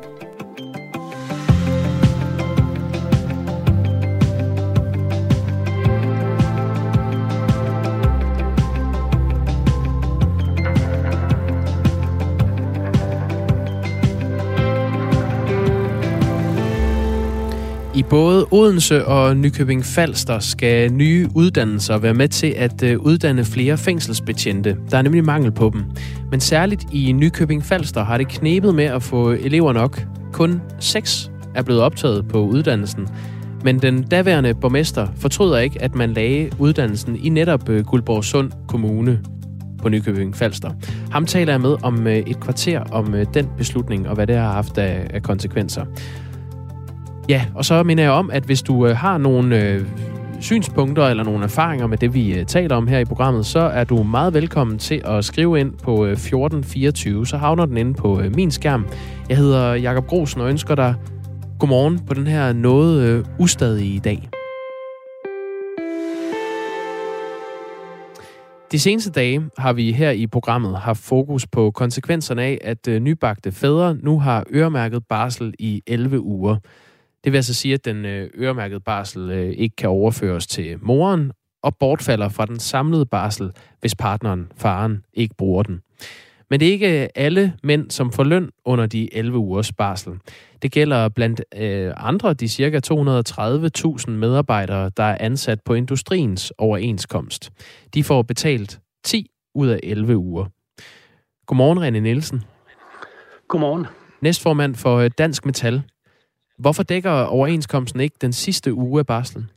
I 0.00 0.27
både 18.10 18.46
Odense 18.50 19.06
og 19.06 19.36
Nykøbing 19.36 19.84
Falster 19.84 20.38
skal 20.38 20.92
nye 20.92 21.28
uddannelser 21.34 21.98
være 21.98 22.14
med 22.14 22.28
til 22.28 22.54
at 22.56 22.82
øh, 22.82 22.98
uddanne 22.98 23.44
flere 23.44 23.78
fængselsbetjente. 23.78 24.76
Der 24.90 24.98
er 24.98 25.02
nemlig 25.02 25.24
mangel 25.24 25.52
på 25.52 25.70
dem. 25.74 25.84
Men 26.30 26.40
særligt 26.40 26.84
i 26.92 27.12
Nykøbing 27.12 27.64
Falster 27.64 28.04
har 28.04 28.18
det 28.18 28.28
knebet 28.28 28.74
med 28.74 28.84
at 28.84 29.02
få 29.02 29.30
elever 29.30 29.72
nok. 29.72 30.02
Kun 30.32 30.60
seks 30.80 31.30
er 31.54 31.62
blevet 31.62 31.82
optaget 31.82 32.28
på 32.28 32.38
uddannelsen. 32.38 33.08
Men 33.64 33.78
den 33.78 34.02
daværende 34.02 34.54
borgmester 34.54 35.06
fortryder 35.16 35.58
ikke, 35.58 35.82
at 35.82 35.94
man 35.94 36.12
lagde 36.12 36.50
uddannelsen 36.58 37.16
i 37.16 37.28
netop 37.28 37.68
øh, 37.68 37.74
Guldborg 37.74 37.86
Guldborgsund 37.86 38.52
Kommune 38.68 39.20
på 39.82 39.88
Nykøbing 39.88 40.36
Falster. 40.36 40.70
Ham 41.10 41.26
taler 41.26 41.52
jeg 41.52 41.60
med 41.60 41.76
om 41.82 42.06
øh, 42.06 42.16
et 42.16 42.40
kvarter 42.40 42.80
om 42.80 43.14
den 43.34 43.48
beslutning 43.58 44.08
og 44.08 44.14
hvad 44.14 44.26
det 44.26 44.36
har 44.36 44.52
haft 44.52 44.78
af 44.78 45.22
konsekvenser. 45.22 45.84
Ja, 47.28 47.46
og 47.54 47.64
så 47.64 47.82
minder 47.82 48.04
jeg 48.04 48.12
om, 48.12 48.30
at 48.30 48.42
hvis 48.42 48.62
du 48.62 48.86
øh, 48.86 48.96
har 48.96 49.18
nogle 49.18 49.62
øh, 49.62 49.86
synspunkter 50.40 51.06
eller 51.06 51.24
nogle 51.24 51.44
erfaringer 51.44 51.86
med 51.86 51.98
det, 51.98 52.14
vi 52.14 52.38
øh, 52.38 52.46
taler 52.46 52.76
om 52.76 52.86
her 52.86 52.98
i 52.98 53.04
programmet, 53.04 53.46
så 53.46 53.58
er 53.58 53.84
du 53.84 54.02
meget 54.02 54.34
velkommen 54.34 54.78
til 54.78 55.02
at 55.04 55.24
skrive 55.24 55.60
ind 55.60 55.72
på 55.72 56.04
øh, 56.04 56.12
1424. 56.12 57.26
Så 57.26 57.36
havner 57.36 57.66
den 57.66 57.76
inde 57.76 57.94
på 57.94 58.20
øh, 58.20 58.34
min 58.34 58.50
skærm. 58.50 58.86
Jeg 59.28 59.36
hedder 59.36 59.74
Jakob 59.74 60.06
Grosen 60.06 60.40
og 60.40 60.48
ønsker 60.48 60.74
dig 60.74 60.94
godmorgen 61.58 61.98
på 62.06 62.14
den 62.14 62.26
her 62.26 62.52
noget 62.52 63.02
øh, 63.02 63.24
ustadige 63.38 64.00
dag. 64.00 64.28
De 68.72 68.78
seneste 68.78 69.10
dage 69.10 69.42
har 69.58 69.72
vi 69.72 69.92
her 69.92 70.10
i 70.10 70.26
programmet 70.26 70.78
haft 70.78 71.00
fokus 71.00 71.46
på 71.46 71.70
konsekvenserne 71.70 72.42
af, 72.42 72.58
at 72.64 72.88
øh, 72.88 73.00
nybagte 73.00 73.52
fædre 73.52 73.94
nu 73.94 74.20
har 74.20 74.44
øremærket 74.52 75.02
barsel 75.08 75.54
i 75.58 75.82
11 75.86 76.20
uger. 76.20 76.56
Det 77.24 77.32
vil 77.32 77.38
altså 77.38 77.54
sige, 77.54 77.74
at 77.74 77.84
den 77.84 78.04
øh, 78.04 78.30
øremærkede 78.34 78.80
barsel 78.80 79.30
øh, 79.30 79.50
ikke 79.50 79.76
kan 79.76 79.88
overføres 79.88 80.46
til 80.46 80.76
moren 80.80 81.32
og 81.62 81.76
bortfalder 81.76 82.28
fra 82.28 82.46
den 82.46 82.58
samlede 82.58 83.06
barsel, 83.06 83.50
hvis 83.80 83.94
partneren, 83.94 84.52
faren, 84.56 85.04
ikke 85.14 85.34
bruger 85.34 85.62
den. 85.62 85.80
Men 86.50 86.60
det 86.60 86.68
er 86.68 86.72
ikke 86.72 87.18
alle 87.18 87.54
mænd, 87.62 87.90
som 87.90 88.12
får 88.12 88.24
løn 88.24 88.50
under 88.64 88.86
de 88.86 89.14
11 89.14 89.38
ugers 89.38 89.72
barsel. 89.72 90.12
Det 90.62 90.72
gælder 90.72 91.08
blandt 91.08 91.42
øh, 91.56 91.92
andre 91.96 92.34
de 92.34 92.48
ca. 92.48 92.80
230.000 94.06 94.10
medarbejdere, 94.10 94.90
der 94.96 95.02
er 95.02 95.16
ansat 95.20 95.60
på 95.64 95.74
industriens 95.74 96.52
overenskomst. 96.58 97.50
De 97.94 98.04
får 98.04 98.22
betalt 98.22 98.80
10 99.04 99.30
ud 99.54 99.68
af 99.68 99.80
11 99.82 100.16
uger. 100.16 100.46
Godmorgen, 101.46 101.78
René 101.78 102.00
Nielsen. 102.00 102.42
Godmorgen. 103.48 103.86
Næstformand 104.20 104.74
for 104.74 105.08
Dansk 105.08 105.46
Metal. 105.46 105.82
Hvorfor 106.58 106.82
dækker 106.82 107.10
overenskomsten 107.10 108.00
ikke 108.00 108.16
den 108.20 108.32
sidste 108.32 108.74
uge 108.74 108.98
af 108.98 109.06
barslen? 109.06 109.50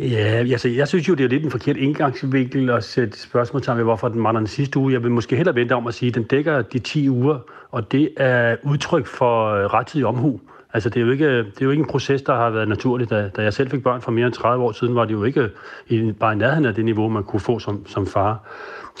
Ja, 0.00 0.44
altså, 0.52 0.68
jeg 0.68 0.88
synes 0.88 1.08
jo, 1.08 1.14
det 1.14 1.24
er 1.24 1.28
lidt 1.28 1.44
en 1.44 1.50
forkert 1.50 1.76
indgangsvinkel 1.76 2.70
at 2.70 2.84
sætte 2.84 3.20
spørgsmålstegn 3.20 3.78
ved, 3.78 3.84
hvorfor 3.84 4.08
den 4.08 4.20
mangler 4.20 4.40
den 4.40 4.46
sidste 4.46 4.78
uge. 4.78 4.92
Jeg 4.92 5.02
vil 5.02 5.10
måske 5.10 5.36
hellere 5.36 5.54
vente 5.54 5.72
om 5.72 5.86
at 5.86 5.94
sige, 5.94 6.08
at 6.08 6.14
den 6.14 6.22
dækker 6.22 6.62
de 6.62 6.78
10 6.78 7.10
uger, 7.10 7.38
og 7.70 7.92
det 7.92 8.10
er 8.16 8.56
udtryk 8.64 9.06
for 9.06 9.68
rettidig 9.74 10.06
omhu. 10.06 10.40
Altså, 10.76 10.88
det 10.88 11.00
er, 11.00 11.04
jo 11.06 11.12
ikke, 11.12 11.38
det 11.38 11.60
er 11.60 11.64
jo 11.64 11.70
ikke 11.70 11.80
en 11.80 11.86
proces, 11.86 12.22
der 12.22 12.34
har 12.34 12.50
været 12.50 12.68
naturlig. 12.68 13.10
Da, 13.10 13.28
da 13.36 13.42
jeg 13.42 13.52
selv 13.52 13.70
fik 13.70 13.82
børn 13.82 14.00
for 14.00 14.10
mere 14.12 14.26
end 14.26 14.34
30 14.34 14.64
år 14.64 14.72
siden, 14.72 14.94
var 14.94 15.04
det 15.04 15.12
jo 15.12 15.24
ikke 15.24 15.48
i, 15.88 16.12
bare 16.12 16.32
i 16.32 16.36
nærheden 16.36 16.64
af 16.66 16.74
det 16.74 16.84
niveau, 16.84 17.08
man 17.08 17.24
kunne 17.24 17.40
få 17.40 17.58
som, 17.58 17.86
som 17.86 18.06
far. 18.06 18.48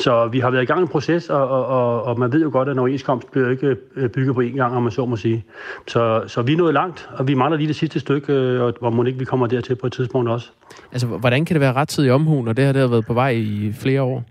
Så 0.00 0.26
vi 0.26 0.40
har 0.40 0.50
været 0.50 0.62
i 0.62 0.66
gang 0.66 0.80
i 0.80 0.82
en 0.82 0.88
proces, 0.88 1.30
og, 1.30 1.48
og, 1.48 1.66
og, 1.66 2.02
og 2.02 2.18
man 2.18 2.32
ved 2.32 2.42
jo 2.42 2.50
godt, 2.52 2.68
at 2.68 2.72
en 2.72 2.78
overenskomst 2.78 3.30
bliver 3.30 3.50
ikke 3.50 3.76
øh, 3.96 4.10
bygget 4.10 4.34
på 4.34 4.40
én 4.40 4.56
gang, 4.56 4.76
om 4.76 4.82
man 4.82 4.92
så 4.92 5.06
må 5.06 5.16
sige. 5.16 5.44
Så, 5.86 6.22
så 6.26 6.42
vi 6.42 6.52
er 6.52 6.56
nået 6.56 6.74
langt, 6.74 7.08
og 7.12 7.28
vi 7.28 7.34
mangler 7.34 7.56
lige 7.58 7.68
det 7.68 7.76
sidste 7.76 8.00
stykke, 8.00 8.32
øh, 8.32 8.62
og 8.62 8.74
hvor 8.80 8.90
må 8.90 9.04
ikke 9.04 9.18
vi 9.18 9.24
kommer 9.24 9.46
dertil 9.46 9.74
på 9.74 9.86
et 9.86 9.92
tidspunkt 9.92 10.30
også. 10.30 10.50
Altså, 10.92 11.06
hvordan 11.06 11.44
kan 11.44 11.54
det 11.54 11.60
være 11.60 11.72
rettidig 11.72 12.12
omhu, 12.12 12.42
når 12.42 12.52
det 12.52 12.64
her 12.64 12.72
det 12.72 12.80
har 12.80 12.88
været 12.88 13.06
på 13.06 13.14
vej 13.14 13.30
i 13.30 13.72
flere 13.72 14.02
år? 14.02 14.24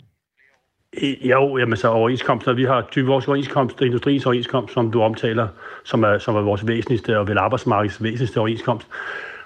Jo, 1.22 1.58
jamen 1.58 1.78
så 1.78 1.88
overenskomster. 1.88 2.54
Vi 2.54 2.64
har 2.64 2.82
typisk 2.92 3.08
vores 3.08 3.28
overenskomst, 3.28 3.82
industriens 3.82 4.26
overenskomst, 4.26 4.74
som 4.74 4.92
du 4.92 5.02
omtaler, 5.02 5.48
som 5.84 6.04
er, 6.04 6.18
som 6.18 6.36
er 6.36 6.42
vores 6.42 6.68
væsentligste 6.68 7.20
og 7.20 7.28
vel 7.28 7.38
arbejdsmarkedets 7.38 8.04
væsentligste 8.04 8.38
overenskomst 8.38 8.88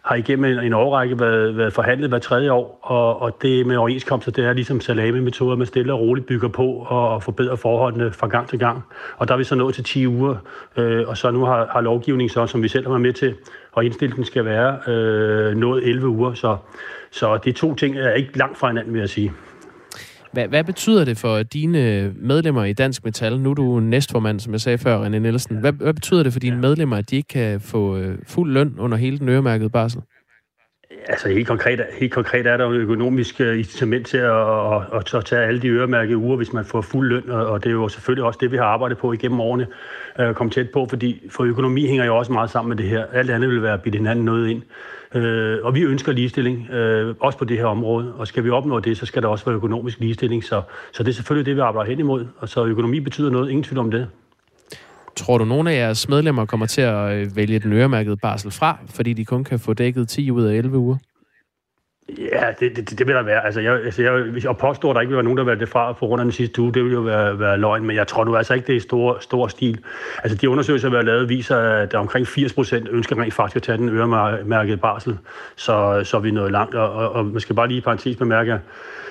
har 0.09 0.15
igennem 0.15 0.45
en, 0.45 0.65
en 0.65 0.73
årrække 0.73 1.19
været, 1.19 1.57
været 1.57 1.73
forhandlet 1.73 2.09
hver 2.09 2.19
tredje 2.19 2.51
år, 2.51 2.79
og, 2.81 3.21
og 3.21 3.41
det 3.41 3.67
med 3.67 3.77
overenskomster, 3.77 4.31
det 4.31 4.45
er 4.45 4.53
ligesom 4.53 4.81
salami-metoder, 4.81 5.55
man 5.55 5.67
stille 5.67 5.93
og 5.93 5.99
roligt 5.99 6.27
bygger 6.27 6.47
på 6.47 6.65
og, 6.65 7.09
og 7.09 7.23
forbedrer 7.23 7.55
forholdene 7.55 8.11
fra 8.11 8.27
gang 8.27 8.47
til 8.47 8.59
gang. 8.59 8.83
Og 9.17 9.27
der 9.27 9.33
er 9.33 9.37
vi 9.37 9.43
så 9.43 9.55
nået 9.55 9.75
til 9.75 9.83
10 9.83 10.07
uger, 10.07 10.35
øh, 10.77 11.07
og 11.07 11.17
så 11.17 11.31
nu 11.31 11.45
har, 11.45 11.67
har 11.71 11.81
lovgivningen 11.81 12.29
så, 12.29 12.47
som 12.47 12.63
vi 12.63 12.67
selv 12.67 12.85
har 12.85 12.89
været 12.89 13.01
med 13.01 13.13
til, 13.13 13.35
og 13.71 13.85
indstillingen 13.85 14.25
skal 14.25 14.45
være 14.45 14.77
øh, 14.87 15.55
nået 15.55 15.87
11 15.87 16.07
uger, 16.07 16.33
så, 16.33 16.57
så 17.11 17.37
de 17.37 17.51
to 17.51 17.75
ting 17.75 17.97
er 17.97 18.13
ikke 18.13 18.37
langt 18.37 18.57
fra 18.57 18.67
hinanden, 18.67 18.93
vil 18.93 18.99
jeg 18.99 19.09
sige. 19.09 19.31
Hvad, 20.31 20.47
hvad 20.47 20.63
betyder 20.63 21.05
det 21.05 21.17
for 21.17 21.43
dine 21.43 22.13
medlemmer 22.15 22.63
i 22.63 22.73
Dansk 22.73 23.05
Metal? 23.05 23.39
Nu 23.39 23.49
er 23.49 23.53
du 23.53 23.79
næstformand, 23.79 24.39
som 24.39 24.53
jeg 24.53 24.61
sagde 24.61 24.77
før, 24.77 25.05
René 25.05 25.17
Nielsen. 25.17 25.57
Hvad, 25.57 25.73
hvad 25.73 25.93
betyder 25.93 26.23
det 26.23 26.33
for 26.33 26.39
dine 26.39 26.57
medlemmer, 26.57 26.97
at 26.97 27.09
de 27.09 27.15
ikke 27.15 27.27
kan 27.27 27.61
få 27.61 27.97
øh, 27.97 28.17
fuld 28.27 28.51
løn 28.53 28.79
under 28.79 28.97
hele 28.97 29.19
den 29.19 29.29
øremærkede 29.29 29.69
barsel? 29.69 30.01
Altså 31.07 31.29
helt 31.29 31.47
konkret, 31.47 31.85
helt 31.99 32.13
konkret 32.13 32.47
er 32.47 32.57
der 32.57 32.65
jo 32.65 32.71
økonomisk 32.71 33.41
øh, 33.41 33.57
incitament 33.57 34.07
til 34.07 34.17
at, 34.17 34.31
at, 34.31 34.81
at, 34.93 35.13
at 35.13 35.25
tage 35.25 35.41
alle 35.41 35.61
de 35.61 35.67
øremærkede 35.67 36.17
uger, 36.17 36.37
hvis 36.37 36.53
man 36.53 36.65
får 36.65 36.81
fuld 36.81 37.09
løn, 37.09 37.29
og 37.29 37.63
det 37.63 37.69
er 37.69 37.73
jo 37.73 37.87
selvfølgelig 37.87 38.25
også 38.25 38.39
det, 38.41 38.51
vi 38.51 38.57
har 38.57 38.63
arbejdet 38.63 38.97
på 38.97 39.13
igennem 39.13 39.39
årene, 39.39 39.67
øh, 40.19 40.29
at 40.29 40.35
komme 40.35 40.51
tæt 40.51 40.69
på, 40.69 40.87
fordi 40.89 41.27
for 41.29 41.43
økonomi 41.43 41.87
hænger 41.87 42.05
jo 42.05 42.17
også 42.17 42.31
meget 42.31 42.49
sammen 42.49 42.69
med 42.69 42.77
det 42.77 42.85
her. 42.85 43.05
Alt 43.13 43.29
andet 43.29 43.49
vil 43.49 43.63
være 43.63 43.73
at 43.85 43.93
hinanden 43.93 44.25
noget 44.25 44.49
ind. 44.49 44.61
Øh, 45.15 45.57
og 45.63 45.75
vi 45.75 45.81
ønsker 45.81 46.11
ligestilling, 46.11 46.69
øh, 46.71 47.15
også 47.19 47.37
på 47.37 47.45
det 47.45 47.57
her 47.57 47.65
område. 47.65 48.13
Og 48.13 48.27
skal 48.27 48.43
vi 48.43 48.49
opnå 48.49 48.79
det, 48.79 48.97
så 48.97 49.05
skal 49.05 49.21
der 49.21 49.27
også 49.27 49.45
være 49.45 49.55
økonomisk 49.55 49.99
ligestilling. 49.99 50.43
Så, 50.43 50.61
så 50.91 51.03
det 51.03 51.09
er 51.09 51.13
selvfølgelig 51.13 51.45
det, 51.45 51.55
vi 51.55 51.61
arbejder 51.61 51.89
hen 51.89 51.99
imod. 51.99 52.25
Og 52.37 52.49
så 52.49 52.65
økonomi 52.65 52.99
betyder 52.99 53.29
noget, 53.29 53.49
ingen 53.49 53.63
tvivl 53.63 53.79
om 53.79 53.91
det. 53.91 54.07
Tror 55.29 55.37
du, 55.37 55.45
nogle 55.45 55.71
af 55.71 55.75
jeres 55.75 56.09
medlemmer 56.09 56.45
kommer 56.45 56.65
til 56.65 56.81
at 56.81 57.11
øh, 57.11 57.35
vælge 57.35 57.59
den 57.59 57.73
øremærkede 57.73 58.17
barsel 58.17 58.51
fra, 58.51 58.77
fordi 58.85 59.13
de 59.13 59.25
kun 59.25 59.43
kan 59.43 59.59
få 59.59 59.73
dækket 59.73 60.09
10 60.09 60.31
ud 60.31 60.43
af 60.43 60.55
11 60.55 60.77
uger? 60.77 60.97
Ja, 62.17 62.51
det, 62.59 62.75
det, 62.75 62.99
det 62.99 63.07
vil 63.07 63.15
der 63.15 63.23
være. 63.23 63.45
Altså, 63.45 63.61
jeg, 63.61 63.73
altså, 63.73 64.01
jeg, 64.01 64.11
hvis 64.11 64.43
jeg 64.43 64.57
påstår, 64.57 64.89
at 64.89 64.95
der 64.95 65.01
ikke 65.01 65.09
vil 65.09 65.15
være 65.15 65.23
nogen, 65.23 65.37
der 65.37 65.43
valgte 65.43 65.65
det 65.65 65.71
fra 65.71 65.93
på 65.93 66.07
grund 66.07 66.21
af 66.21 66.25
den 66.25 66.31
sidste 66.31 66.61
uge, 66.61 66.73
det 66.73 66.83
vil 66.83 66.93
jo 66.93 66.99
være, 66.99 67.39
være 67.39 67.57
løgn, 67.57 67.85
men 67.85 67.95
jeg 67.95 68.07
tror 68.07 68.23
nu 68.23 68.35
altså 68.35 68.53
ikke, 68.53 68.67
det 68.67 68.73
er 68.73 68.77
i 68.77 68.79
stor, 68.79 69.17
stor 69.19 69.47
stil. 69.47 69.79
Altså, 70.23 70.37
de 70.37 70.49
undersøgelser, 70.49 70.89
der 70.89 70.95
har 70.95 71.03
lavet, 71.03 71.29
viser, 71.29 71.57
at 71.57 71.91
der 71.91 71.97
omkring 71.97 72.27
80 72.27 72.53
procent 72.53 72.87
ønsker 72.91 73.21
rent 73.21 73.33
faktisk 73.33 73.55
at 73.55 73.63
tage 73.63 73.77
den 73.77 73.89
øremærkede 73.89 74.77
barsel, 74.77 75.17
så, 75.55 76.01
så 76.03 76.17
er 76.17 76.21
vi 76.21 76.31
nået 76.31 76.51
langt. 76.51 76.75
Og, 76.75 76.91
og, 76.93 77.11
og 77.11 77.25
man 77.25 77.39
skal 77.39 77.55
bare 77.55 77.67
lige 77.67 77.77
i 77.77 77.81
parentes 77.81 78.15
bemærke, 78.15 78.53
at 78.53 78.59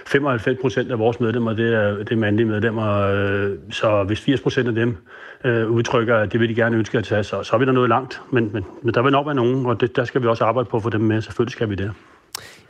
95 0.07 0.59
procent 0.61 0.91
af 0.91 0.99
vores 0.99 1.21
medlemmer, 1.21 1.53
det 1.53 1.75
er, 1.75 1.97
det 1.97 2.13
er 2.13 2.17
mandlige 2.17 2.47
medlemmer, 2.47 3.01
øh, 3.01 3.51
så 3.71 4.05
hvis 4.05 4.21
80 4.21 4.41
procent 4.41 4.69
af 4.69 4.75
dem 4.75 4.97
øh, 5.45 5.71
udtrykker, 5.71 6.17
at 6.17 6.33
det 6.33 6.41
vil 6.41 6.49
de 6.49 6.55
gerne 6.55 6.77
ønske 6.77 6.99
at 6.99 7.05
tage, 7.05 7.23
så, 7.23 7.43
så 7.43 7.57
er 7.57 7.59
vi 7.59 7.67
der 7.67 7.73
nået 7.73 7.89
langt. 7.89 8.23
Men, 8.31 8.51
men, 8.53 8.65
men 8.83 8.95
der 8.95 9.03
vil 9.03 9.13
nok 9.13 9.27
være 9.27 9.35
nogen, 9.35 9.67
og 9.67 9.81
det, 9.81 9.97
der 9.97 10.05
skal 10.05 10.23
vi 10.23 10.27
også 10.27 10.45
arbejde 10.45 10.69
på 10.69 10.77
at 10.77 10.83
få 10.83 10.91
dem 10.91 11.01
med. 11.01 11.23
Selvfølgelig 11.23 11.53
skal 11.53 11.71
vi 11.71 11.75
det. 11.75 11.93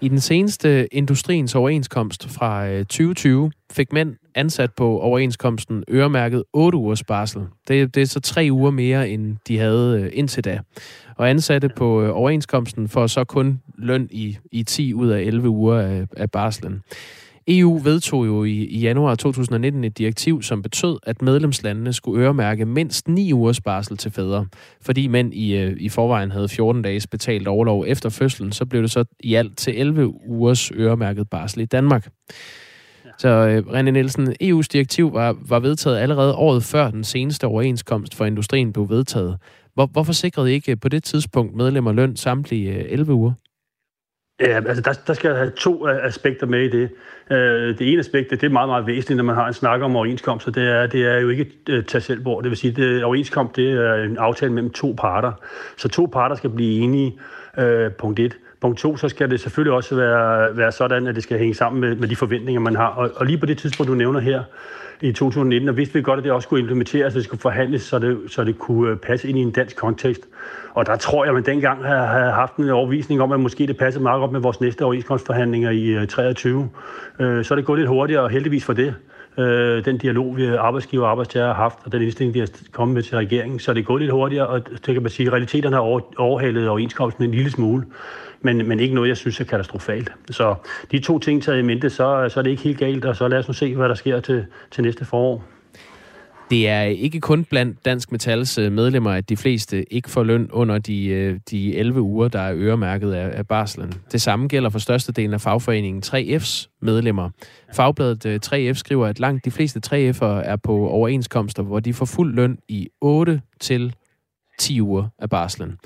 I 0.01 0.09
den 0.09 0.21
seneste 0.21 0.95
industriens 0.95 1.55
overenskomst 1.55 2.29
fra 2.29 2.69
øh, 2.69 2.79
2020 2.79 3.53
fik 3.71 3.93
mænd 3.93 4.17
ansat 4.35 4.73
på 4.73 5.01
overenskomsten 5.01 5.85
øremærket 5.91 6.45
8 6.53 6.79
ugers 6.79 7.05
barsel. 7.05 7.43
Det, 7.69 7.95
det 7.95 8.03
er 8.03 8.07
så 8.07 8.21
tre 8.21 8.49
uger 8.51 8.71
mere, 8.71 9.09
end 9.09 9.37
de 9.49 9.59
havde 9.59 10.01
øh, 10.01 10.11
indtil 10.13 10.45
da. 10.45 10.61
Og 11.17 11.31
ansatte 11.31 11.69
på 11.69 12.03
øh, 12.03 12.17
overenskomsten 12.17 12.89
får 12.89 13.07
så 13.07 13.25
kun 13.25 13.61
løn 13.79 14.09
i, 14.11 14.39
i 14.53 14.63
10 14.63 14.95
ud 14.95 15.09
af 15.09 15.21
11 15.21 15.49
uger 15.49 15.79
af, 15.79 16.07
af 16.17 16.31
barslen. 16.31 16.83
EU 17.49 17.81
vedtog 17.85 18.27
jo 18.27 18.45
i, 18.45 18.51
i 18.51 18.79
januar 18.79 19.15
2019 19.15 19.85
et 19.85 19.99
direktiv, 19.99 20.43
som 20.43 20.63
betød, 20.63 20.99
at 21.03 21.23
medlemslandene 21.23 21.93
skulle 21.93 22.25
øremærke 22.25 22.65
mindst 22.65 23.09
9 23.09 23.33
ugers 23.33 23.61
barsel 23.61 23.97
til 23.97 24.11
fædre. 24.11 24.47
Fordi 24.81 25.07
mænd 25.07 25.35
i, 25.35 25.57
øh, 25.57 25.77
i 25.81 25.89
forvejen 25.89 26.31
havde 26.31 26.49
14 26.49 26.83
dages 26.83 27.07
betalt 27.07 27.49
overlov 27.49 27.85
efter 27.87 28.09
fødslen, 28.09 28.53
så 28.53 28.67
blev 28.67 28.83
det 28.83 28.91
så 28.91 29.05
i 29.21 29.35
alt 29.35 29.57
til 29.57 29.81
11 29.81 30.29
ugers 30.29 30.71
øremærket 30.71 31.31
barsel 31.31 31.61
i 31.61 31.65
Danmark. 31.65 32.09
Så 33.19 33.29
øh, 33.29 33.59
René 33.67 33.91
Nielsen, 33.91 34.29
EU's 34.43 34.67
direktiv 34.73 35.13
var, 35.13 35.37
var 35.49 35.59
vedtaget 35.59 35.99
allerede 35.99 36.35
året 36.35 36.65
før 36.65 36.91
den 36.91 37.05
seneste 37.05 37.47
overenskomst 37.47 38.15
for 38.15 38.25
industrien 38.25 38.73
blev 38.73 38.89
vedtaget. 38.89 39.39
Hvor, 39.75 39.87
hvorfor 39.87 40.13
sikrede 40.13 40.51
I 40.51 40.55
ikke 40.55 40.77
på 40.77 40.89
det 40.89 41.05
tidspunkt 41.05 41.57
medlemmer 41.57 41.93
løn 41.93 42.17
samtlige 42.17 42.89
11 42.89 43.13
øh, 43.13 43.19
uger? 43.19 43.33
Ja, 44.41 44.61
altså 44.67 44.83
der, 44.83 44.93
der 45.07 45.13
skal 45.13 45.35
have 45.37 45.51
to 45.51 45.89
aspekter 45.89 46.47
med 46.47 46.61
i 46.61 46.69
det. 46.69 46.91
Øh, 47.31 47.79
det 47.79 47.93
ene 47.93 47.99
aspekt, 47.99 48.31
det 48.31 48.43
er 48.43 48.49
meget, 48.49 48.69
meget 48.69 48.87
væsentligt, 48.87 49.17
når 49.17 49.25
man 49.25 49.35
har 49.35 49.47
en 49.47 49.55
snak 49.55 49.81
om 49.83 49.97
overenskomster, 49.97 50.53
det 50.53 50.69
er, 50.69 50.87
det 50.87 51.07
er 51.07 51.19
jo 51.19 51.29
ikke 51.29 51.43
et 51.43 51.73
øh, 51.73 51.85
tag 51.85 52.03
selvbord. 52.03 52.43
Det 52.43 52.51
vil 52.51 52.59
sige, 52.59 52.97
at 52.97 53.05
overenskomst 53.05 53.57
det 53.57 53.71
er 53.71 53.95
en 53.95 54.17
aftale 54.17 54.53
mellem 54.53 54.71
to 54.71 54.95
parter. 54.99 55.33
Så 55.77 55.89
to 55.89 56.09
parter 56.13 56.37
skal 56.37 56.51
blive 56.51 56.81
enige, 56.83 57.19
øh, 57.59 57.93
punkt 57.93 58.19
et. 58.21 58.37
Punkt 58.61 58.79
to, 58.79 58.97
så 58.97 59.09
skal 59.09 59.31
det 59.31 59.41
selvfølgelig 59.41 59.73
også 59.73 59.97
være, 59.97 60.57
være 60.57 60.73
sådan, 60.73 61.07
at 61.07 61.15
det 61.15 61.23
skal 61.23 61.39
hænge 61.39 61.55
sammen 61.55 61.81
med, 61.81 61.97
med 61.97 62.09
de 62.09 62.17
forventninger, 62.17 62.61
man 62.61 62.77
har. 62.77 62.87
Og, 62.87 63.11
og 63.17 63.27
lige 63.27 63.39
på 63.39 63.47
det 63.47 63.59
tidspunkt, 63.59 63.91
du 63.91 63.95
nævner 63.95 64.21
her, 64.21 64.43
i 65.01 65.13
2019, 65.13 65.69
og 65.69 65.77
vidste 65.77 65.95
vi 65.95 66.03
godt, 66.03 66.19
at 66.19 66.25
det 66.25 66.33
også 66.33 66.47
skulle 66.47 66.61
implementeres, 66.61 67.13
at 67.13 67.15
det 67.15 67.25
skulle 67.25 67.41
forhandles, 67.41 67.83
så 67.83 67.99
det, 67.99 68.19
så 68.27 68.45
det 68.45 68.59
kunne 68.59 68.91
øh, 68.91 68.97
passe 68.97 69.29
ind 69.29 69.39
i 69.39 69.41
en 69.41 69.51
dansk 69.51 69.77
kontekst. 69.77 70.23
Og 70.75 70.87
der 70.87 70.97
tror 70.97 71.25
jeg, 71.25 71.31
at 71.31 71.35
man 71.35 71.45
dengang 71.45 71.85
havde 71.85 72.33
haft 72.33 72.57
en 72.57 72.71
overvisning 72.71 73.23
om, 73.23 73.33
at 73.33 73.41
måske 73.41 73.67
det 73.67 73.77
passede 73.77 74.03
meget 74.03 74.21
godt 74.21 74.33
med 74.33 74.41
vores 74.41 74.61
næste 74.61 74.85
overenskomstforhandlinger 74.85 75.71
i 75.71 75.85
øh, 75.85 76.07
23. 76.07 76.69
Øh, 77.21 77.45
så 77.45 77.55
er 77.55 77.57
det 77.57 77.65
gået 77.65 77.79
lidt 77.79 77.89
hurtigere, 77.89 78.23
og 78.23 78.31
heldigvis 78.31 78.65
for 78.65 78.73
det. 78.73 78.95
Øh, 79.39 79.85
den 79.85 79.99
dialog, 79.99 80.37
vi 80.37 80.47
arbejdsgiver 80.47 81.05
og 81.05 81.11
arbejdstager 81.11 81.47
har 81.47 81.55
haft, 81.55 81.79
og 81.85 81.93
den 81.93 82.03
indstilling, 82.03 82.35
de 82.35 82.41
har 82.41 82.49
kommet 82.73 82.95
med 82.95 83.03
til 83.03 83.17
regeringen, 83.17 83.59
så 83.59 83.71
er 83.71 83.75
det 83.75 83.87
gået 83.87 84.03
lidt 84.03 84.13
hurtigere, 84.13 84.47
og 84.47 84.69
det 84.69 84.95
kan 84.95 85.03
man 85.03 85.11
sige, 85.11 85.27
at 85.27 85.33
realiteterne 85.33 85.77
har 85.77 85.83
overhalet 86.21 86.69
overenskomsten 86.69 87.25
en 87.25 87.31
lille 87.31 87.51
smule 87.51 87.85
men, 88.41 88.69
men 88.69 88.81
ikke 88.81 88.95
noget, 88.95 89.09
jeg 89.09 89.17
synes 89.17 89.41
er 89.41 89.45
katastrofalt. 89.45 90.13
Så 90.31 90.55
de 90.91 90.99
to 90.99 91.19
ting 91.19 91.43
taget 91.43 91.59
i 91.59 91.63
mente, 91.63 91.91
så, 91.91 92.29
så 92.29 92.41
er 92.41 92.43
det 92.43 92.51
ikke 92.51 92.63
helt 92.63 92.79
galt, 92.79 93.05
og 93.05 93.17
så 93.17 93.29
lad 93.29 93.39
os 93.39 93.49
nu 93.49 93.55
se, 93.55 93.77
hvad 93.77 93.89
der 93.89 93.95
sker 93.95 94.21
til, 94.21 94.47
til 94.71 94.85
næste 94.85 95.05
forår. 95.05 95.45
Det 96.51 96.69
er 96.69 96.83
ikke 96.83 97.21
kun 97.21 97.45
blandt 97.45 97.85
Dansk 97.85 98.13
Metals 98.13 98.59
øh, 98.59 98.73
medlemmer, 98.73 99.11
at 99.11 99.29
de 99.29 99.37
fleste 99.37 99.93
ikke 99.93 100.11
får 100.11 100.23
løn 100.23 100.51
under 100.53 100.79
de, 100.79 101.07
øh, 101.07 101.41
de 101.51 101.77
11 101.77 102.01
uger, 102.01 102.29
der 102.29 102.41
er 102.41 102.55
øremærket 102.55 103.13
af, 103.13 103.39
af 103.39 103.47
barslen. 103.47 103.93
Det 104.13 104.23
samme 104.23 104.49
gælder 104.49 104.71
for 104.71 104.79
størstedelen 104.79 105.35
af 105.35 105.41
fagforeningen 105.41 106.03
3F's 106.07 106.79
medlemmer. 106.83 107.31
Fagbladet 107.75 108.47
3F 108.47 108.57
øh, 108.57 108.75
skriver, 108.75 109.07
at 109.07 109.21
langt 109.21 109.45
de 109.45 109.51
fleste 109.51 109.81
3F'ere 109.87 110.25
er 110.25 110.57
på 110.57 110.89
overenskomster, 110.89 111.63
hvor 111.63 111.81
de 111.81 111.95
får 111.95 112.07
fuld 112.07 112.35
løn 112.35 112.59
i 112.69 112.89
8 113.01 113.41
til 113.61 113.95
10 114.59 114.81
uger 114.81 115.09
af 115.19 115.31
barslen. 115.31 115.79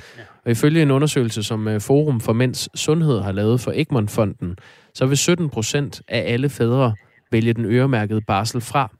Og 0.44 0.50
ifølge 0.50 0.83
en 0.83 0.91
undersøgelse, 0.91 1.43
som 1.43 1.69
øh, 1.69 1.81
Forum 1.81 2.21
for 2.21 2.33
Mænds 2.33 2.81
Sundhed 2.81 3.21
har 3.21 3.33
lavet 3.33 3.61
for 3.61 3.73
Egmont-fonden, 3.75 4.56
så 4.94 5.06
vil 5.06 5.17
17 5.17 5.50
procent 5.50 6.03
af 6.09 6.33
alle 6.33 6.49
fædre 6.49 6.94
vælge 7.33 7.53
den 7.53 7.65
øremærkede 7.65 8.21
barsel 8.27 8.61
fra. 8.61 8.91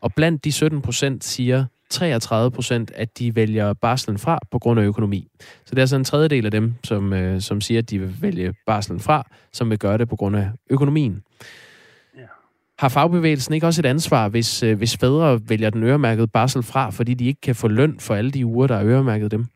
Og 0.00 0.14
blandt 0.14 0.44
de 0.44 0.52
17 0.52 0.82
procent 0.82 1.24
siger 1.24 1.64
33 1.90 2.50
procent, 2.50 2.90
at 2.94 3.18
de 3.18 3.36
vælger 3.36 3.72
barslen 3.72 4.18
fra 4.18 4.38
på 4.50 4.58
grund 4.58 4.80
af 4.80 4.84
økonomi. 4.84 5.28
Så 5.40 5.70
det 5.70 5.78
er 5.78 5.82
altså 5.82 5.96
en 5.96 6.04
tredjedel 6.04 6.44
af 6.44 6.50
dem, 6.50 6.74
som, 6.84 7.12
øh, 7.12 7.40
som 7.40 7.60
siger, 7.60 7.78
at 7.78 7.90
de 7.90 7.98
vil 7.98 8.16
vælge 8.22 8.54
barslen 8.66 9.00
fra, 9.00 9.26
som 9.52 9.70
vil 9.70 9.78
gøre 9.78 9.98
det 9.98 10.08
på 10.08 10.16
grund 10.16 10.36
af 10.36 10.50
økonomien. 10.70 11.22
Har 12.78 12.88
fagbevægelsen 12.88 13.54
ikke 13.54 13.66
også 13.66 13.80
et 13.80 13.86
ansvar, 13.86 14.28
hvis, 14.28 14.62
øh, 14.62 14.78
hvis 14.78 14.96
fædre 14.96 15.40
vælger 15.48 15.70
den 15.70 15.82
øremærkede 15.82 16.26
barsel 16.26 16.62
fra, 16.62 16.90
fordi 16.90 17.14
de 17.14 17.26
ikke 17.26 17.40
kan 17.40 17.54
få 17.54 17.68
løn 17.68 18.00
for 18.00 18.14
alle 18.14 18.30
de 18.30 18.46
uger, 18.46 18.66
der 18.66 18.76
er 18.76 18.84
øremærket 18.86 19.30
dem? 19.30 19.46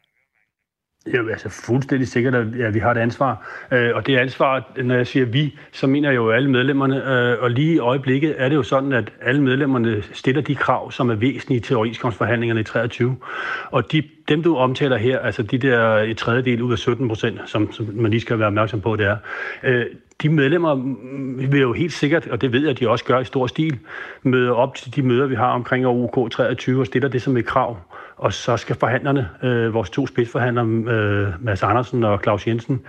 Ja, 1.15 1.31
altså 1.31 1.49
fuldstændig 1.49 2.09
sikkert, 2.09 2.35
at 2.35 2.47
ja, 2.59 2.71
vi 2.71 2.79
har 2.79 2.91
et 2.91 2.99
ansvar. 2.99 3.47
Øh, 3.73 3.91
og 3.95 4.07
det 4.07 4.17
ansvar, 4.17 4.73
når 4.83 4.95
jeg 4.95 5.07
siger 5.07 5.27
vi, 5.27 5.59
så 5.73 5.87
mener 5.87 6.09
jeg 6.09 6.17
jo 6.17 6.31
alle 6.31 6.51
medlemmerne. 6.51 7.13
Øh, 7.13 7.43
og 7.43 7.51
lige 7.51 7.75
i 7.75 7.79
øjeblikket 7.79 8.35
er 8.39 8.49
det 8.49 8.57
jo 8.57 8.63
sådan, 8.63 8.93
at 8.93 9.13
alle 9.23 9.43
medlemmerne 9.43 10.03
stiller 10.13 10.43
de 10.43 10.55
krav, 10.55 10.93
som 10.93 11.11
er 11.11 11.15
væsentlige 11.15 11.61
til 11.61 11.77
overenskomstforhandlingerne 11.77 12.61
i 12.61 12.65
23. 12.65 13.17
Og 13.71 13.93
de, 13.93 14.03
dem, 14.29 14.43
du 14.43 14.57
omtaler 14.57 14.97
her, 14.97 15.19
altså 15.19 15.43
de 15.43 15.59
der 15.59 15.97
et 15.97 16.17
tredjedel 16.17 16.63
ud 16.63 16.73
af 16.73 16.79
17 16.79 17.09
procent, 17.09 17.41
som, 17.47 17.73
som 17.73 17.89
man 17.95 18.11
lige 18.11 18.21
skal 18.21 18.39
være 18.39 18.47
opmærksom 18.47 18.81
på, 18.81 18.97
det 18.97 19.07
er, 19.07 19.17
øh, 19.63 19.87
de 20.23 20.29
medlemmer 20.29 20.75
vil 21.49 21.61
jo 21.61 21.73
helt 21.73 21.93
sikkert, 21.93 22.27
og 22.27 22.41
det 22.41 22.53
ved 22.53 22.61
jeg, 22.61 22.71
at 22.71 22.81
de 22.81 22.89
også 22.89 23.05
gør 23.05 23.21
i 23.21 23.25
stor 23.25 23.47
stil, 23.47 23.79
møde 24.23 24.53
op 24.53 24.75
til 24.75 24.97
de 24.97 25.03
møder, 25.03 25.27
vi 25.27 25.35
har 25.35 25.51
omkring 25.51 25.87
OK 25.87 26.31
23 26.31 26.81
og 26.81 26.87
stiller 26.87 27.09
det 27.09 27.23
som 27.23 27.37
et 27.37 27.47
krav. 27.47 27.77
Og 28.19 28.33
så 28.33 28.57
skal 28.57 28.77
forhandlerne, 28.77 29.29
øh, 29.43 29.75
vores 29.75 29.91
to 29.91 30.07
spidsforhandlere, 30.07 30.67
øh, 30.67 31.45
Mads 31.45 31.63
Andersen 31.63 32.05
og 32.05 32.21
Claus 32.23 32.47
Jensen, 32.47 32.81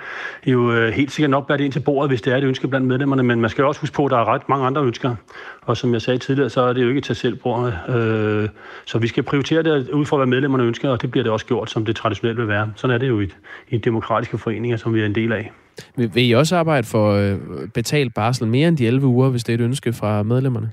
jo 0.48 0.72
øh, 0.72 0.92
helt 0.94 1.12
sikkert 1.12 1.30
nok 1.30 1.48
bære 1.48 1.58
det 1.58 1.64
ind 1.64 1.74
til 1.74 1.80
bordet, 1.80 2.10
hvis 2.10 2.22
det 2.22 2.34
er 2.34 2.38
et 2.38 2.44
ønske 2.44 2.68
blandt 2.68 2.88
medlemmerne. 2.88 3.24
Men 3.24 3.42
man 3.42 3.50
skal 3.50 3.64
også 3.64 3.82
huske 3.82 3.96
på, 3.96 4.06
at 4.06 4.12
der 4.12 4.18
er 4.18 4.26
ret 4.26 4.50
mange 4.50 4.66
andre 4.66 4.84
ønsker. 4.84 5.16
Og 5.62 5.78
som 5.78 5.94
jeg 5.94 6.02
sagde 6.02 6.20
tidligere, 6.20 6.50
så 6.50 6.62
er 6.62 6.74
det 6.74 6.84
jo 6.84 6.90
ikke 6.90 7.02
til 7.02 7.16
selv 7.16 7.36
bordet. 7.36 7.80
Øh, 7.90 8.50
så 8.86 8.98
vi 9.00 9.08
skal 9.08 9.24
prioritere 9.24 9.64
det 9.64 9.90
ud 9.90 10.06
fra, 10.06 10.18
hvad 10.18 10.28
medlemmerne 10.28 10.64
ønsker, 10.64 10.90
og 10.90 11.02
det 11.02 11.12
bliver 11.12 11.24
det 11.24 11.32
også 11.32 11.46
gjort, 11.46 11.70
som 11.70 11.86
det 11.86 11.96
traditionelt 11.96 12.38
vil 12.38 12.48
være. 12.48 12.72
Sådan 12.76 12.94
er 12.94 12.98
det 12.98 13.08
jo 13.08 13.22
i, 13.22 13.28
i 13.70 13.78
demokratiske 13.78 14.38
foreninger, 14.38 14.78
som 14.78 14.94
vi 14.94 15.02
er 15.02 15.06
en 15.06 15.16
del 15.16 15.32
af. 15.32 15.52
Vil, 15.96 16.16
vil 16.16 16.30
I 16.30 16.32
også 16.32 16.58
arbejde 16.58 16.88
for 16.88 17.14
øh, 17.14 17.38
betalt 17.74 18.14
barsel 18.14 18.48
mere 18.48 18.68
end 18.68 18.78
de 18.78 18.88
11 18.88 19.08
uger, 19.08 19.30
hvis 19.30 19.44
det 19.44 19.54
er 19.54 19.58
et 19.58 19.64
ønske 19.64 19.94
fra 19.94 20.24
medlemmerne? 20.24 20.72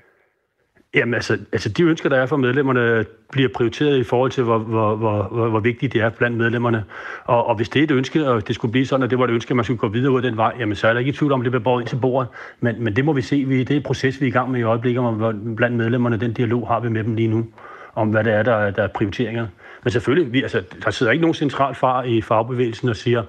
Jamen 0.97 1.15
altså, 1.15 1.39
altså 1.53 1.69
de 1.69 1.83
ønsker, 1.83 2.09
der 2.09 2.17
er 2.17 2.27
for 2.27 2.37
medlemmerne, 2.37 3.05
bliver 3.33 3.49
prioriteret 3.55 3.99
i 3.99 4.05
forhold 4.05 4.31
til, 4.31 4.45
hvor, 4.45 4.59
hvor, 4.59 4.97
hvor, 4.97 5.29
hvor, 5.33 5.49
hvor 5.49 5.61
vigtigt 5.61 5.93
det 5.93 6.01
er 6.01 6.11
blandt 6.11 6.37
medlemmerne. 6.37 6.85
Og, 7.25 7.47
og 7.47 7.55
hvis 7.57 7.69
det 7.69 7.81
er 7.81 7.85
et 7.85 7.91
ønske, 7.91 8.29
og 8.29 8.49
det 8.49 8.55
skulle 8.55 8.73
blive 8.73 8.87
sådan, 8.87 9.05
at 9.05 9.11
det 9.11 9.19
var 9.19 9.25
et 9.25 9.31
ønske, 9.31 9.51
at 9.51 9.57
man 9.57 9.65
skulle 9.65 9.79
gå 9.79 9.89
videre 9.89 10.13
ud 10.13 10.23
den 10.23 10.37
vej, 10.37 10.53
jamen 10.59 10.77
så 10.77 10.89
er 10.89 10.93
der 10.93 11.01
ikke 11.01 11.09
i 11.09 11.13
tvivl 11.13 11.33
om, 11.33 11.41
at 11.41 11.45
det 11.45 11.53
bliver 11.53 11.63
båret 11.63 11.83
ind 11.83 11.89
til 11.89 11.97
bordet. 11.97 12.29
Men, 12.61 12.85
men 12.85 12.97
det 12.97 13.05
må 13.05 13.13
vi 13.13 13.23
se. 13.23 13.45
Vi, 13.47 13.59
det 13.59 13.71
er 13.71 13.77
et 13.77 13.83
proces, 13.83 14.21
vi 14.21 14.27
er 14.27 14.29
i 14.29 14.33
gang 14.33 14.51
med 14.51 14.61
i 14.61 14.63
øjeblikket, 14.63 15.05
om 15.05 15.55
blandt 15.57 15.77
medlemmerne. 15.77 16.17
Den 16.17 16.33
dialog 16.33 16.69
har 16.69 16.81
vi 16.81 16.89
med 16.89 17.05
dem 17.05 17.15
lige 17.15 17.29
nu, 17.29 17.47
om 17.95 18.09
hvad 18.09 18.25
det 18.25 18.33
er, 18.33 18.43
der, 18.43 18.71
der 18.71 18.83
er 18.83 18.89
prioriteringer. 18.89 19.47
Men 19.85 19.91
selvfølgelig, 19.91 20.33
vi, 20.33 20.43
altså, 20.43 20.63
der 20.85 20.91
sidder 20.91 21.13
ikke 21.13 21.23
nogen 21.23 21.35
central 21.35 21.75
far 21.75 22.03
i 22.03 22.21
fagbevægelsen 22.21 22.89
og 22.89 22.97
siger, 22.97 23.23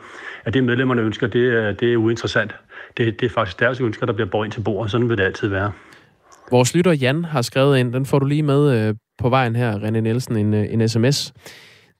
at 0.45 0.53
det 0.53 0.63
medlemmerne 0.63 1.01
ønsker, 1.01 1.27
det 1.27 1.55
er, 1.55 1.71
det 1.71 1.93
er 1.93 1.97
uinteressant. 1.97 2.55
Det, 2.97 3.19
det 3.19 3.25
er 3.25 3.29
faktisk 3.29 3.59
deres 3.59 3.81
ønsker, 3.81 4.05
der 4.05 4.13
bliver 4.13 4.29
båret 4.29 4.45
ind 4.45 4.51
til 4.51 4.61
bordet. 4.61 4.91
Sådan 4.91 5.09
vil 5.09 5.17
det 5.17 5.23
altid 5.23 5.47
være. 5.47 5.71
Vores 6.51 6.75
lytter 6.75 6.93
Jan 6.93 7.25
har 7.25 7.41
skrevet 7.41 7.77
ind, 7.77 7.93
den 7.93 8.05
får 8.05 8.19
du 8.19 8.25
lige 8.25 8.43
med 8.43 8.87
øh, 8.87 8.95
på 9.17 9.29
vejen 9.29 9.55
her, 9.55 9.79
René 9.79 9.99
Nielsen, 9.99 10.37
en, 10.37 10.53
øh, 10.53 10.73
en 10.73 10.89
sms. 10.89 11.33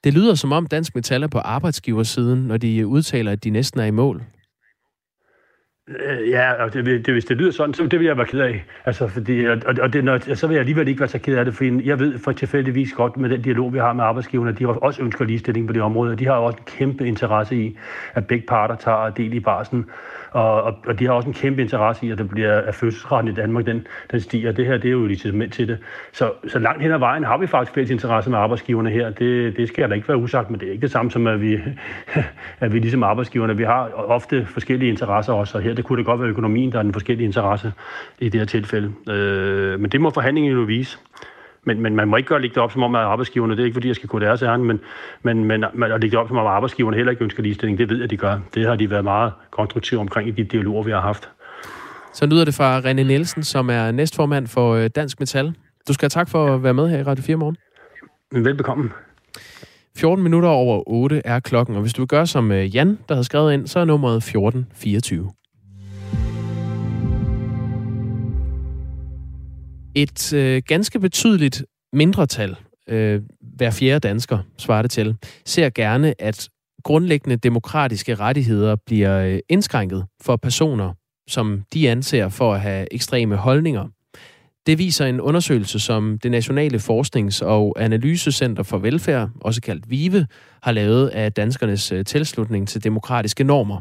Det 0.04 0.14
lyder 0.14 0.34
som 0.34 0.52
om 0.52 0.66
Dansk 0.66 0.94
Metal 0.94 1.22
er 1.22 1.28
på 1.28 1.38
arbejdsgiversiden, 1.38 2.38
når 2.38 2.56
de 2.56 2.78
øh, 2.78 2.86
udtaler, 2.86 3.32
at 3.32 3.44
de 3.44 3.50
næsten 3.50 3.80
er 3.80 3.84
i 3.84 3.90
mål. 3.90 4.22
Øh, 5.88 6.28
ja, 6.28 6.52
og 6.52 6.74
det, 6.74 6.84
det, 6.84 7.14
hvis 7.14 7.24
det 7.24 7.36
lyder 7.36 7.50
sådan, 7.50 7.74
så 7.74 7.86
det 7.86 7.98
vil 7.98 8.06
jeg 8.06 8.16
være 8.16 8.26
ked 8.26 8.40
af. 8.40 8.64
Altså, 8.84 9.08
fordi, 9.08 9.44
og, 9.44 9.58
og 9.80 9.92
det, 9.92 10.04
når, 10.04 10.34
så 10.34 10.46
vil 10.46 10.54
jeg 10.54 10.60
alligevel 10.60 10.88
ikke 10.88 11.00
være 11.00 11.08
så 11.08 11.18
ked 11.18 11.36
af 11.36 11.44
det, 11.44 11.54
for 11.54 11.82
jeg 11.84 11.98
ved 11.98 12.18
for 12.18 12.32
tilfældigvis 12.32 12.92
godt 12.92 13.16
med 13.16 13.30
den 13.30 13.42
dialog, 13.42 13.72
vi 13.72 13.78
har 13.78 13.92
med 13.92 14.04
arbejdsgiverne, 14.04 14.50
at 14.50 14.58
de 14.58 14.66
også 14.66 15.02
ønsker 15.02 15.24
ligestilling 15.24 15.66
på 15.66 15.72
det 15.72 15.82
område, 15.82 16.12
og 16.12 16.18
de 16.18 16.26
har 16.26 16.32
også 16.32 16.58
en 16.58 16.64
kæmpe 16.64 17.06
interesse 17.06 17.56
i, 17.56 17.78
at 18.14 18.26
begge 18.26 18.46
parter 18.46 18.76
tager 18.76 19.10
del 19.10 19.34
i 19.34 19.40
barsen. 19.40 19.86
Og, 20.30 20.62
og, 20.62 20.76
og 20.86 20.98
de 20.98 21.06
har 21.06 21.12
også 21.12 21.28
en 21.28 21.34
kæmpe 21.34 21.62
interesse 21.62 22.06
i, 22.06 22.10
at, 22.10 22.18
det 22.18 22.28
bliver, 22.28 22.60
at 22.60 22.74
fødselsraten 22.74 23.28
i 23.28 23.34
Danmark 23.34 23.66
den, 23.66 23.86
den 24.10 24.20
stiger. 24.20 24.52
Det 24.52 24.66
her 24.66 24.76
det 24.76 24.88
er 24.88 24.92
jo 24.92 25.04
et 25.04 25.10
incitament 25.10 25.52
til 25.52 25.68
det. 25.68 25.78
Så, 26.12 26.32
så 26.48 26.58
langt 26.58 26.82
hen 26.82 26.92
ad 26.92 26.98
vejen 26.98 27.24
har 27.24 27.38
vi 27.38 27.46
faktisk 27.46 27.74
fælles 27.74 27.90
interesse 27.90 28.30
med 28.30 28.38
arbejdsgiverne 28.38 28.90
her. 28.90 29.10
Det, 29.10 29.56
det 29.56 29.68
skal 29.68 29.90
da 29.90 29.94
ikke 29.94 30.08
være 30.08 30.16
usagt, 30.16 30.50
men 30.50 30.60
det 30.60 30.68
er 30.68 30.72
ikke 30.72 30.82
det 30.82 30.90
samme 30.90 31.10
som, 31.10 31.26
at 31.26 31.40
vi, 31.40 31.58
at 32.60 32.72
vi 32.72 32.78
ligesom 32.78 33.02
arbejdsgiverne. 33.02 33.56
Vi 33.56 33.64
har 33.64 33.90
ofte 33.94 34.46
forskellige 34.46 34.90
interesser 34.90 35.32
også, 35.32 35.58
og 35.58 35.64
her 35.64 35.74
det 35.74 35.84
kunne 35.84 35.96
det 35.96 36.06
godt 36.06 36.20
være 36.20 36.28
økonomien, 36.28 36.72
der 36.72 36.78
er 36.78 36.82
den 36.82 36.92
forskellige 36.92 37.26
interesse 37.26 37.72
i 38.18 38.28
det 38.28 38.40
her 38.40 38.46
tilfælde. 38.46 38.92
Øh, 39.10 39.80
men 39.80 39.90
det 39.90 40.00
må 40.00 40.10
forhandlingen 40.10 40.52
jo 40.52 40.60
vise. 40.60 40.98
Men, 41.68 41.80
men 41.80 41.96
man 41.96 42.08
må 42.08 42.16
ikke 42.16 42.28
gøre 42.28 42.40
lægge 42.40 42.54
det 42.54 42.62
op 42.62 42.72
som 42.72 42.82
om, 42.82 42.94
at 42.94 43.00
arbejdsgiverne, 43.00 43.52
det 43.56 43.60
er 43.60 43.64
ikke 43.64 43.74
fordi, 43.74 43.88
jeg 43.88 43.96
skal 43.96 44.08
gå 44.08 44.18
deres 44.18 44.42
ærne, 44.42 44.64
men, 44.64 44.80
men, 45.22 45.44
men 45.44 45.64
at 45.64 45.70
lægge 45.74 46.10
det 46.10 46.14
op 46.14 46.28
som 46.28 46.36
om, 46.36 46.46
at 46.46 46.52
arbejdsgiverne 46.52 46.96
heller 46.96 47.10
ikke 47.10 47.24
ønsker 47.24 47.42
ligestilling, 47.42 47.78
det 47.78 47.90
ved 47.90 47.96
jeg, 47.96 48.04
at 48.04 48.10
de 48.10 48.16
gør. 48.16 48.38
Det 48.54 48.66
har 48.66 48.76
de 48.76 48.90
været 48.90 49.04
meget 49.04 49.32
konstruktive 49.50 50.00
omkring 50.00 50.28
i 50.28 50.30
de 50.30 50.44
dialoger, 50.44 50.82
vi 50.82 50.90
har 50.90 51.00
haft. 51.00 51.30
Så 52.12 52.26
lyder 52.26 52.44
det 52.44 52.54
fra 52.54 52.80
René 52.80 52.92
Nielsen, 52.92 53.42
som 53.42 53.70
er 53.70 53.90
næstformand 53.90 54.46
for 54.46 54.74
øh, 54.74 54.90
Dansk 54.96 55.20
Metal. 55.20 55.54
Du 55.88 55.92
skal 55.92 56.04
have 56.04 56.10
tak 56.20 56.28
for 56.28 56.54
at 56.54 56.62
være 56.62 56.74
med 56.74 56.88
her 56.88 56.98
i 56.98 57.02
Radio 57.02 57.24
4 57.24 57.36
morgen. 57.36 57.56
Velbekomme. 58.44 58.90
14 59.96 60.22
minutter 60.22 60.48
over 60.48 60.82
8 60.86 61.22
er 61.24 61.40
klokken, 61.40 61.76
og 61.76 61.82
hvis 61.82 61.92
du 61.92 62.02
vil 62.02 62.08
gøre 62.08 62.26
som 62.26 62.52
øh, 62.52 62.76
Jan, 62.76 62.98
der 63.08 63.14
har 63.14 63.22
skrevet 63.22 63.52
ind, 63.52 63.66
så 63.66 63.78
er 63.78 63.84
nummeret 63.84 64.16
1424. 64.16 65.30
Et 69.98 70.32
øh, 70.32 70.62
ganske 70.66 71.00
betydeligt 71.00 71.64
mindretal, 71.92 72.56
øh, 72.88 73.22
hver 73.56 73.70
fjerde 73.70 74.08
dansker 74.08 74.38
svarer 74.58 74.82
det 74.82 74.90
til, 74.90 75.16
ser 75.44 75.70
gerne, 75.70 76.14
at 76.18 76.48
grundlæggende 76.84 77.36
demokratiske 77.36 78.14
rettigheder 78.14 78.76
bliver 78.86 79.18
øh, 79.18 79.38
indskrænket 79.48 80.06
for 80.20 80.36
personer, 80.36 80.92
som 81.28 81.62
de 81.74 81.90
anser 81.90 82.28
for 82.28 82.54
at 82.54 82.60
have 82.60 82.94
ekstreme 82.94 83.36
holdninger. 83.36 83.86
Det 84.66 84.78
viser 84.78 85.06
en 85.06 85.20
undersøgelse, 85.20 85.80
som 85.80 86.18
det 86.22 86.30
Nationale 86.30 86.78
Forsknings- 86.78 87.42
og 87.42 87.76
Analysecenter 87.78 88.62
for 88.62 88.78
Velfærd, 88.78 89.30
også 89.40 89.60
kaldt 89.60 89.90
VIVE, 89.90 90.26
har 90.62 90.72
lavet 90.72 91.08
af 91.08 91.32
danskernes 91.32 91.92
øh, 91.92 92.04
tilslutning 92.04 92.68
til 92.68 92.84
demokratiske 92.84 93.44
normer. 93.44 93.80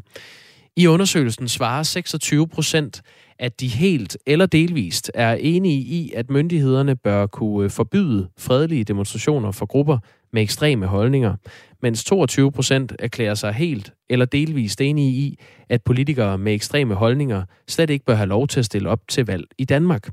I 0.77 0.87
undersøgelsen 0.87 1.47
svarer 1.47 1.83
26 1.83 2.47
procent, 2.47 3.01
at 3.39 3.59
de 3.59 3.67
helt 3.67 4.17
eller 4.25 4.45
delvist 4.45 5.11
er 5.13 5.33
enige 5.33 5.79
i, 5.79 6.11
at 6.15 6.29
myndighederne 6.29 6.95
bør 6.95 7.25
kunne 7.25 7.63
øh, 7.63 7.71
forbyde 7.71 8.29
fredelige 8.39 8.83
demonstrationer 8.83 9.51
for 9.51 9.65
grupper 9.65 9.97
med 10.33 10.41
ekstreme 10.41 10.85
holdninger. 10.85 11.35
mens 11.81 12.03
22 12.03 12.51
procent 12.51 12.93
erklærer 12.99 13.33
sig 13.33 13.53
helt 13.53 13.93
eller 14.09 14.25
delvist 14.25 14.81
enige 14.81 15.11
i, 15.11 15.39
at 15.69 15.83
politikere 15.83 16.37
med 16.37 16.53
ekstreme 16.53 16.93
holdninger 16.93 17.43
slet 17.67 17.89
ikke 17.89 18.05
bør 18.05 18.15
have 18.15 18.29
lov 18.29 18.47
til 18.47 18.59
at 18.59 18.65
stille 18.65 18.89
op 18.89 18.99
til 19.07 19.25
valg 19.25 19.45
i 19.57 19.65
Danmark. 19.65 20.09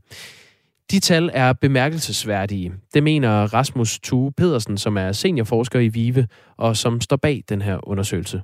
De 0.90 1.00
tal 1.00 1.30
er 1.32 1.52
bemærkelsesværdige. 1.52 2.72
Det 2.94 3.02
mener 3.02 3.54
Rasmus 3.54 3.98
Tue 3.98 4.32
Pedersen, 4.32 4.78
som 4.78 4.96
er 4.96 5.12
seniorforsker 5.12 5.80
i 5.80 5.88
VIVE, 5.88 6.26
og 6.56 6.76
som 6.76 7.00
står 7.00 7.16
bag 7.16 7.42
den 7.48 7.62
her 7.62 7.88
undersøgelse. 7.88 8.42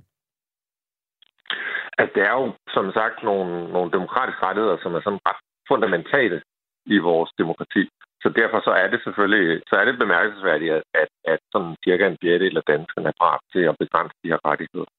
Altså, 2.00 2.12
det 2.16 2.22
er 2.30 2.34
jo, 2.40 2.52
som 2.76 2.92
sagt, 2.92 3.22
nogle, 3.22 3.72
nogle 3.74 3.90
demokratiske 3.96 4.42
rettigheder, 4.46 4.78
som 4.82 4.94
er 4.94 5.02
sådan 5.02 5.24
ret 5.28 5.40
fundamentale 5.68 6.42
i 6.86 6.98
vores 6.98 7.30
demokrati. 7.38 7.82
Så 8.22 8.28
derfor 8.40 8.60
så 8.64 8.70
er 8.82 8.88
det 8.90 9.00
selvfølgelig 9.04 9.62
så 9.68 9.74
er 9.76 9.84
det 9.84 9.98
bemærkelsesværdigt, 9.98 10.72
at, 10.72 10.82
at, 10.94 11.08
at 11.24 11.40
sådan 11.52 11.74
cirka 11.84 12.06
en 12.06 12.18
fjerdedel 12.22 12.56
af 12.56 12.62
danskerne 12.72 13.08
er 13.08 13.20
parat 13.20 13.40
til 13.52 13.62
at 13.70 13.76
begrænse 13.78 14.16
de 14.22 14.30
her 14.32 14.40
rettigheder. 14.50 14.90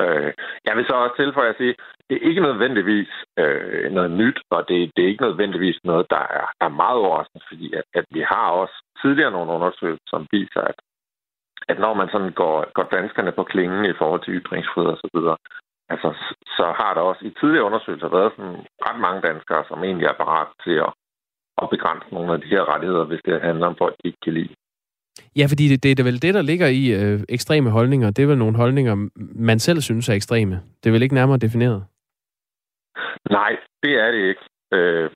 Øh, 0.00 0.32
jeg 0.66 0.76
vil 0.76 0.86
så 0.86 0.94
også 0.94 1.16
tilføje 1.16 1.50
at 1.50 1.60
sige, 1.60 1.74
det 2.08 2.14
er 2.16 2.28
ikke 2.28 2.46
nødvendigvis 2.48 3.10
øh, 3.38 3.92
noget 3.92 4.10
nyt, 4.10 4.38
og 4.50 4.68
det, 4.68 4.92
det 4.96 5.04
er 5.04 5.08
ikke 5.08 5.26
nødvendigvis 5.28 5.78
noget, 5.84 6.06
der 6.10 6.24
er, 6.40 6.46
er 6.60 6.68
meget 6.68 6.98
overraskende, 6.98 7.44
fordi 7.48 7.74
at, 7.74 7.84
at 7.94 8.04
vi 8.10 8.20
har 8.20 8.50
også 8.50 8.76
tidligere 9.02 9.30
nogle 9.30 9.52
undersøgelser, 9.52 10.08
som 10.08 10.26
viser, 10.30 10.60
at, 10.60 10.78
at 11.68 11.78
når 11.78 11.94
man 11.94 12.08
sådan 12.12 12.32
går, 12.32 12.72
går 12.76 12.86
danskerne 12.96 13.32
på 13.32 13.44
klingen 13.44 13.84
i 13.84 13.98
forhold 14.00 14.22
til 14.22 14.34
ytringsfrihed 14.34 14.90
osv., 14.92 15.18
altså, 15.92 16.08
så 16.56 16.64
har 16.80 16.94
der 16.94 17.00
også 17.00 17.22
i 17.24 17.34
tidligere 17.40 17.64
undersøgelser 17.64 18.08
været 18.16 18.32
sådan 18.36 18.56
ret 18.86 19.00
mange 19.00 19.20
danskere, 19.28 19.64
som 19.68 19.84
egentlig 19.84 20.06
er 20.06 20.20
parat 20.22 20.48
til 20.64 20.76
at, 20.86 20.92
at 21.62 21.70
begrænse 21.70 22.14
nogle 22.14 22.32
af 22.32 22.40
de 22.40 22.52
her 22.54 22.62
rettigheder, 22.72 23.04
hvis 23.04 23.22
det 23.24 23.42
handler 23.48 23.66
om 23.66 23.76
folk, 23.78 23.94
de 23.96 24.08
ikke 24.08 24.24
kan 24.24 24.34
lide. 24.34 24.54
Ja, 25.36 25.44
fordi 25.50 25.64
det, 25.68 25.82
det 25.82 26.00
er 26.00 26.10
vel 26.10 26.22
det, 26.22 26.34
der 26.34 26.42
ligger 26.42 26.66
i 26.66 26.84
øh, 26.98 27.20
ekstreme 27.28 27.70
holdninger. 27.70 28.10
Det 28.10 28.22
er 28.22 28.26
vel 28.26 28.38
nogle 28.38 28.56
holdninger, 28.56 28.94
man 29.50 29.58
selv 29.58 29.80
synes 29.80 30.08
er 30.08 30.14
ekstreme. 30.14 30.54
Det 30.80 30.86
er 30.88 30.92
vel 30.92 31.02
ikke 31.02 31.14
nærmere 31.14 31.38
defineret? 31.38 31.84
Nej, 33.30 33.56
det 33.82 33.92
er 34.04 34.10
det 34.10 34.22
ikke. 34.30 34.44
Øh, 34.72 35.10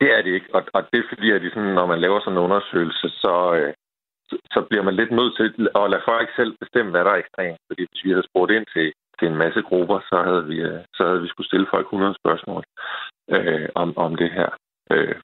det 0.00 0.08
er 0.16 0.22
det 0.22 0.32
ikke. 0.34 0.48
Og, 0.54 0.62
og 0.74 0.82
det 0.90 0.98
er 0.98 1.08
fordi, 1.08 1.30
at 1.30 1.42
sådan, 1.54 1.74
når 1.78 1.86
man 1.86 2.00
laver 2.00 2.20
sådan 2.20 2.32
en 2.32 2.44
undersøgelse, 2.44 3.08
så, 3.08 3.54
øh, 3.58 3.72
så, 4.28 4.36
så 4.54 4.60
bliver 4.68 4.84
man 4.84 4.94
lidt 4.94 5.12
nødt 5.18 5.36
til 5.36 5.68
at 5.80 5.90
lade 5.90 6.08
folk 6.12 6.28
selv 6.36 6.52
bestemme, 6.62 6.90
hvad 6.90 7.04
der 7.04 7.10
er 7.10 7.22
ekstremt. 7.24 7.60
Fordi 7.68 7.82
hvis 7.90 8.04
vi 8.04 8.10
havde 8.10 8.28
spurgt 8.30 8.52
ind 8.52 8.66
til, 8.74 8.92
til 9.18 9.28
en 9.28 9.40
masse 9.44 9.62
grupper, 9.62 9.98
så 10.10 10.16
havde 10.26 10.44
vi, 10.50 10.56
øh, 10.70 10.80
så 10.96 11.02
havde 11.06 11.22
vi 11.22 11.28
skulle 11.28 11.50
stille 11.50 11.66
folk 11.74 11.86
100 11.86 12.14
spørgsmål 12.20 12.62
øh, 13.36 13.68
om, 13.74 13.88
om 13.96 14.16
det 14.16 14.30
her. 14.38 14.50
Øh, 14.92 15.16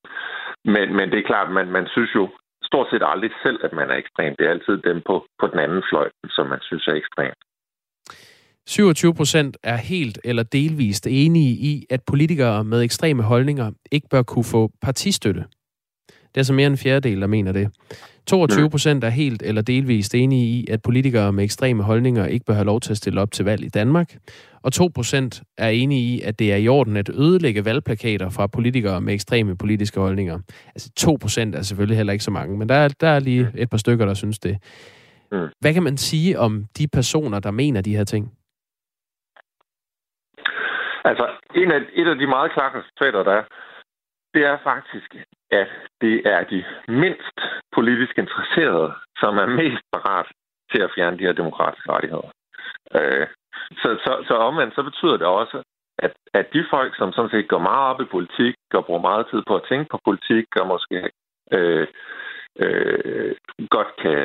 men, 0.64 0.86
men 0.96 1.10
det 1.10 1.18
er 1.18 1.30
klart, 1.32 1.52
man, 1.52 1.66
man 1.76 1.86
synes 1.94 2.14
jo 2.14 2.28
stort 2.62 2.88
set 2.90 3.02
aldrig 3.12 3.30
selv, 3.44 3.58
at 3.66 3.72
man 3.72 3.90
er 3.90 3.96
ekstrem. 3.96 4.34
Det 4.38 4.46
er 4.46 4.50
altid 4.50 4.76
dem 4.88 5.02
på, 5.08 5.26
på 5.40 5.46
den 5.46 5.58
anden 5.58 5.82
fløj, 5.90 6.08
som 6.36 6.46
man 6.46 6.60
synes 6.62 6.86
er 6.86 6.94
ekstrem. 6.94 7.32
27 8.66 9.14
procent 9.14 9.56
er 9.62 9.76
helt 9.76 10.18
eller 10.24 10.42
delvist 10.42 11.06
enige 11.06 11.52
i, 11.70 11.86
at 11.90 12.00
politikere 12.06 12.64
med 12.64 12.82
ekstreme 12.82 13.22
holdninger 13.22 13.70
ikke 13.92 14.08
bør 14.10 14.22
kunne 14.22 14.44
få 14.44 14.70
partistøtte. 14.82 15.44
Det 16.32 16.36
er 16.36 16.40
altså 16.40 16.52
mere 16.52 16.66
end 16.66 16.74
en 16.74 16.78
fjerdedel, 16.78 17.20
der 17.20 17.26
mener 17.26 17.52
det. 17.52 17.70
22 18.26 18.70
procent 18.70 19.04
er 19.04 19.08
helt 19.08 19.42
eller 19.42 19.62
delvist 19.62 20.14
enige 20.14 20.46
i, 20.46 20.66
at 20.70 20.82
politikere 20.82 21.32
med 21.32 21.44
ekstreme 21.44 21.82
holdninger 21.82 22.26
ikke 22.26 22.46
bør 22.46 22.54
have 22.54 22.64
lov 22.64 22.80
til 22.80 22.90
at 22.90 22.96
stille 22.96 23.20
op 23.20 23.32
til 23.32 23.44
valg 23.44 23.64
i 23.64 23.68
Danmark. 23.68 24.14
Og 24.62 24.72
2 24.72 24.90
procent 24.94 25.42
er 25.58 25.68
enige 25.68 26.14
i, 26.14 26.20
at 26.20 26.38
det 26.38 26.52
er 26.52 26.56
i 26.56 26.68
orden 26.68 26.96
at 26.96 27.08
ødelægge 27.08 27.64
valgplakater 27.64 28.30
fra 28.30 28.46
politikere 28.46 29.00
med 29.00 29.14
ekstreme 29.14 29.56
politiske 29.56 30.00
holdninger. 30.00 30.38
Altså 30.66 30.90
2 30.96 31.18
procent 31.20 31.54
er 31.54 31.62
selvfølgelig 31.62 31.96
heller 31.96 32.12
ikke 32.12 32.24
så 32.24 32.30
mange, 32.30 32.58
men 32.58 32.68
der 32.68 32.74
er, 32.74 32.88
der 32.88 33.08
er 33.08 33.20
lige 33.20 33.48
et 33.54 33.70
par 33.70 33.76
stykker, 33.76 34.06
der 34.06 34.14
synes 34.14 34.38
det. 34.38 34.58
Mm. 35.32 35.48
Hvad 35.60 35.74
kan 35.74 35.82
man 35.82 35.96
sige 35.96 36.38
om 36.38 36.64
de 36.78 36.88
personer, 36.88 37.40
der 37.40 37.50
mener 37.50 37.80
de 37.80 37.96
her 37.96 38.04
ting? 38.04 38.32
Altså, 41.04 41.26
en 41.54 41.72
af, 41.72 41.80
et 41.94 42.08
af 42.08 42.16
de 42.16 42.26
meget 42.26 42.52
klare 42.52 42.78
resultater, 42.78 43.22
der 43.22 43.32
er, 43.32 43.44
det 44.34 44.42
er 44.44 44.58
faktisk, 44.64 45.14
at 45.52 45.68
det 46.00 46.16
er 46.34 46.44
de 46.44 46.64
mindst 46.88 47.36
politisk 47.72 48.18
interesserede, 48.18 48.92
som 49.20 49.38
er 49.38 49.46
mest 49.46 49.84
parat 49.92 50.26
til 50.72 50.80
at 50.82 50.92
fjerne 50.94 51.18
de 51.18 51.26
her 51.26 51.32
demokratiske 51.32 51.92
rettigheder. 51.92 52.30
Øh, 52.94 53.26
så, 53.82 53.88
så, 54.04 54.12
så 54.28 54.34
omvendt, 54.34 54.74
så 54.74 54.82
betyder 54.82 55.16
det 55.16 55.26
også, 55.26 55.62
at, 55.98 56.12
at 56.34 56.46
de 56.52 56.64
folk, 56.70 56.96
som 56.96 57.12
sådan 57.12 57.30
set 57.30 57.48
går 57.48 57.58
meget 57.58 57.84
op 57.90 58.00
i 58.00 58.12
politik, 58.16 58.54
og 58.74 58.84
bruger 58.86 59.00
meget 59.00 59.26
tid 59.30 59.42
på 59.46 59.54
at 59.56 59.66
tænke 59.68 59.86
på 59.90 59.98
politik, 60.04 60.46
og 60.60 60.66
måske 60.66 61.10
øh, 61.52 61.86
øh, 62.58 63.34
godt 63.70 63.90
kan 64.02 64.20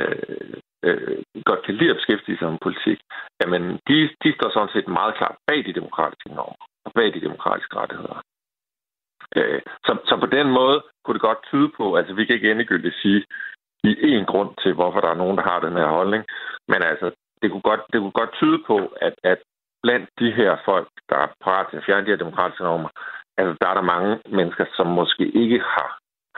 øh, 0.83 1.23
godt 1.45 1.61
kan 1.65 1.75
lide 1.75 1.89
at 1.89 1.95
beskæftige 1.95 2.37
sig 2.37 2.51
med 2.51 2.59
politik, 2.61 2.99
jamen 3.41 3.63
de, 3.87 3.97
de 4.23 4.33
står 4.33 4.49
sådan 4.49 4.73
set 4.73 4.87
meget 4.87 5.15
klart 5.15 5.35
bag 5.47 5.65
de 5.65 5.73
demokratiske 5.79 6.29
normer 6.29 6.65
og 6.85 6.91
bag 6.95 7.13
de 7.13 7.21
demokratiske 7.27 7.75
rettigheder. 7.75 8.21
Øh, 9.35 9.61
så, 9.85 9.97
så 10.09 10.17
på 10.19 10.25
den 10.25 10.47
måde 10.59 10.83
kunne 11.07 11.19
det 11.19 11.29
godt 11.29 11.47
tyde 11.51 11.69
på, 11.77 11.95
altså 11.95 12.13
vi 12.13 12.25
kan 12.25 12.35
ikke 12.35 12.51
endegyldigt 12.51 12.95
sige 13.01 13.21
i 13.83 13.91
én 14.11 14.25
grund 14.31 14.51
til, 14.63 14.73
hvorfor 14.73 14.99
der 15.01 15.09
er 15.11 15.21
nogen, 15.23 15.37
der 15.37 15.43
har 15.51 15.59
den 15.59 15.75
her 15.81 15.89
holdning, 15.97 16.23
men 16.71 16.81
altså 16.91 17.07
det 17.41 17.51
kunne 17.51 17.67
godt, 17.71 17.83
det 17.91 17.99
kunne 17.99 18.19
godt 18.21 18.33
tyde 18.39 18.59
på, 18.67 18.77
at, 19.07 19.15
at 19.23 19.39
blandt 19.83 20.09
de 20.19 20.29
her 20.39 20.51
folk, 20.65 20.87
der 21.09 21.17
er 21.25 21.29
parat 21.43 21.65
til 21.69 21.77
at 21.77 21.85
fjerne 21.85 22.05
de 22.05 22.13
her 22.13 22.23
demokratiske 22.23 22.63
normer, 22.63 22.89
altså 23.37 23.53
der 23.61 23.67
er 23.69 23.75
der 23.79 23.91
mange 23.95 24.11
mennesker, 24.37 24.65
som 24.77 24.87
måske 24.99 25.25
ikke 25.43 25.59
har, 25.75 25.89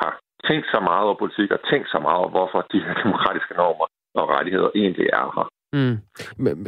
har 0.02 0.14
tænkt 0.48 0.66
så 0.74 0.80
meget 0.90 1.04
over 1.08 1.18
politik 1.24 1.52
og 1.52 1.62
tænkt 1.72 1.88
så 1.94 2.00
meget 2.06 2.18
over, 2.22 2.30
hvorfor 2.30 2.60
de 2.74 2.80
her 2.86 2.94
demokratiske 3.04 3.54
normer 3.62 3.88
og 4.20 4.30
rettigheder 4.36 4.70
egentlig 4.76 5.08
er 5.22 5.28
her. 5.36 5.48
Mm. 5.78 5.96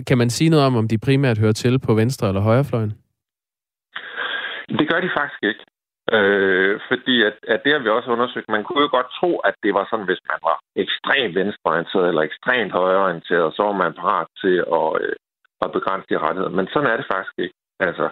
Kan 0.07 0.17
man 0.17 0.29
sige 0.29 0.49
noget 0.49 0.65
om, 0.65 0.75
om 0.75 0.87
de 0.87 0.97
primært 1.07 1.37
hører 1.37 1.57
til 1.63 1.79
på 1.79 1.93
venstre 1.93 2.27
eller 2.27 2.41
højrefløjen? 2.41 2.93
Det 4.79 4.85
gør 4.91 4.99
de 5.01 5.09
faktisk 5.17 5.43
ikke. 5.43 5.63
Øh, 6.17 6.79
fordi 6.89 7.15
at, 7.29 7.35
at 7.53 7.59
det 7.63 7.71
har 7.73 7.81
vi 7.83 7.89
også 7.89 8.09
undersøgt. 8.15 8.49
Man 8.55 8.63
kunne 8.63 8.83
jo 8.85 8.89
godt 8.97 9.09
tro, 9.19 9.31
at 9.49 9.55
det 9.63 9.73
var 9.73 9.85
sådan, 9.89 10.09
hvis 10.09 10.23
man 10.31 10.39
var 10.49 10.57
ekstremt 10.83 11.35
venstreorienteret 11.39 12.07
eller 12.07 12.21
ekstremt 12.21 12.71
højreorienteret, 12.71 13.55
så 13.55 13.61
var 13.63 13.75
man 13.83 13.93
parat 14.01 14.27
til 14.41 14.55
at, 14.79 14.87
øh, 15.01 15.15
at 15.65 15.73
begrænse 15.77 16.07
de 16.09 16.17
rettigheder. 16.23 16.57
Men 16.57 16.67
sådan 16.73 16.91
er 16.91 16.97
det 16.97 17.07
faktisk 17.13 17.35
ikke. 17.45 17.57
Altså, 17.87 18.05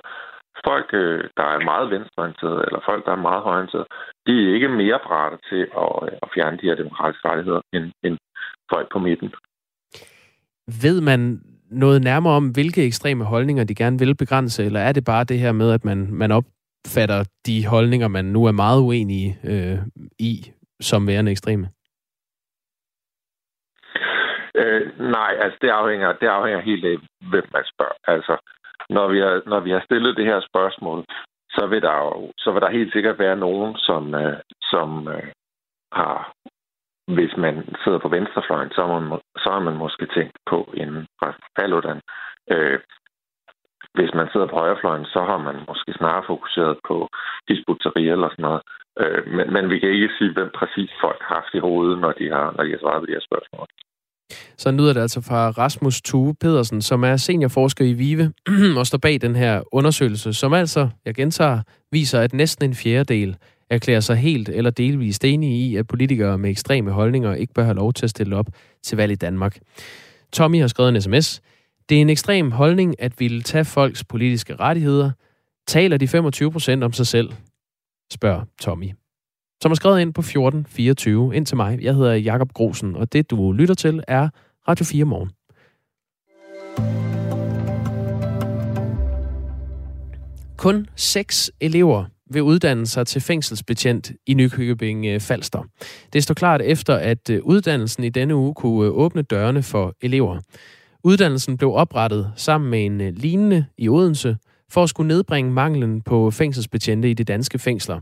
folk, 0.67 0.89
øh, 0.93 1.23
der 1.37 1.47
er 1.55 1.67
meget 1.71 1.91
venstreorienteret, 1.93 2.59
eller 2.67 2.81
folk, 2.89 3.01
der 3.05 3.11
er 3.11 3.27
meget 3.27 3.43
højreorienteret, 3.47 3.87
de 4.27 4.33
er 4.43 4.53
ikke 4.55 4.69
mere 4.81 4.99
parate 5.07 5.37
til 5.49 5.61
at, 5.83 5.91
øh, 6.05 6.17
at 6.23 6.29
fjerne 6.33 6.57
de 6.61 6.67
her 6.69 6.75
demokratiske 6.81 7.27
rettigheder, 7.29 7.61
end, 7.75 7.85
end 8.05 8.15
folk 8.73 8.87
på 8.91 8.99
midten. 8.99 9.29
Ved 10.83 11.01
man 11.01 11.21
noget 11.83 12.03
nærmere 12.03 12.33
om, 12.33 12.45
hvilke 12.49 12.85
ekstreme 12.85 13.23
holdninger 13.23 13.63
de 13.63 13.75
gerne 13.75 13.99
vil 13.99 14.15
begrænse, 14.15 14.65
eller 14.65 14.79
er 14.79 14.91
det 14.91 15.05
bare 15.05 15.23
det 15.23 15.39
her 15.39 15.51
med, 15.51 15.71
at 15.71 15.85
man, 15.85 16.07
man 16.11 16.31
op, 16.31 16.43
opfatter 16.85 17.23
de 17.45 17.67
holdninger, 17.67 18.07
man 18.07 18.25
nu 18.25 18.45
er 18.45 18.51
meget 18.51 18.81
uenige 18.81 19.37
øh, 19.43 19.79
i, 20.19 20.51
som 20.81 21.07
værende 21.07 21.31
ekstreme? 21.31 21.69
Øh, 24.55 24.99
nej, 24.99 25.31
altså 25.43 25.57
det 25.61 25.69
afhænger, 25.69 26.13
det 26.13 26.27
afhænger 26.27 26.61
helt 26.61 26.85
af, 26.85 26.97
hvem 27.29 27.45
man 27.53 27.63
spørger. 27.73 27.97
Altså, 28.07 28.37
når 28.89 29.07
vi 29.07 29.19
har, 29.19 29.41
når 29.45 29.59
vi 29.59 29.71
har 29.71 29.81
stillet 29.85 30.17
det 30.17 30.25
her 30.25 30.39
spørgsmål, 30.49 31.05
så 31.49 31.67
vil 31.67 31.81
der 31.81 31.93
jo, 31.93 32.31
så 32.37 32.51
vil 32.51 32.61
der 32.61 32.77
helt 32.77 32.93
sikkert 32.93 33.19
være 33.19 33.35
nogen, 33.35 33.75
som, 33.77 34.15
øh, 34.15 34.39
som 34.71 35.07
øh, 35.07 35.27
har 35.91 36.31
hvis 37.15 37.33
man 37.37 37.55
sidder 37.83 37.99
på 37.99 38.09
venstrefløjen, 38.09 38.71
så, 38.71 38.87
man, 38.87 39.19
så 39.43 39.47
har 39.51 39.59
man 39.59 39.77
måske 39.77 40.05
tænkt 40.15 40.37
på 40.49 40.73
en 40.73 41.07
Paludan. 41.57 42.01
Øh, 42.51 42.79
hvis 43.97 44.11
man 44.19 44.27
sidder 44.31 44.47
på 44.49 44.55
højrefløjen, 44.61 45.05
så 45.13 45.19
har 45.29 45.39
man 45.47 45.57
måske 45.69 45.91
snarere 45.99 46.23
fokuseret 46.31 46.75
på 46.87 46.95
disputerier 47.49 48.13
eller 48.13 48.29
sådan 48.31 48.47
noget. 48.47 48.61
Øh, 49.01 49.21
men, 49.35 49.45
men 49.53 49.63
vi 49.71 49.77
kan 49.79 49.89
ikke 49.89 50.09
sige, 50.17 50.33
hvem 50.33 50.49
præcis 50.59 50.91
folk 51.05 51.21
har 51.27 51.35
haft 51.35 51.51
i 51.53 51.65
hovedet, 51.67 51.97
når 52.03 52.11
de 52.19 52.25
har, 52.35 52.45
når 52.55 52.63
de 52.63 52.71
har 52.71 52.81
svaret 52.81 53.01
på 53.01 53.05
de 53.05 53.17
her 53.17 53.27
spørgsmål. 53.29 53.67
Så 54.57 54.71
lyder 54.71 54.93
det 54.93 55.01
altså 55.01 55.21
fra 55.29 55.49
Rasmus 55.49 56.01
Tue 56.01 56.35
Pedersen, 56.41 56.81
som 56.81 57.03
er 57.03 57.17
seniorforsker 57.17 57.85
i 57.85 57.93
VIVE 57.93 58.33
og 58.79 58.85
står 58.85 58.97
bag 58.97 59.21
den 59.21 59.35
her 59.35 59.61
undersøgelse, 59.71 60.33
som 60.33 60.53
altså, 60.53 60.89
jeg 61.05 61.15
gentager, 61.15 61.61
viser, 61.91 62.19
at 62.19 62.33
næsten 62.33 62.69
en 62.69 62.75
fjerdedel 62.75 63.37
erklærer 63.69 63.99
sig 63.99 64.17
helt 64.17 64.49
eller 64.49 64.71
delvist 64.71 65.25
enige 65.25 65.69
i, 65.69 65.75
at 65.75 65.87
politikere 65.87 66.37
med 66.37 66.49
ekstreme 66.49 66.91
holdninger 66.91 67.35
ikke 67.35 67.53
bør 67.53 67.63
have 67.63 67.75
lov 67.75 67.93
til 67.93 68.05
at 68.05 68.09
stille 68.09 68.35
op 68.35 68.45
til 68.83 68.97
valg 68.97 69.11
i 69.11 69.15
Danmark. 69.15 69.57
Tommy 70.33 70.59
har 70.61 70.67
skrevet 70.67 70.95
en 70.95 71.01
sms. 71.01 71.41
Det 71.89 71.97
er 71.97 72.01
en 72.01 72.09
ekstrem 72.09 72.51
holdning 72.51 73.01
at 73.01 73.19
ville 73.19 73.41
tage 73.41 73.65
folks 73.65 74.03
politiske 74.03 74.55
rettigheder. 74.55 75.11
Taler 75.67 75.97
de 75.97 76.07
25 76.07 76.51
procent 76.51 76.83
om 76.83 76.93
sig 76.93 77.07
selv? 77.07 77.29
Spørger 78.11 78.43
Tommy. 78.61 78.91
Som 79.61 79.71
er 79.71 79.75
skrevet 79.75 80.01
ind 80.01 80.13
på 80.13 80.21
1424 80.21 81.35
ind 81.35 81.45
til 81.45 81.57
mig. 81.57 81.79
Jeg 81.81 81.95
hedder 81.95 82.13
Jakob 82.13 82.53
Grosen, 82.53 82.95
og 82.95 83.13
det 83.13 83.29
du 83.29 83.51
lytter 83.51 83.75
til 83.75 84.03
er 84.07 84.29
Radio 84.67 84.85
4 84.85 85.05
Morgen. 85.05 85.29
Kun 90.57 90.87
seks 90.95 91.51
elever 91.61 92.05
vil 92.31 92.41
uddanne 92.41 92.87
sig 92.87 93.07
til 93.07 93.21
fængselsbetjent 93.21 94.11
i 94.27 94.33
Nykøbing 94.33 95.05
øh, 95.05 95.19
Falster. 95.19 95.63
Det 96.13 96.23
står 96.23 96.33
klart 96.33 96.61
efter, 96.61 96.95
at 96.95 97.29
øh, 97.29 97.39
uddannelsen 97.43 98.03
i 98.03 98.09
denne 98.09 98.35
uge 98.35 98.53
kunne 98.53 98.85
øh, 98.85 98.91
åbne 98.91 99.21
dørene 99.21 99.63
for 99.63 99.95
elever. 100.01 100.39
Uddannelsen 101.03 101.57
blev 101.57 101.73
oprettet 101.73 102.31
sammen 102.35 102.69
med 102.69 102.85
en 102.85 103.13
lignende 103.13 103.65
i 103.77 103.89
Odense, 103.89 104.37
for 104.71 104.83
at 104.83 104.89
skulle 104.89 105.07
nedbringe 105.07 105.51
manglen 105.51 106.01
på 106.01 106.31
fængselsbetjente 106.31 107.09
i 107.09 107.13
de 107.13 107.23
danske 107.23 107.59
fængsler. 107.59 107.99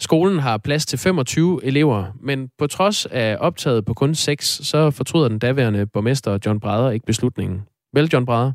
Skolen 0.00 0.38
har 0.38 0.58
plads 0.58 0.86
til 0.86 0.98
25 0.98 1.64
elever, 1.64 2.04
men 2.20 2.48
på 2.58 2.66
trods 2.66 3.06
af 3.06 3.36
optaget 3.40 3.84
på 3.84 3.94
kun 3.94 4.14
6, 4.14 4.46
så 4.46 4.90
fortryder 4.90 5.28
den 5.28 5.38
daværende 5.38 5.86
borgmester 5.86 6.38
John 6.46 6.60
Brader 6.60 6.90
ikke 6.90 7.06
beslutningen. 7.06 7.62
Vel, 7.92 8.10
John 8.12 8.26
Brader? 8.26 8.52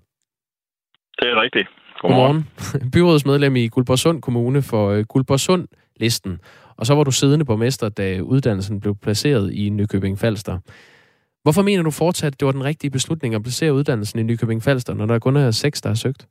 Det 1.20 1.28
er 1.28 1.42
rigtigt. 1.42 1.68
Godmorgen. 2.02 2.36
Godmorgen. 2.36 2.92
Byrådsmedlem 2.94 3.56
i 3.56 3.68
Guldborgsund 3.68 4.22
Kommune 4.22 4.62
for 4.62 4.94
uh, 4.94 5.00
Guldborgsund-listen. 5.00 6.40
Og 6.78 6.86
så 6.86 6.96
var 6.96 7.04
du 7.04 7.12
siddende 7.12 7.46
borgmester, 7.46 7.90
da 7.90 8.20
uddannelsen 8.20 8.80
blev 8.80 8.96
placeret 8.96 9.54
i 9.54 9.70
Nykøbing 9.70 10.20
Falster. 10.20 10.60
Hvorfor 11.46 11.64
mener 11.70 11.84
du 11.84 11.92
fortsat, 11.92 12.34
at 12.34 12.40
det 12.40 12.46
var 12.46 12.58
den 12.60 12.70
rigtige 12.72 12.96
beslutning 12.98 13.36
at 13.36 13.44
placere 13.44 13.74
uddannelsen 13.74 14.20
i 14.20 14.24
Nykøbing 14.24 14.62
Falster, 14.64 14.94
når 14.94 15.06
der 15.06 15.20
kun 15.20 15.36
er 15.36 15.52
seks, 15.52 15.82
der 15.82 15.90
har 15.90 16.02
søgt? 16.06 16.22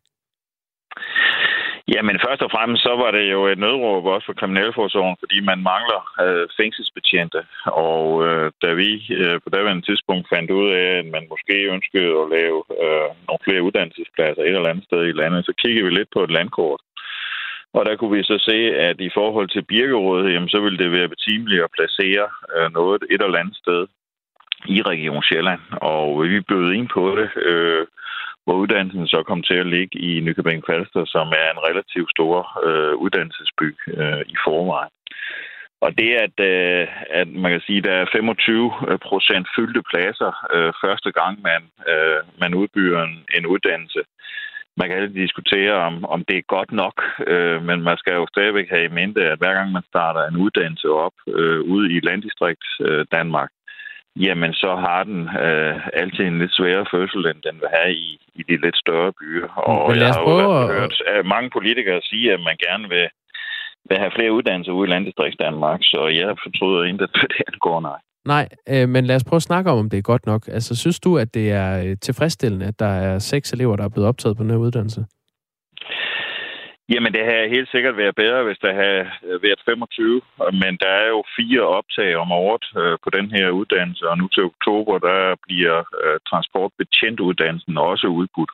Jamen 1.95 2.17
først 2.27 2.43
og 2.47 2.51
fremmest 2.55 2.83
så 2.83 2.93
var 3.03 3.11
det 3.17 3.25
jo 3.35 3.41
et 3.53 3.59
nødråb 3.59 4.05
også 4.15 4.27
for 4.27 4.39
Kriminalforsorgen, 4.41 5.17
fordi 5.23 5.39
man 5.51 5.61
mangler 5.73 6.01
øh, 6.25 6.47
fængselsbetjente. 6.61 7.41
Og 7.87 8.05
øh, 8.27 8.47
da 8.65 8.71
vi 8.81 8.91
øh, 9.21 9.37
på 9.45 9.49
daværende 9.55 9.87
tidspunkt 9.89 10.27
fandt 10.35 10.51
ud 10.51 10.69
af, 10.83 10.89
at 11.01 11.07
man 11.17 11.25
måske 11.33 11.57
ønskede 11.75 12.13
at 12.23 12.31
lave 12.37 12.59
øh, 12.85 13.09
nogle 13.29 13.45
flere 13.47 13.65
uddannelsespladser 13.67 14.43
et 14.43 14.57
eller 14.57 14.73
andet 14.73 14.89
sted 14.89 15.03
i 15.07 15.19
landet, 15.21 15.47
så 15.49 15.53
kiggede 15.63 15.85
vi 15.87 15.91
lidt 15.91 16.11
på 16.15 16.21
et 16.25 16.35
landkort. 16.39 16.81
Og 17.77 17.83
der 17.87 17.97
kunne 17.97 18.17
vi 18.17 18.23
så 18.23 18.37
se, 18.49 18.59
at 18.89 18.97
i 19.09 19.11
forhold 19.19 19.49
til 19.51 19.63
Birkerådet, 19.73 20.33
jamen, 20.33 20.49
så 20.55 20.61
ville 20.61 20.79
det 20.83 20.91
være 20.93 21.13
betimeligt 21.15 21.65
at 21.65 21.75
placere 21.77 22.27
øh, 22.57 22.69
noget 22.79 23.01
et 23.15 23.23
eller 23.23 23.43
andet 23.43 23.57
sted 23.65 23.83
i 24.67 24.83
Region 24.83 25.23
Sjælland. 25.23 25.61
Og 25.71 26.23
vi 26.23 26.41
bød 26.41 26.73
ind 26.73 26.89
på 26.89 27.17
det. 27.19 27.31
Øh, 27.43 27.87
hvor 28.45 28.55
uddannelsen 28.55 29.07
så 29.07 29.23
kom 29.23 29.43
til 29.43 29.55
at 29.55 29.67
ligge 29.67 29.99
i 29.99 30.21
Nykøbing 30.21 30.63
Falster, 30.67 31.05
som 31.05 31.27
er 31.29 31.49
en 31.51 31.65
relativt 31.69 32.11
stor 32.11 32.37
øh, 32.67 32.95
uddannelsesby 32.95 33.69
øh, 33.87 34.23
i 34.35 34.37
forvejen. 34.45 34.95
Og 35.85 35.91
det, 35.99 36.11
at, 36.27 36.37
øh, 36.53 36.87
at 37.21 37.29
man 37.29 37.51
kan 37.53 37.63
sige, 37.67 37.79
at 37.79 37.85
der 37.85 37.93
er 37.93 38.13
25 38.13 38.73
øh, 38.89 38.99
procent 38.99 39.47
fyldte 39.57 39.83
pladser 39.91 40.33
øh, 40.55 40.73
første 40.85 41.11
gang, 41.13 41.35
man, 41.43 41.63
øh, 41.93 42.21
man 42.43 42.55
udbyder 42.55 43.03
en, 43.03 43.17
en 43.37 43.47
uddannelse. 43.47 44.03
Man 44.77 44.89
kan 44.89 44.99
altid 44.99 45.15
diskutere, 45.15 45.73
om, 45.89 46.05
om 46.05 46.25
det 46.29 46.37
er 46.39 46.53
godt 46.57 46.73
nok, 46.73 46.97
øh, 47.27 47.63
men 47.69 47.79
man 47.83 47.97
skal 47.97 48.15
jo 48.15 48.27
stadigvæk 48.35 48.69
have 48.71 48.85
i 48.85 48.97
mente, 48.99 49.21
at 49.31 49.39
hver 49.39 49.55
gang 49.55 49.73
man 49.73 49.85
starter 49.93 50.23
en 50.25 50.37
uddannelse 50.37 50.89
op 50.89 51.17
øh, 51.29 51.61
ude 51.61 51.93
i 51.93 52.01
landdistrikt 52.01 52.67
øh, 52.81 53.07
Danmark, 53.13 53.51
jamen 54.17 54.53
så 54.53 54.77
har 54.87 55.05
den 55.05 55.21
øh, 55.47 55.75
altid 55.93 56.25
en 56.25 56.39
lidt 56.39 56.55
sværere 56.55 56.87
fødsel, 56.95 57.27
end 57.27 57.43
den 57.49 57.57
vil 57.63 57.71
have 57.79 57.93
i, 57.95 58.09
i 58.35 58.43
de 58.49 58.57
lidt 58.65 58.77
større 58.77 59.13
byer. 59.21 59.49
Og 59.49 59.91
Men 59.91 60.01
jeg 60.01 60.13
har 60.15 60.21
jo 60.21 60.61
at... 60.61 60.75
hørt 60.75 61.03
at 61.07 61.27
mange 61.27 61.51
politikere 61.51 62.01
sige, 62.03 62.33
at 62.33 62.41
man 62.41 62.57
gerne 62.67 62.89
vil, 62.89 63.07
vil 63.89 63.99
have 63.99 64.13
flere 64.17 64.33
uddannelser 64.33 64.73
ude 64.73 64.89
i 64.89 64.93
landdistrikt 64.93 65.41
Danmark, 65.41 65.81
så 65.83 66.01
jeg 66.21 66.37
fortryder 66.45 66.83
ikke, 66.85 67.05
at 67.47 67.53
det 67.55 67.61
går 67.61 67.81
nej. 67.81 68.01
Nej, 68.25 68.49
øh, 68.69 68.89
men 68.89 69.05
lad 69.05 69.17
os 69.17 69.25
prøve 69.25 69.37
at 69.37 69.43
snakke 69.43 69.71
om, 69.71 69.79
om 69.79 69.91
det 69.91 69.99
er 69.99 70.03
godt 70.03 70.27
nok. 70.27 70.49
Altså, 70.49 70.77
synes 70.77 71.01
du, 71.01 71.19
at 71.19 71.35
det 71.35 71.53
er 71.53 71.85
øh, 71.85 71.97
tilfredsstillende, 72.03 72.67
at 72.67 72.79
der 72.79 72.87
er 72.87 73.19
seks 73.19 73.53
elever, 73.53 73.77
der 73.77 73.85
er 73.85 73.89
blevet 73.89 74.09
optaget 74.09 74.37
på 74.37 74.43
den 74.43 74.51
her 74.51 74.57
uddannelse? 74.57 75.05
Jamen, 76.93 77.13
det 77.13 77.25
havde 77.25 77.55
helt 77.57 77.71
sikkert 77.71 77.97
været 77.97 78.15
bedre, 78.15 78.43
hvis 78.45 78.59
der 78.59 78.73
havde 78.83 79.05
været 79.47 79.61
25, 79.65 80.21
men 80.63 80.73
der 80.83 80.93
er 81.03 81.09
jo 81.09 81.25
fire 81.37 81.63
optag 81.79 82.17
om 82.17 82.33
året 82.33 82.67
øh, 82.81 82.99
på 83.05 83.11
den 83.11 83.31
her 83.37 83.51
uddannelse, 83.51 84.09
og 84.11 84.19
nu 84.19 84.29
til 84.29 84.43
oktober, 84.43 84.99
der 84.99 85.35
bliver 85.47 85.79
øh, 86.03 86.19
transportbetjentuddannelsen 86.31 87.79
også 87.79 88.07
udbudt. 88.07 88.51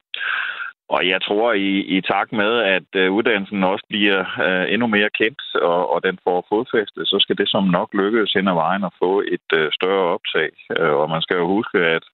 Og 0.89 1.09
jeg 1.09 1.23
tror, 1.23 1.53
i, 1.53 1.71
i 1.97 2.01
takt 2.01 2.33
med, 2.33 2.53
at 2.77 2.89
øh, 2.95 3.13
uddannelsen 3.13 3.65
også 3.65 3.85
bliver 3.89 4.21
øh, 4.47 4.73
endnu 4.73 4.87
mere 4.87 5.11
kendt, 5.21 5.43
og, 5.55 5.93
og 5.93 6.03
den 6.03 6.19
får 6.25 6.47
fodfæste, 6.49 7.01
så 7.07 7.17
skal 7.21 7.39
det 7.39 7.49
som 7.49 7.65
nok 7.65 7.89
lykkes 7.95 8.33
hen 8.33 8.49
ad 8.49 8.55
vejen 8.55 8.85
at 8.85 8.97
få 9.03 9.13
et 9.37 9.49
øh, 9.59 9.69
større 9.73 10.07
optag. 10.17 10.51
Og 11.01 11.11
man 11.11 11.23
skal 11.23 11.37
jo 11.37 11.47
huske, 11.47 11.79
at 11.79 12.05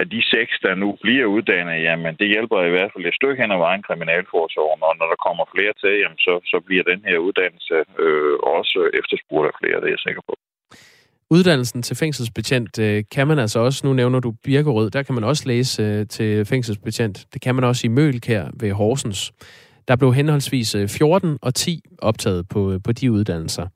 at 0.00 0.06
de 0.14 0.22
seks, 0.34 0.54
der 0.66 0.74
nu 0.82 0.88
bliver 1.04 1.26
uddannet, 1.36 1.82
jamen 1.86 2.14
det 2.20 2.28
hjælper 2.34 2.58
i 2.62 2.74
hvert 2.74 2.90
fald 2.92 3.06
et 3.06 3.18
stykke 3.20 3.42
hen 3.42 3.54
ad 3.56 3.60
vejen 3.66 3.82
kriminalforsorgen, 3.88 4.80
og 4.88 4.92
når 4.98 5.06
der 5.12 5.24
kommer 5.26 5.44
flere 5.54 5.74
til, 5.82 5.92
jamen 6.02 6.20
så, 6.26 6.34
så 6.52 6.58
bliver 6.66 6.84
den 6.92 7.00
her 7.08 7.18
uddannelse 7.26 7.76
øh, 8.04 8.34
også 8.56 8.78
efterspurgt 9.00 9.46
af 9.50 9.54
flere, 9.60 9.80
det 9.80 9.88
er 9.88 9.96
jeg 9.96 10.06
sikker 10.08 10.22
på. 10.28 10.34
Uddannelsen 11.30 11.82
til 11.82 11.96
fængselsbetjent 11.96 12.78
øh, 12.78 13.04
kan 13.14 13.26
man 13.26 13.38
altså 13.38 13.58
også, 13.60 13.86
nu 13.86 13.92
nævner 13.92 14.20
du 14.20 14.30
Birkerød, 14.44 14.90
der 14.90 15.02
kan 15.02 15.14
man 15.14 15.24
også 15.24 15.44
læse 15.46 15.82
øh, 15.82 16.06
til 16.06 16.44
fængselsbetjent. 16.44 17.26
Det 17.32 17.40
kan 17.42 17.54
man 17.54 17.64
også 17.64 17.86
i 17.86 17.90
Mølkær 17.90 18.44
ved 18.60 18.72
Horsens. 18.72 19.32
Der 19.88 19.96
blev 19.96 20.14
henholdsvis 20.14 20.74
øh, 20.74 20.88
14 20.88 21.38
og 21.42 21.54
10 21.54 21.82
optaget 21.98 22.48
på, 22.48 22.72
øh, 22.72 22.80
på 22.84 22.92
de 22.92 23.12
uddannelser. 23.12 23.66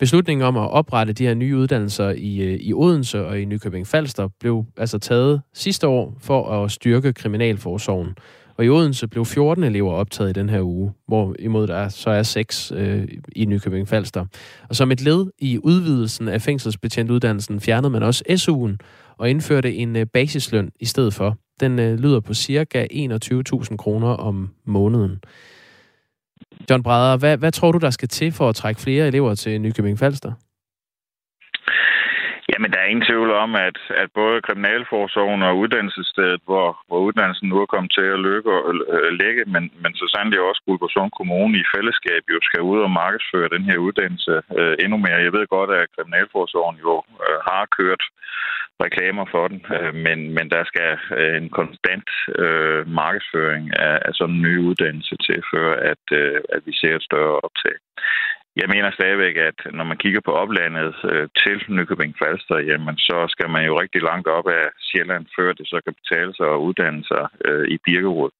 Beslutningen 0.00 0.46
om 0.46 0.56
at 0.56 0.70
oprette 0.70 1.12
de 1.12 1.26
her 1.26 1.34
nye 1.34 1.56
uddannelser 1.56 2.10
i, 2.10 2.40
øh, 2.40 2.60
i 2.60 2.72
Odense 2.72 3.26
og 3.26 3.40
i 3.40 3.44
Nykøbing 3.44 3.86
Falster 3.86 4.28
blev 4.40 4.64
altså 4.76 4.98
taget 4.98 5.42
sidste 5.54 5.86
år 5.86 6.16
for 6.20 6.50
at 6.50 6.70
styrke 6.70 7.12
kriminalforsorgen. 7.12 8.08
Og 8.56 8.64
i 8.64 8.68
Odense 8.68 9.08
blev 9.08 9.24
14 9.24 9.64
elever 9.64 9.92
optaget 9.92 10.30
i 10.30 10.32
den 10.32 10.48
her 10.48 10.62
uge, 10.62 10.92
hvorimod 11.08 11.66
der 11.66 11.88
så 11.88 12.10
er 12.10 12.22
6 12.22 12.72
øh, 12.76 13.08
i 13.36 13.44
Nykøbing 13.44 13.88
Falster. 13.88 14.24
Og 14.68 14.76
som 14.76 14.92
et 14.92 15.00
led 15.00 15.26
i 15.38 15.58
udvidelsen 15.58 16.28
af 16.28 16.42
fængselsbetjentuddannelsen 16.42 17.60
fjernede 17.60 17.90
man 17.90 18.02
også 18.02 18.24
SU'en 18.30 18.86
og 19.18 19.30
indførte 19.30 19.74
en 19.74 19.96
øh, 19.96 20.06
basisløn 20.06 20.70
i 20.80 20.84
stedet 20.84 21.14
for. 21.14 21.36
Den 21.60 21.78
øh, 21.78 21.98
lyder 21.98 22.20
på 22.20 22.34
cirka 22.34 22.86
21.000 22.92 23.76
kroner 23.76 24.08
om 24.08 24.48
måneden. 24.64 25.20
John 26.70 26.82
Brader, 26.82 27.18
hvad, 27.18 27.36
hvad 27.38 27.52
tror 27.52 27.72
du, 27.72 27.78
der 27.78 27.90
skal 27.90 28.08
til 28.08 28.32
for 28.32 28.48
at 28.48 28.56
trække 28.56 28.80
flere 28.80 29.06
elever 29.06 29.34
til 29.34 29.60
Nykøbing 29.60 29.98
Falster? 29.98 30.32
Jamen, 32.50 32.70
der 32.72 32.80
er 32.80 32.92
ingen 32.92 33.08
tvivl 33.10 33.30
om, 33.44 33.50
at, 33.68 33.78
at 34.02 34.08
både 34.20 34.44
Kriminalforsorgen 34.46 35.42
og 35.48 35.58
uddannelsesstedet, 35.62 36.40
hvor, 36.48 36.68
hvor 36.88 37.00
uddannelsen 37.06 37.48
nu 37.48 37.56
er 37.60 37.72
kommet 37.74 37.92
til 37.98 38.06
at 38.14 38.22
lykke, 38.28 38.50
øh, 38.94 39.10
lægge, 39.22 39.42
men, 39.54 39.64
men 39.82 39.92
så 39.98 40.04
sandelig 40.14 40.40
også 40.40 40.62
Guldborgsund 40.66 41.10
Kommune 41.18 41.54
i 41.62 41.70
fællesskab 41.74 42.22
jo 42.34 42.38
skal 42.48 42.62
ud 42.72 42.78
og 42.86 42.90
markedsføre 43.02 43.54
den 43.56 43.64
her 43.68 43.78
uddannelse 43.86 44.34
øh, 44.58 44.74
endnu 44.82 44.96
mere. 45.04 45.24
Jeg 45.26 45.32
ved 45.36 45.46
godt, 45.56 45.70
at 45.80 45.92
Kriminalforsorgen 45.94 46.76
jo 46.86 46.94
øh, 47.24 47.38
har 47.48 47.64
kørt 47.78 48.02
reklamer 48.86 49.24
for 49.34 49.44
den, 49.48 49.60
øh, 49.76 49.94
men, 50.06 50.18
men 50.36 50.46
der 50.54 50.62
skal 50.70 50.90
øh, 51.18 51.36
en 51.42 51.48
konstant 51.58 52.08
øh, 52.44 52.82
markedsføring 53.00 53.64
af, 53.88 53.98
af 54.06 54.12
sådan 54.14 54.34
en 54.34 54.42
ny 54.42 54.54
uddannelse 54.68 55.16
til, 55.26 55.38
før 55.52 55.70
at, 55.92 56.04
øh, 56.20 56.40
at 56.54 56.60
vi 56.66 56.72
ser 56.80 56.94
et 56.96 57.08
større 57.08 57.40
optag. 57.46 57.76
Jeg 58.56 58.68
mener 58.74 58.90
stadigvæk, 58.90 59.36
at 59.36 59.58
når 59.72 59.84
man 59.84 59.96
kigger 60.02 60.20
på 60.24 60.32
oplandet 60.42 60.94
øh, 61.12 61.28
til 61.42 61.56
Nykøbing 61.68 62.14
Falster, 62.18 62.58
jamen 62.58 62.96
så 62.96 63.18
skal 63.28 63.50
man 63.50 63.64
jo 63.64 63.80
rigtig 63.80 64.02
langt 64.02 64.28
op 64.28 64.48
af 64.48 64.66
Sjælland, 64.86 65.26
før 65.36 65.52
det 65.52 65.66
så 65.68 65.80
kan 65.84 65.94
betale 66.00 66.32
sig 66.34 66.48
at 66.52 66.62
uddanne 66.66 67.04
sig 67.04 67.24
øh, 67.44 67.66
i 67.74 67.76
Birkerud. 67.84 68.30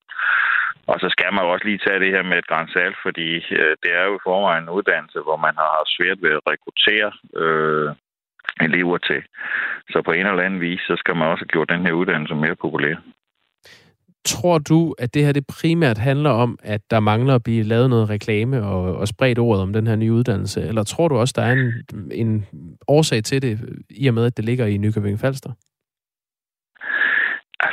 Og 0.91 0.97
så 0.99 1.07
skal 1.15 1.33
man 1.33 1.45
også 1.45 1.65
lige 1.65 1.83
tage 1.85 1.99
det 1.99 2.13
her 2.15 2.23
med 2.23 2.37
et 2.37 2.47
grænsalt, 2.51 2.97
fordi 3.05 3.29
øh, 3.59 3.73
det 3.83 3.91
er 3.99 4.03
jo 4.07 4.13
i 4.15 4.25
forvejen 4.27 4.63
en 4.63 4.75
uddannelse, 4.77 5.19
hvor 5.25 5.37
man 5.45 5.55
har 5.63 5.93
svært 5.95 6.19
ved 6.25 6.31
at 6.37 6.45
rekruttere 6.51 7.11
øh, 7.43 7.89
elever 8.61 8.97
til. 8.97 9.21
Så 9.89 10.01
på 10.05 10.11
en 10.11 10.25
eller 10.25 10.43
anden 10.43 10.61
vis, 10.61 10.79
så 10.79 10.95
skal 10.97 11.15
man 11.15 11.27
også 11.27 11.41
have 11.43 11.53
gjort 11.53 11.69
den 11.69 11.85
her 11.85 11.91
uddannelse 11.91 12.35
mere 12.35 12.55
populær. 12.55 12.95
Tror 14.25 14.57
du, 14.57 14.95
at 14.99 15.13
det 15.13 15.25
her 15.25 15.31
det 15.31 15.47
primært 15.47 15.97
handler 15.97 16.29
om, 16.29 16.59
at 16.63 16.81
der 16.91 16.99
mangler 16.99 17.35
at 17.35 17.43
blive 17.43 17.63
lavet 17.63 17.89
noget 17.89 18.09
reklame 18.09 18.63
og, 18.63 18.95
og 18.95 19.07
spredt 19.07 19.39
ordet 19.39 19.63
om 19.63 19.73
den 19.73 19.87
her 19.87 19.95
nye 19.95 20.13
uddannelse? 20.13 20.61
Eller 20.61 20.83
tror 20.83 21.07
du 21.07 21.15
også, 21.17 21.33
der 21.37 21.43
er 21.43 21.51
en, 21.51 21.71
en 22.11 22.45
årsag 22.87 23.23
til 23.23 23.41
det, 23.41 23.59
i 23.89 24.07
og 24.07 24.13
med, 24.13 24.25
at 24.25 24.37
det 24.37 24.45
ligger 24.45 24.65
i 24.65 24.77
Nykøbing 24.77 25.19
Falster? 25.19 25.51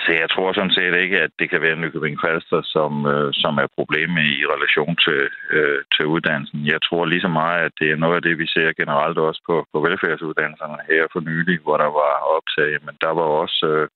Altså, 0.09 0.21
jeg 0.23 0.31
tror 0.31 0.53
sådan 0.53 0.77
set 0.79 0.94
ikke, 1.05 1.18
at 1.27 1.31
det 1.38 1.51
kan 1.51 1.62
være 1.62 1.77
Nykøbing 1.77 2.18
Falster, 2.25 2.61
som, 2.75 2.92
øh, 3.14 3.31
som 3.42 3.53
er 3.64 3.75
problemet 3.79 4.25
i 4.25 4.38
relation 4.55 4.97
til, 5.07 5.23
øh, 5.57 5.81
til 5.94 6.05
uddannelsen. 6.07 6.61
Jeg 6.75 6.81
tror 6.83 7.05
lige 7.05 7.27
så 7.27 7.33
meget, 7.40 7.61
at 7.66 7.73
det 7.81 7.88
er 7.90 8.03
noget 8.05 8.16
af 8.16 8.23
det, 8.23 8.38
vi 8.38 8.47
ser 8.47 8.79
generelt 8.81 9.18
også 9.18 9.40
på, 9.49 9.57
på 9.73 9.79
velfærdsuddannelserne 9.87 10.79
her 10.90 11.03
for 11.12 11.21
nylig, 11.21 11.59
hvor 11.64 11.77
der 11.77 11.90
var 12.03 12.14
optag. 12.37 12.71
Men 12.87 12.94
der 13.05 13.12
var 13.18 13.29
også 13.42 13.66
øh, 13.73 13.88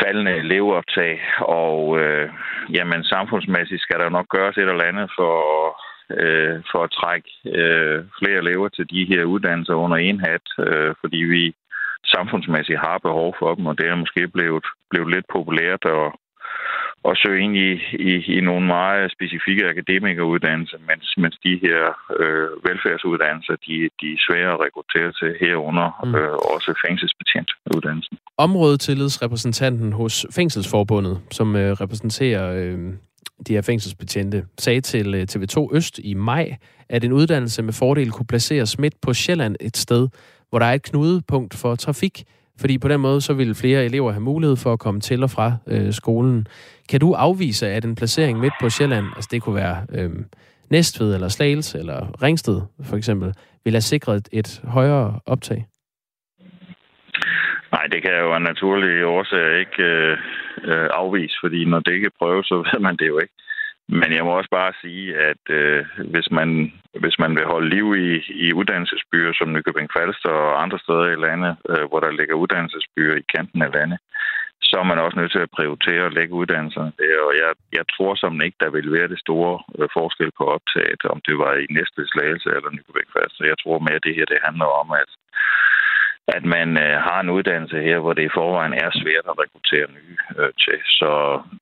faldende 0.00 0.34
elevoptag, 0.44 1.14
og 1.38 2.00
øh, 2.00 2.28
jamen, 2.76 3.04
samfundsmæssigt 3.04 3.82
skal 3.82 3.98
der 3.98 4.08
nok 4.08 4.28
gøres 4.28 4.56
et 4.56 4.70
eller 4.72 4.90
andet 4.90 5.08
for, 5.18 5.34
øh, 6.20 6.56
for 6.70 6.80
at 6.84 6.94
trække 7.00 7.30
øh, 7.60 7.98
flere 8.18 8.38
elever 8.44 8.68
til 8.68 8.86
de 8.90 9.04
her 9.10 9.24
uddannelser 9.24 9.74
under 9.74 9.96
en 9.96 10.20
hat, 10.20 10.46
øh, 10.58 10.94
fordi 11.00 11.20
vi 11.34 11.54
samfundsmæssigt 12.06 12.78
har 12.78 12.98
behov 12.98 13.34
for 13.38 13.54
dem, 13.54 13.66
og 13.66 13.78
det 13.78 13.86
er 13.86 13.94
måske 13.94 14.28
blevet, 14.28 14.64
blevet 14.90 15.10
lidt 15.14 15.26
populært 15.36 15.82
at, 15.84 16.06
at 17.08 17.18
søge 17.22 17.40
ind 17.44 17.56
i, 17.56 17.70
i, 18.10 18.12
i 18.36 18.40
nogle 18.40 18.66
meget 18.66 19.12
specifikke 19.16 19.68
akademikeruddannelser, 19.72 20.78
mens, 20.88 21.06
mens 21.22 21.36
de 21.46 21.54
her 21.64 21.80
øh, 22.20 22.48
velfærdsuddannelser, 22.68 23.56
de, 23.66 23.74
de 24.00 24.06
er 24.14 24.24
svære 24.26 24.52
at 24.54 24.60
rekruttere 24.64 25.12
til 25.20 25.30
herunder, 25.40 25.88
mm. 26.04 26.14
øh, 26.14 26.34
også 26.54 26.70
fængselsbetjentuddannelsen. 26.86 28.18
Områdetillidsrepræsentanten 28.38 29.92
hos 29.92 30.26
Fængselsforbundet, 30.34 31.16
som 31.30 31.56
øh, 31.56 31.72
repræsenterer 31.72 32.44
øh, 32.60 32.78
de 33.46 33.54
her 33.54 33.62
fængselsbetjente, 33.62 34.46
sagde 34.58 34.80
til 34.80 35.14
øh, 35.14 35.26
TV2 35.30 35.76
Øst 35.76 36.00
i 36.04 36.14
maj, 36.14 36.56
at 36.88 37.04
en 37.04 37.12
uddannelse 37.12 37.62
med 37.62 37.72
fordel 37.72 38.10
kunne 38.10 38.26
placeres 38.26 38.78
midt 38.78 38.94
på 39.02 39.14
Sjælland 39.14 39.56
et 39.60 39.76
sted, 39.76 40.08
hvor 40.50 40.58
der 40.58 40.66
er 40.66 40.72
et 40.72 40.82
knudepunkt 40.82 41.54
for 41.54 41.74
trafik, 41.74 42.24
fordi 42.60 42.78
på 42.78 42.88
den 42.88 43.00
måde 43.00 43.20
så 43.20 43.34
vil 43.34 43.54
flere 43.54 43.84
elever 43.84 44.12
have 44.12 44.22
mulighed 44.22 44.56
for 44.56 44.72
at 44.72 44.78
komme 44.78 45.00
til 45.00 45.22
og 45.22 45.30
fra 45.30 45.52
øh, 45.66 45.92
skolen. 45.92 46.46
Kan 46.88 47.00
du 47.00 47.12
afvise, 47.12 47.68
at 47.68 47.84
en 47.84 47.94
placering 47.94 48.40
midt 48.40 48.54
på 48.60 48.68
Sjælland, 48.68 49.06
altså 49.16 49.28
det 49.32 49.42
kunne 49.42 49.56
være 49.56 49.86
øh, 49.92 50.10
Næstved 50.70 51.14
eller 51.14 51.28
Slagelse 51.28 51.78
eller 51.78 52.22
Ringsted 52.22 52.60
for 52.84 52.96
eksempel, 52.96 53.34
vil 53.64 53.72
have 53.72 53.80
sikret 53.80 54.28
et 54.32 54.62
højere 54.64 55.20
optag? 55.26 55.66
Nej, 57.72 57.86
det 57.92 58.02
kan 58.02 58.12
jo 58.20 58.32
af 58.32 58.42
naturlige 58.42 59.06
årsager 59.06 59.58
ikke 59.58 59.82
øh, 59.82 60.18
øh, 60.64 60.88
afvise, 60.92 61.36
fordi 61.42 61.64
når 61.64 61.80
det 61.80 61.92
ikke 61.92 62.10
prøves, 62.18 62.46
så 62.46 62.54
ved 62.54 62.80
man 62.80 62.96
det 62.96 63.06
jo 63.06 63.18
ikke. 63.18 63.34
Men 63.88 64.12
jeg 64.12 64.24
må 64.24 64.30
også 64.30 64.50
bare 64.50 64.72
sige, 64.80 65.16
at 65.16 65.42
øh, 65.50 65.84
hvis, 66.12 66.30
man, 66.30 66.72
hvis 67.00 67.18
man 67.18 67.36
vil 67.36 67.44
holde 67.44 67.68
liv 67.76 67.86
i, 68.06 68.10
i 68.46 68.52
uddannelsesbyer 68.52 69.32
som 69.32 69.52
Nykøbing 69.52 69.90
Falster 69.96 70.30
og 70.30 70.62
andre 70.62 70.78
steder 70.78 71.06
i 71.10 71.22
landet, 71.26 71.56
øh, 71.68 71.84
hvor 71.88 72.00
der 72.00 72.10
ligger 72.10 72.34
uddannelsesbyer 72.34 73.14
i 73.16 73.28
kanten 73.34 73.62
af 73.62 73.72
landet, 73.74 73.98
så 74.68 74.74
er 74.82 74.86
man 74.90 74.98
også 75.04 75.18
nødt 75.18 75.32
til 75.32 75.46
at 75.46 75.54
prioritere 75.58 76.02
at 76.06 76.14
lægge 76.18 76.38
uddannelserne 76.40 76.92
der. 76.98 77.16
Og 77.28 77.32
jeg, 77.42 77.50
jeg 77.78 77.84
tror 77.94 78.14
som 78.14 78.42
ikke, 78.46 78.58
der 78.64 78.70
vil 78.76 78.92
være 78.92 79.08
det 79.12 79.20
store 79.26 79.54
øh, 79.78 79.88
forskel 79.98 80.30
på 80.38 80.44
optaget, 80.56 81.02
om 81.14 81.20
det 81.28 81.36
var 81.44 81.52
i 81.54 81.66
næste 81.78 82.00
slagelse 82.12 82.48
eller 82.56 82.70
Nykøbing 82.70 83.10
Falster. 83.14 83.50
Jeg 83.52 83.58
tror 83.62 83.78
mere, 83.78 84.00
at 84.00 84.06
det 84.06 84.14
her 84.18 84.26
det 84.32 84.46
handler 84.48 84.68
om, 84.82 84.88
at 85.02 85.10
at 86.28 86.44
man 86.44 86.68
øh, 86.84 86.96
har 87.06 87.20
en 87.20 87.30
uddannelse 87.30 87.76
her, 87.88 87.98
hvor 87.98 88.12
det 88.12 88.24
i 88.24 88.34
forvejen 88.38 88.72
er 88.72 88.90
svært 89.02 89.26
at 89.30 89.38
rekruttere 89.42 89.86
nye 89.96 90.16
øh, 90.38 90.52
til. 90.64 90.78
Så 90.98 91.10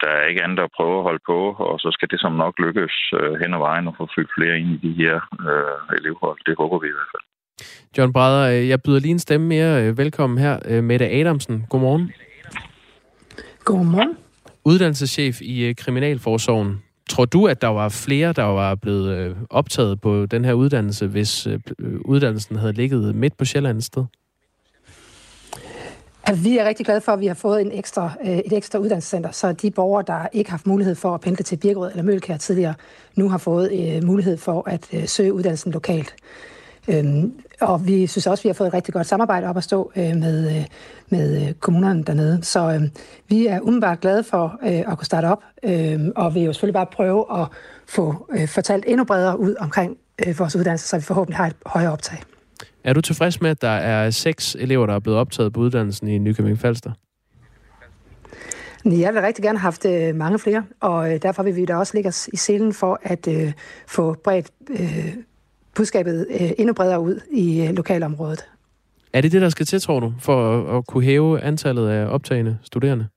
der 0.00 0.10
er 0.18 0.26
ikke 0.30 0.44
andet 0.44 0.62
at 0.62 0.74
prøve 0.76 0.96
at 0.98 1.06
holde 1.08 1.24
på, 1.26 1.38
og 1.70 1.80
så 1.80 1.88
skal 1.92 2.08
det 2.10 2.20
som 2.20 2.32
nok 2.32 2.54
lykkes 2.58 2.94
øh, 3.18 3.32
hen 3.40 3.54
ad 3.54 3.58
vejen 3.58 3.88
at 3.88 3.94
få 3.98 4.04
fyldt 4.14 4.32
flere 4.36 4.58
ind 4.58 4.70
i 4.76 4.78
de 4.86 4.92
her 5.02 5.16
øh, 5.50 5.98
elevhold. 5.98 6.38
Det 6.46 6.54
håber 6.58 6.78
vi 6.78 6.88
i 6.88 6.96
hvert 6.96 7.12
fald. 7.14 7.26
John 7.98 8.12
Brader, 8.12 8.44
øh, 8.52 8.68
jeg 8.68 8.82
byder 8.82 9.00
lige 9.00 9.10
en 9.10 9.18
stemme 9.18 9.46
mere 9.46 9.82
øh, 9.82 9.98
velkommen 9.98 10.38
her. 10.38 10.58
Øh, 10.68 10.84
Mette 10.84 11.06
Adamsen, 11.08 11.66
godmorgen. 11.70 12.12
Godmorgen. 13.64 14.16
Uddannelseschef 14.64 15.40
i 15.40 15.72
Kriminalforsorgen. 15.72 16.82
Tror 17.08 17.24
du, 17.24 17.46
at 17.46 17.62
der 17.62 17.68
var 17.68 17.88
flere, 18.06 18.32
der 18.32 18.42
var 18.42 18.74
blevet 18.74 19.36
optaget 19.50 20.00
på 20.00 20.26
den 20.26 20.44
her 20.44 20.52
uddannelse, 20.52 21.06
hvis 21.06 21.48
uddannelsen 22.04 22.56
havde 22.56 22.72
ligget 22.72 23.14
midt 23.14 23.36
på 23.38 23.44
Sjælland 23.44 23.80
sted? 23.80 24.04
At 26.24 26.44
vi 26.44 26.58
er 26.58 26.64
rigtig 26.64 26.86
glade 26.86 27.00
for, 27.00 27.12
at 27.12 27.20
vi 27.20 27.26
har 27.26 27.34
fået 27.34 27.60
en 27.60 27.72
ekstra, 27.72 28.10
øh, 28.24 28.38
et 28.38 28.52
ekstra 28.52 28.78
uddannelsescenter, 28.78 29.30
så 29.30 29.52
de 29.52 29.70
borgere, 29.70 30.04
der 30.06 30.28
ikke 30.32 30.50
har 30.50 30.56
haft 30.56 30.66
mulighed 30.66 30.94
for 30.94 31.14
at 31.14 31.20
pendle 31.20 31.44
til 31.44 31.56
Birkerød 31.56 31.90
eller 31.90 32.02
Mølkær 32.02 32.36
tidligere, 32.36 32.74
nu 33.16 33.28
har 33.28 33.38
fået 33.38 33.72
øh, 33.72 34.04
mulighed 34.04 34.36
for 34.36 34.68
at 34.68 34.88
øh, 34.92 35.08
søge 35.08 35.32
uddannelsen 35.32 35.72
lokalt. 35.72 36.14
Øhm, 36.88 37.32
og 37.60 37.86
vi 37.86 38.06
synes 38.06 38.26
også, 38.26 38.40
at 38.40 38.44
vi 38.44 38.48
har 38.48 38.54
fået 38.54 38.68
et 38.68 38.74
rigtig 38.74 38.94
godt 38.94 39.06
samarbejde 39.06 39.46
op 39.46 39.56
at 39.56 39.64
stå 39.64 39.92
øh, 39.96 40.16
med, 40.16 40.56
øh, 40.56 40.64
med 41.08 41.54
kommunerne 41.54 42.04
dernede. 42.04 42.42
Så 42.42 42.72
øh, 42.72 42.82
vi 43.28 43.46
er 43.46 43.60
umiddelbart 43.60 44.00
glade 44.00 44.24
for 44.24 44.58
øh, 44.62 44.92
at 44.92 44.98
kunne 44.98 45.06
starte 45.06 45.26
op, 45.26 45.42
øh, 45.62 46.00
og 46.16 46.34
vil 46.34 46.42
jo 46.42 46.52
selvfølgelig 46.52 46.74
bare 46.74 46.86
prøve 46.92 47.42
at 47.42 47.46
få 47.88 48.26
øh, 48.32 48.48
fortalt 48.48 48.84
endnu 48.86 49.04
bredere 49.04 49.38
ud 49.38 49.54
omkring 49.60 49.96
øh, 50.26 50.38
vores 50.38 50.56
uddannelse, 50.56 50.88
så 50.88 50.96
vi 50.96 51.02
forhåbentlig 51.02 51.36
har 51.36 51.46
et 51.46 51.56
højere 51.66 51.92
optag. 51.92 52.18
Er 52.84 52.92
du 52.92 53.00
tilfreds 53.00 53.40
med, 53.40 53.50
at 53.50 53.62
der 53.62 53.68
er 53.68 54.10
seks 54.10 54.56
elever, 54.60 54.86
der 54.86 54.94
er 54.94 54.98
blevet 54.98 55.18
optaget 55.18 55.52
på 55.52 55.60
uddannelsen 55.60 56.08
i 56.08 56.18
Nykøbing 56.18 56.58
Falster? 56.58 56.92
Jeg 58.84 59.14
vil 59.14 59.22
rigtig 59.22 59.44
gerne 59.44 59.58
have 59.58 59.66
haft 59.66 59.86
øh, 59.86 60.14
mange 60.14 60.38
flere, 60.38 60.64
og 60.80 61.14
øh, 61.14 61.22
derfor 61.22 61.42
vil 61.42 61.56
vi 61.56 61.64
da 61.64 61.76
også 61.76 61.94
lægge 61.94 62.08
os 62.08 62.28
i 62.32 62.36
selen 62.36 62.72
for 62.72 63.00
at 63.02 63.28
øh, 63.28 63.52
få 63.86 64.16
bredt 64.24 64.50
øh, 64.70 65.14
budskabet 65.74 66.26
øh, 66.30 66.50
endnu 66.58 66.74
bredere 66.74 67.00
ud 67.00 67.20
i 67.30 67.66
øh, 67.66 67.74
lokalområdet. 67.74 68.44
Er 69.12 69.20
det 69.20 69.32
det, 69.32 69.42
der 69.42 69.48
skal 69.48 69.66
til, 69.66 69.80
tror 69.80 70.00
du, 70.00 70.12
for 70.20 70.52
at, 70.52 70.76
at 70.76 70.86
kunne 70.86 71.04
hæve 71.04 71.40
antallet 71.40 71.88
af 71.88 72.06
optagende 72.06 72.58
studerende? 72.62 73.08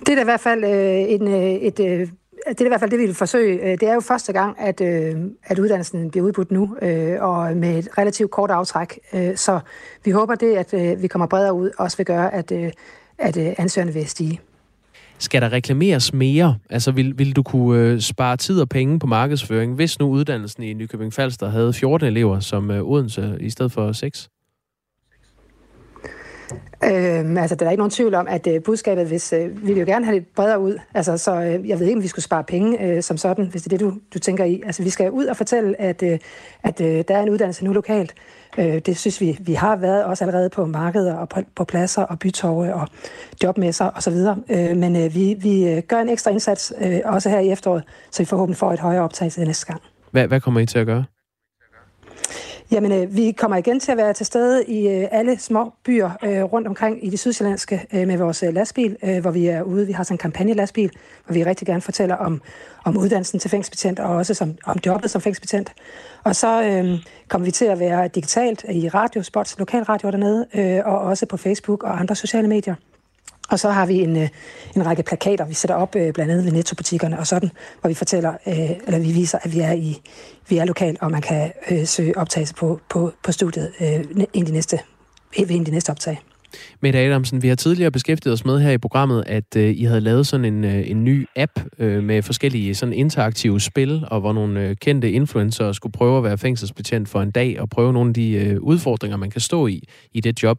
Det 0.00 0.08
er 0.08 0.14
da 0.14 0.20
i 0.20 0.24
hvert 0.24 0.40
fald 0.40 0.64
øh, 0.64 1.12
en, 1.12 1.28
øh, 1.28 1.50
et 1.50 1.80
øh, 1.80 2.08
det 2.48 2.60
er 2.60 2.64
i 2.64 2.68
hvert 2.68 2.80
fald 2.80 2.90
det, 2.90 2.98
vi 2.98 3.06
vil 3.06 3.14
forsøge. 3.14 3.62
Øh, 3.62 3.70
det 3.70 3.82
er 3.82 3.94
jo 3.94 4.00
første 4.00 4.32
gang, 4.32 4.60
at, 4.60 4.80
øh, 4.80 5.14
at 5.44 5.58
uddannelsen 5.58 6.10
bliver 6.10 6.26
udbudt 6.26 6.50
nu, 6.50 6.76
øh, 6.82 7.22
og 7.22 7.56
med 7.56 7.78
et 7.78 7.88
relativt 7.98 8.30
kort 8.30 8.50
aftræk. 8.50 8.98
Øh, 9.14 9.36
så 9.36 9.60
vi 10.04 10.10
håber 10.10 10.34
det, 10.34 10.56
at 10.56 10.74
øh, 10.74 11.02
vi 11.02 11.06
kommer 11.06 11.26
bredere 11.26 11.54
ud, 11.54 11.70
også 11.78 11.96
vil 11.96 12.06
gøre, 12.06 12.34
at, 12.34 12.52
at 13.18 13.36
ansøgerne 13.36 13.92
vil 13.92 14.06
stige. 14.08 14.40
Skal 15.18 15.42
der 15.42 15.52
reklameres 15.52 16.12
mere? 16.12 16.58
Altså, 16.70 16.92
vil, 16.92 17.18
vil 17.18 17.36
du 17.36 17.42
kunne 17.42 18.00
spare 18.00 18.36
tid 18.36 18.60
og 18.60 18.68
penge 18.68 18.98
på 18.98 19.06
markedsføring, 19.06 19.74
hvis 19.74 19.98
nu 19.98 20.08
uddannelsen 20.08 20.62
i 20.62 20.72
Nykøbing 20.72 21.12
Falster 21.12 21.48
havde 21.48 21.72
14 21.72 22.08
elever 22.08 22.40
som 22.40 22.70
Odense 22.70 23.36
i 23.40 23.50
stedet 23.50 23.72
for 23.72 23.92
6? 23.92 24.28
Øhm, 26.84 27.36
altså, 27.38 27.56
der 27.56 27.66
er 27.66 27.70
ikke 27.70 27.80
nogen 27.80 27.90
tvivl 27.90 28.14
om, 28.14 28.26
at 28.28 28.46
øh, 28.46 28.62
budskabet, 28.62 29.06
hvis 29.06 29.32
øh, 29.32 29.66
vi 29.66 29.72
vil 29.72 29.78
jo 29.80 29.86
gerne 29.86 30.04
have 30.04 30.18
det 30.18 30.26
bredere 30.26 30.60
ud. 30.60 30.78
Altså, 30.94 31.18
så 31.18 31.34
øh, 31.34 31.68
jeg 31.68 31.80
ved 31.80 31.86
ikke, 31.86 31.96
om 31.96 32.02
vi 32.02 32.08
skulle 32.08 32.24
spare 32.24 32.44
penge 32.44 32.82
øh, 32.82 33.02
som 33.02 33.16
sådan, 33.16 33.46
hvis 33.46 33.62
det 33.62 33.72
er 33.72 33.78
det, 33.78 33.86
du, 33.86 33.94
du 34.14 34.18
tænker 34.18 34.44
i. 34.44 34.62
Altså, 34.66 34.82
vi 34.82 34.90
skal 34.90 35.10
ud 35.10 35.26
og 35.26 35.36
fortælle, 35.36 35.80
at, 35.80 36.02
øh, 36.02 36.18
at 36.62 36.80
øh, 36.80 37.04
der 37.08 37.16
er 37.16 37.22
en 37.22 37.30
uddannelse 37.30 37.64
nu 37.64 37.72
lokalt. 37.72 38.14
Øh, 38.58 38.78
det 38.78 38.98
synes 38.98 39.20
vi, 39.20 39.38
vi 39.40 39.54
har 39.54 39.76
været 39.76 40.04
også 40.04 40.24
allerede 40.24 40.50
på 40.50 40.66
markeder 40.66 41.14
og 41.14 41.28
på, 41.28 41.40
på 41.56 41.64
pladser 41.64 42.02
og 42.02 42.18
bytorve 42.18 42.74
og 42.74 42.88
jobmesser 43.42 43.90
osv. 43.96 44.16
Øh, 44.50 44.76
men 44.76 44.96
øh, 44.96 45.14
vi, 45.14 45.36
vi 45.38 45.68
øh, 45.68 45.82
gør 45.82 46.00
en 46.00 46.08
ekstra 46.08 46.30
indsats 46.30 46.72
øh, 46.80 47.00
også 47.04 47.30
her 47.30 47.38
i 47.38 47.50
efteråret, 47.50 47.84
så 48.10 48.22
vi 48.22 48.26
forhåbentlig 48.26 48.56
får 48.56 48.72
et 48.72 48.80
højere 48.80 49.02
optag 49.02 49.32
til 49.32 49.46
næste 49.46 49.66
gang. 49.66 49.80
Hvad, 50.10 50.28
hvad 50.28 50.40
kommer 50.40 50.60
I 50.60 50.66
til 50.66 50.78
at 50.78 50.86
gøre? 50.86 51.04
Jamen, 52.70 52.92
øh, 52.92 53.16
vi 53.16 53.32
kommer 53.32 53.56
igen 53.56 53.80
til 53.80 53.92
at 53.92 53.98
være 53.98 54.12
til 54.12 54.26
stede 54.26 54.64
i 54.64 54.88
øh, 54.88 55.08
alle 55.10 55.38
små 55.38 55.72
byer 55.84 56.10
øh, 56.24 56.42
rundt 56.42 56.68
omkring 56.68 57.06
i 57.06 57.10
det 57.10 57.18
sydsjællandske 57.18 57.86
øh, 57.92 58.06
med 58.06 58.18
vores 58.18 58.42
øh, 58.42 58.54
lastbil, 58.54 58.96
øh, 59.02 59.20
hvor 59.20 59.30
vi 59.30 59.46
er 59.46 59.62
ude. 59.62 59.86
Vi 59.86 59.92
har 59.92 60.04
sådan 60.04 60.14
en 60.14 60.18
kampagne-lastbil, 60.18 60.90
hvor 61.26 61.34
vi 61.34 61.44
rigtig 61.44 61.66
gerne 61.66 61.80
fortæller 61.82 62.16
om, 62.16 62.42
om 62.84 62.96
uddannelsen 62.96 63.38
til 63.38 63.50
fængselsbetjent 63.50 64.00
og 64.00 64.16
også 64.16 64.34
som, 64.34 64.54
om 64.64 64.78
jobbet 64.86 65.10
som 65.10 65.20
fængselsbetjent. 65.20 65.72
Og 66.24 66.36
så 66.36 66.62
øh, 66.62 66.98
kommer 67.28 67.44
vi 67.44 67.50
til 67.50 67.64
at 67.64 67.78
være 67.78 68.08
digitalt 68.08 68.64
i 68.70 68.88
radiospots, 68.88 69.58
lokalradio 69.58 70.10
dernede, 70.10 70.46
øh, 70.54 70.80
og 70.84 70.98
også 70.98 71.26
på 71.26 71.36
Facebook 71.36 71.82
og 71.82 72.00
andre 72.00 72.14
sociale 72.14 72.48
medier. 72.48 72.74
Og 73.48 73.58
så 73.58 73.70
har 73.70 73.86
vi 73.86 73.94
en, 73.94 74.16
øh, 74.16 74.28
en 74.76 74.86
række 74.86 75.02
plakater, 75.02 75.46
vi 75.46 75.54
sætter 75.54 75.74
op 75.74 75.96
øh, 75.96 76.12
blandt 76.12 76.32
andet 76.32 76.44
ved 76.44 76.52
nettobutikkerne 76.52 77.18
og 77.18 77.26
sådan, 77.26 77.50
hvor 77.80 77.88
vi 77.88 77.94
fortæller, 77.94 78.32
øh, 78.48 78.70
eller 78.86 78.98
vi 78.98 79.12
viser, 79.12 79.38
at 79.42 79.52
vi 79.52 79.60
er 79.60 79.72
i 79.72 80.00
vi 80.48 80.58
er 80.58 80.64
lokal, 80.64 80.96
og 81.00 81.10
man 81.10 81.22
kan 81.22 81.52
søge 81.86 82.18
optagelse 82.18 82.54
på, 82.54 82.80
på, 82.88 83.12
på 83.24 83.32
studiet 83.32 83.72
ind 84.34 84.46
de 84.46 84.52
næste, 84.52 84.78
ind 85.36 85.66
de 85.66 85.70
næste 85.70 85.90
optag. 85.90 86.20
Mette 86.80 86.98
Adamsen, 86.98 87.42
vi 87.42 87.48
har 87.48 87.54
tidligere 87.54 87.90
beskæftiget 87.90 88.32
os 88.32 88.44
med 88.44 88.60
her 88.60 88.70
i 88.70 88.78
programmet, 88.78 89.24
at 89.26 89.56
øh, 89.56 89.76
I 89.76 89.84
havde 89.84 90.00
lavet 90.00 90.26
sådan 90.26 90.44
en, 90.44 90.64
øh, 90.64 90.90
en 90.90 91.04
ny 91.04 91.26
app 91.36 91.52
øh, 91.78 92.02
med 92.02 92.22
forskellige 92.22 92.74
sådan 92.74 92.92
interaktive 92.92 93.60
spil, 93.60 94.04
og 94.10 94.20
hvor 94.20 94.32
nogle 94.32 94.60
øh, 94.60 94.76
kendte 94.76 95.10
influencer 95.10 95.72
skulle 95.72 95.92
prøve 95.92 96.18
at 96.18 96.24
være 96.24 96.38
fængselsbetjent 96.38 97.08
for 97.08 97.22
en 97.22 97.30
dag, 97.30 97.60
og 97.60 97.68
prøve 97.70 97.92
nogle 97.92 98.10
af 98.10 98.14
de 98.14 98.32
øh, 98.32 98.60
udfordringer, 98.60 99.16
man 99.16 99.30
kan 99.30 99.40
stå 99.40 99.66
i 99.66 99.82
i 100.12 100.20
det 100.20 100.42
job. 100.42 100.58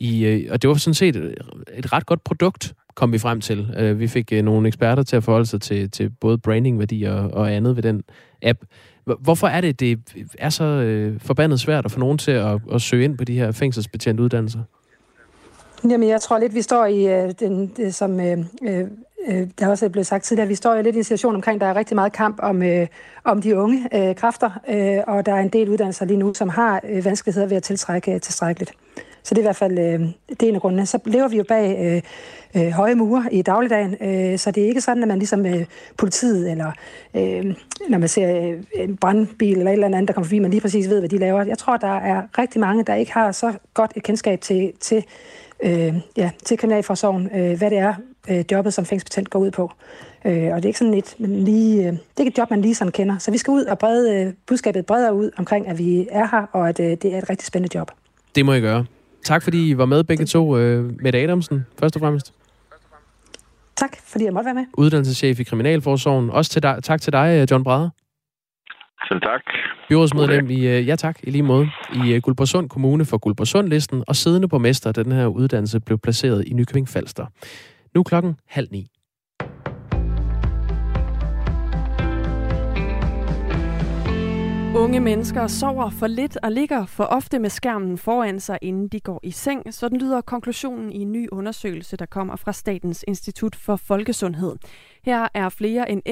I, 0.00 0.24
øh, 0.24 0.48
og 0.50 0.62
det 0.62 0.68
var 0.68 0.74
sådan 0.74 0.94
set 0.94 1.16
et, 1.16 1.34
et 1.74 1.92
ret 1.92 2.06
godt 2.06 2.24
produkt, 2.24 2.74
kom 2.94 3.12
vi 3.12 3.18
frem 3.18 3.40
til. 3.40 3.74
Øh, 3.78 4.00
vi 4.00 4.08
fik 4.08 4.32
øh, 4.32 4.42
nogle 4.42 4.68
eksperter 4.68 5.02
til 5.02 5.16
at 5.16 5.24
forholde 5.24 5.46
sig 5.46 5.60
til, 5.60 5.90
til 5.90 6.10
både 6.10 6.38
brandingværdi 6.38 7.02
og, 7.02 7.30
og 7.32 7.52
andet 7.52 7.76
ved 7.76 7.82
den 7.82 8.02
app. 8.42 8.58
Hvorfor 9.20 9.46
er 9.46 9.60
det, 9.60 9.80
det 9.80 9.98
er 10.38 10.50
så 10.50 10.64
øh, 10.64 11.20
forbandet 11.20 11.60
svært 11.60 11.84
at 11.84 11.90
få 11.90 12.00
nogen 12.00 12.18
til 12.18 12.30
at, 12.30 12.60
at 12.72 12.82
søge 12.82 13.04
ind 13.04 13.18
på 13.18 13.24
de 13.24 13.34
her 13.34 13.52
fængselsbetjente 13.52 14.22
uddannelser? 14.22 14.60
Jamen, 15.84 16.08
jeg 16.08 16.20
tror 16.20 16.38
lidt, 16.38 16.54
vi 16.54 16.62
står 16.62 16.86
i 16.86 17.06
øh, 17.06 17.32
den, 17.40 17.66
det, 17.76 17.94
som 17.94 18.20
øh, 18.20 18.38
øh, 18.62 18.86
øh 19.28 19.46
der 19.58 19.68
også 19.68 19.84
er 19.84 19.88
blevet 19.88 20.06
sagt 20.06 20.24
tidligere, 20.24 20.48
vi 20.48 20.54
står 20.54 20.74
i 20.74 20.82
lidt 20.82 20.96
i 20.96 20.98
en 20.98 21.04
situation 21.04 21.34
omkring, 21.34 21.60
der 21.60 21.66
er 21.66 21.76
rigtig 21.76 21.94
meget 21.94 22.12
kamp 22.12 22.38
om, 22.42 22.62
øh, 22.62 22.86
om 23.24 23.42
de 23.42 23.56
unge 23.56 23.88
øh, 23.94 24.14
kræfter, 24.14 24.50
øh, 24.68 24.98
og 25.06 25.26
der 25.26 25.34
er 25.34 25.40
en 25.40 25.48
del 25.48 25.68
uddannelser 25.68 26.04
lige 26.04 26.16
nu, 26.16 26.34
som 26.34 26.48
har 26.48 26.80
øh, 26.88 27.04
vanskeligheder 27.04 27.46
ved 27.46 27.56
at 27.56 27.62
tiltrække 27.62 28.14
øh. 28.14 28.20
Så 29.28 29.34
det 29.34 29.38
er 29.38 29.42
i 29.42 29.50
hvert 29.50 29.56
fald 29.56 29.78
øh, 29.78 30.00
det 30.30 30.42
er 30.42 30.48
en 30.48 30.54
af 30.54 30.60
grundene. 30.60 30.86
Så 30.86 30.98
lever 31.04 31.28
vi 31.28 31.36
jo 31.36 31.44
bag 31.48 31.78
øh, 31.80 32.62
øh, 32.62 32.70
høje 32.70 32.94
mure 32.94 33.24
i 33.32 33.42
dagligdagen, 33.42 33.96
øh, 34.00 34.38
så 34.38 34.50
det 34.50 34.62
er 34.62 34.68
ikke 34.68 34.80
sådan, 34.80 35.02
at 35.02 35.08
man 35.08 35.18
ligesom 35.18 35.46
øh, 35.46 35.64
politiet, 35.96 36.50
eller 36.50 36.72
øh, 37.14 37.54
når 37.88 37.98
man 37.98 38.08
ser 38.08 38.40
øh, 38.40 38.62
en 38.74 38.96
brandbil 38.96 39.58
eller 39.58 39.70
et 39.70 39.72
eller 39.72 39.86
andet, 39.86 40.08
der 40.08 40.14
kommer 40.14 40.26
forbi, 40.26 40.38
man 40.38 40.50
lige 40.50 40.60
præcis 40.60 40.88
ved, 40.88 40.98
hvad 40.98 41.08
de 41.08 41.18
laver. 41.18 41.42
Jeg 41.42 41.58
tror, 41.58 41.76
der 41.76 41.96
er 41.96 42.22
rigtig 42.38 42.60
mange, 42.60 42.84
der 42.84 42.94
ikke 42.94 43.12
har 43.12 43.32
så 43.32 43.52
godt 43.74 43.92
et 43.96 44.02
kendskab 44.02 44.40
til, 44.40 44.72
til 44.80 45.04
øh, 45.62 45.94
ja, 46.16 46.30
til 46.44 46.58
kriminalforsorgen, 46.58 47.28
øh, 47.34 47.58
hvad 47.58 47.70
det 47.70 47.78
er, 47.78 47.94
øh, 48.30 48.44
jobbet 48.52 48.74
som 48.74 48.84
fængselsbetjent 48.84 49.30
går 49.30 49.38
ud 49.38 49.50
på. 49.50 49.72
Øh, 50.24 50.32
og 50.32 50.56
det 50.56 50.64
er 50.64 50.66
ikke 50.66 50.78
sådan 50.78 50.94
et, 50.94 51.14
men 51.18 51.44
lige, 51.44 51.78
øh, 51.78 51.92
det 51.92 51.98
er 52.16 52.20
ikke 52.20 52.30
et 52.30 52.38
job, 52.38 52.50
man 52.50 52.60
lige 52.60 52.74
sådan 52.74 52.92
kender. 52.92 53.18
Så 53.18 53.30
vi 53.30 53.38
skal 53.38 53.50
ud 53.50 53.64
og 53.64 53.78
brede 53.78 54.14
øh, 54.14 54.32
budskabet 54.46 54.86
bredere 54.86 55.14
ud 55.14 55.30
omkring, 55.38 55.68
at 55.68 55.78
vi 55.78 56.08
er 56.10 56.28
her, 56.30 56.46
og 56.52 56.68
at 56.68 56.80
øh, 56.80 56.86
det 56.86 57.04
er 57.04 57.18
et 57.18 57.30
rigtig 57.30 57.46
spændende 57.46 57.78
job. 57.78 57.90
Det 58.34 58.46
må 58.46 58.52
I 58.52 58.60
gøre. 58.60 58.84
Tak 59.28 59.42
fordi 59.42 59.70
I 59.70 59.78
var 59.78 59.86
med 59.86 60.04
begge 60.04 60.24
to. 60.24 60.58
Øh, 60.58 60.92
Mette 61.02 61.18
Adamsen, 61.18 61.66
først 61.80 61.96
og 61.96 62.00
fremmest. 62.00 62.34
Tak, 63.76 63.90
fordi 64.04 64.24
jeg 64.24 64.32
måtte 64.32 64.44
være 64.44 64.54
med. 64.54 64.64
Uddannelseschef 64.78 65.40
i 65.40 65.42
Kriminalforsorgen. 65.42 66.30
Også 66.30 66.50
til 66.50 66.62
dig, 66.62 66.78
tak 66.82 67.00
til 67.00 67.12
dig, 67.12 67.46
John 67.50 67.64
Brader. 67.64 67.90
Selv 69.08 69.20
tak. 69.20 69.40
Byrådsmedlem 69.88 70.50
i, 70.50 70.60
ja 70.66 70.96
tak, 70.96 71.18
i 71.22 71.30
lige 71.30 71.42
måde, 71.42 71.70
i 71.94 72.20
Guldborgsund 72.20 72.68
Kommune 72.68 73.04
for 73.04 73.18
Guldborgsund-listen, 73.18 74.04
og 74.06 74.16
siddende 74.16 74.48
borgmester, 74.48 74.92
da 74.92 75.02
den 75.02 75.12
her 75.12 75.26
uddannelse 75.26 75.80
blev 75.80 75.98
placeret 75.98 76.44
i 76.46 76.52
Nykøbing 76.52 76.88
Falster. 76.88 77.26
Nu 77.94 78.02
klokken 78.02 78.36
halv 78.46 78.68
ni. 78.70 78.86
Unge 84.78 85.00
mennesker 85.00 85.46
sover 85.46 85.90
for 85.90 86.06
lidt 86.06 86.38
og 86.42 86.52
ligger 86.52 86.86
for 86.86 87.04
ofte 87.04 87.38
med 87.38 87.50
skærmen 87.50 87.98
foran 87.98 88.40
sig, 88.40 88.58
inden 88.62 88.88
de 88.88 89.00
går 89.00 89.20
i 89.22 89.30
seng. 89.30 89.74
Sådan 89.74 89.98
lyder 89.98 90.20
konklusionen 90.20 90.92
i 90.92 90.96
en 90.96 91.12
ny 91.12 91.28
undersøgelse, 91.32 91.96
der 91.96 92.06
kommer 92.06 92.36
fra 92.36 92.52
Statens 92.52 93.04
Institut 93.08 93.56
for 93.56 93.76
Folkesundhed. 93.76 94.56
Her 95.08 95.28
er 95.34 95.48
flere 95.48 95.90
end 95.90 96.02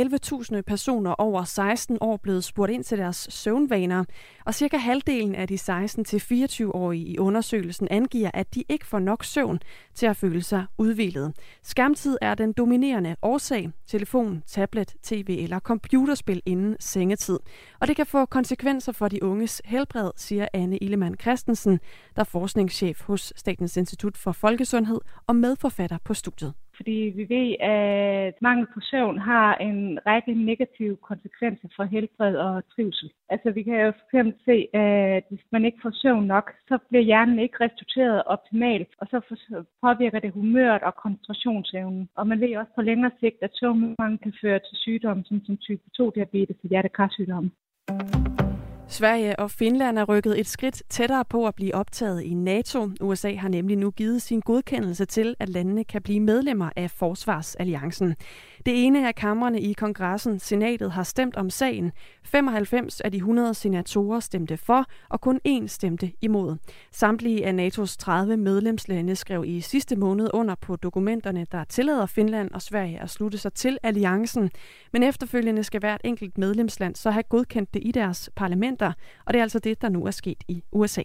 11.000 0.56 0.60
personer 0.60 1.10
over 1.12 1.44
16 1.44 1.98
år 2.00 2.16
blevet 2.16 2.44
spurgt 2.44 2.72
ind 2.72 2.84
til 2.84 2.98
deres 2.98 3.26
søvnvaner, 3.30 4.04
og 4.44 4.54
cirka 4.54 4.76
halvdelen 4.76 5.34
af 5.34 5.48
de 5.48 5.54
16-24-årige 5.54 7.06
i 7.06 7.18
undersøgelsen 7.18 7.88
angiver, 7.90 8.30
at 8.34 8.54
de 8.54 8.64
ikke 8.68 8.86
får 8.86 8.98
nok 8.98 9.24
søvn 9.24 9.60
til 9.94 10.06
at 10.06 10.16
føle 10.16 10.42
sig 10.42 10.66
udvilet. 10.78 11.32
Skærmtid 11.62 12.18
er 12.20 12.34
den 12.34 12.52
dominerende 12.52 13.16
årsag. 13.22 13.70
Telefon, 13.86 14.42
tablet, 14.46 14.94
tv 15.02 15.38
eller 15.42 15.58
computerspil 15.58 16.42
inden 16.46 16.76
sengetid. 16.80 17.38
Og 17.80 17.88
det 17.88 17.96
kan 17.96 18.06
få 18.06 18.24
konsekvenser 18.24 18.92
for 18.92 19.08
de 19.08 19.22
unges 19.22 19.62
helbred, 19.64 20.10
siger 20.16 20.48
Anne 20.52 20.78
Illemann 20.78 21.14
Christensen, 21.20 21.80
der 22.16 22.20
er 22.20 22.24
forskningschef 22.24 23.02
hos 23.02 23.32
Statens 23.36 23.76
Institut 23.76 24.16
for 24.16 24.32
Folkesundhed 24.32 25.00
og 25.26 25.36
medforfatter 25.36 25.98
på 26.04 26.14
studiet 26.14 26.54
fordi 26.76 27.12
vi 27.18 27.24
ved, 27.36 27.48
at 27.60 28.34
mangel 28.42 28.66
på 28.74 28.80
søvn 28.80 29.18
har 29.18 29.54
en 29.54 29.98
række 30.06 30.34
negative 30.34 30.96
konsekvenser 30.96 31.68
for 31.76 31.84
helbred 31.84 32.36
og 32.36 32.68
trivsel. 32.68 33.10
Altså 33.28 33.50
vi 33.50 33.62
kan 33.62 33.80
jo 33.80 33.90
fx 33.90 34.14
se, 34.44 34.56
at 34.76 35.24
hvis 35.28 35.46
man 35.52 35.64
ikke 35.64 35.78
får 35.82 35.92
søvn 36.02 36.26
nok, 36.26 36.52
så 36.68 36.78
bliver 36.88 37.04
hjernen 37.04 37.38
ikke 37.38 37.64
restitueret 37.64 38.22
optimalt, 38.26 38.88
og 38.98 39.06
så 39.10 39.18
påvirker 39.84 40.20
det 40.20 40.32
humøret 40.32 40.82
og 40.82 40.94
koncentrationsevnen. 40.94 42.08
Og 42.16 42.26
man 42.26 42.40
ved 42.40 42.56
også 42.56 42.72
på 42.74 42.82
længere 42.82 43.10
sigt, 43.20 43.38
at 43.42 43.50
søvnmangel 43.54 44.18
kan 44.18 44.34
føre 44.42 44.58
til 44.58 44.76
sygdomme 44.84 45.24
som, 45.24 45.44
som 45.44 45.56
type 45.56 45.82
2-diabetes 46.00 46.56
og 46.64 46.68
hjertekarsygdomme. 46.70 47.50
Sverige 48.88 49.38
og 49.38 49.50
Finland 49.50 49.98
er 49.98 50.04
rykket 50.04 50.40
et 50.40 50.46
skridt 50.46 50.82
tættere 50.88 51.24
på 51.24 51.46
at 51.46 51.54
blive 51.54 51.74
optaget 51.74 52.22
i 52.22 52.34
NATO. 52.34 52.90
USA 53.00 53.34
har 53.34 53.48
nemlig 53.48 53.76
nu 53.76 53.90
givet 53.90 54.22
sin 54.22 54.40
godkendelse 54.40 55.04
til, 55.04 55.34
at 55.38 55.48
landene 55.48 55.84
kan 55.84 56.02
blive 56.02 56.20
medlemmer 56.20 56.70
af 56.76 56.90
Forsvarsalliancen. 56.90 58.14
Det 58.66 58.86
ene 58.86 59.08
af 59.08 59.14
kammerne 59.14 59.60
i 59.60 59.72
kongressen, 59.72 60.38
senatet, 60.38 60.92
har 60.92 61.02
stemt 61.02 61.36
om 61.36 61.50
sagen. 61.50 61.92
95 62.24 63.00
af 63.00 63.12
de 63.12 63.16
100 63.16 63.54
senatorer 63.54 64.20
stemte 64.20 64.56
for, 64.56 64.84
og 65.08 65.20
kun 65.20 65.40
én 65.48 65.66
stemte 65.66 66.12
imod. 66.20 66.56
Samtlige 66.92 67.46
af 67.46 67.52
NATO's 67.52 67.96
30 67.98 68.36
medlemslande 68.36 69.16
skrev 69.16 69.44
i 69.46 69.60
sidste 69.60 69.96
måned 69.96 70.30
under 70.34 70.54
på 70.54 70.76
dokumenterne, 70.76 71.46
der 71.52 71.64
tillader 71.64 72.06
Finland 72.06 72.50
og 72.50 72.62
Sverige 72.62 73.02
at 73.02 73.10
slutte 73.10 73.38
sig 73.38 73.52
til 73.52 73.78
alliancen. 73.82 74.50
Men 74.92 75.02
efterfølgende 75.02 75.64
skal 75.64 75.80
hvert 75.80 76.00
enkelt 76.04 76.38
medlemsland 76.38 76.94
så 76.96 77.10
have 77.10 77.22
godkendt 77.22 77.74
det 77.74 77.82
i 77.84 77.92
deres 77.92 78.30
parlamenter, 78.36 78.92
og 79.26 79.34
det 79.34 79.38
er 79.38 79.42
altså 79.42 79.58
det, 79.58 79.82
der 79.82 79.88
nu 79.88 80.06
er 80.06 80.10
sket 80.10 80.44
i 80.48 80.62
USA. 80.72 81.02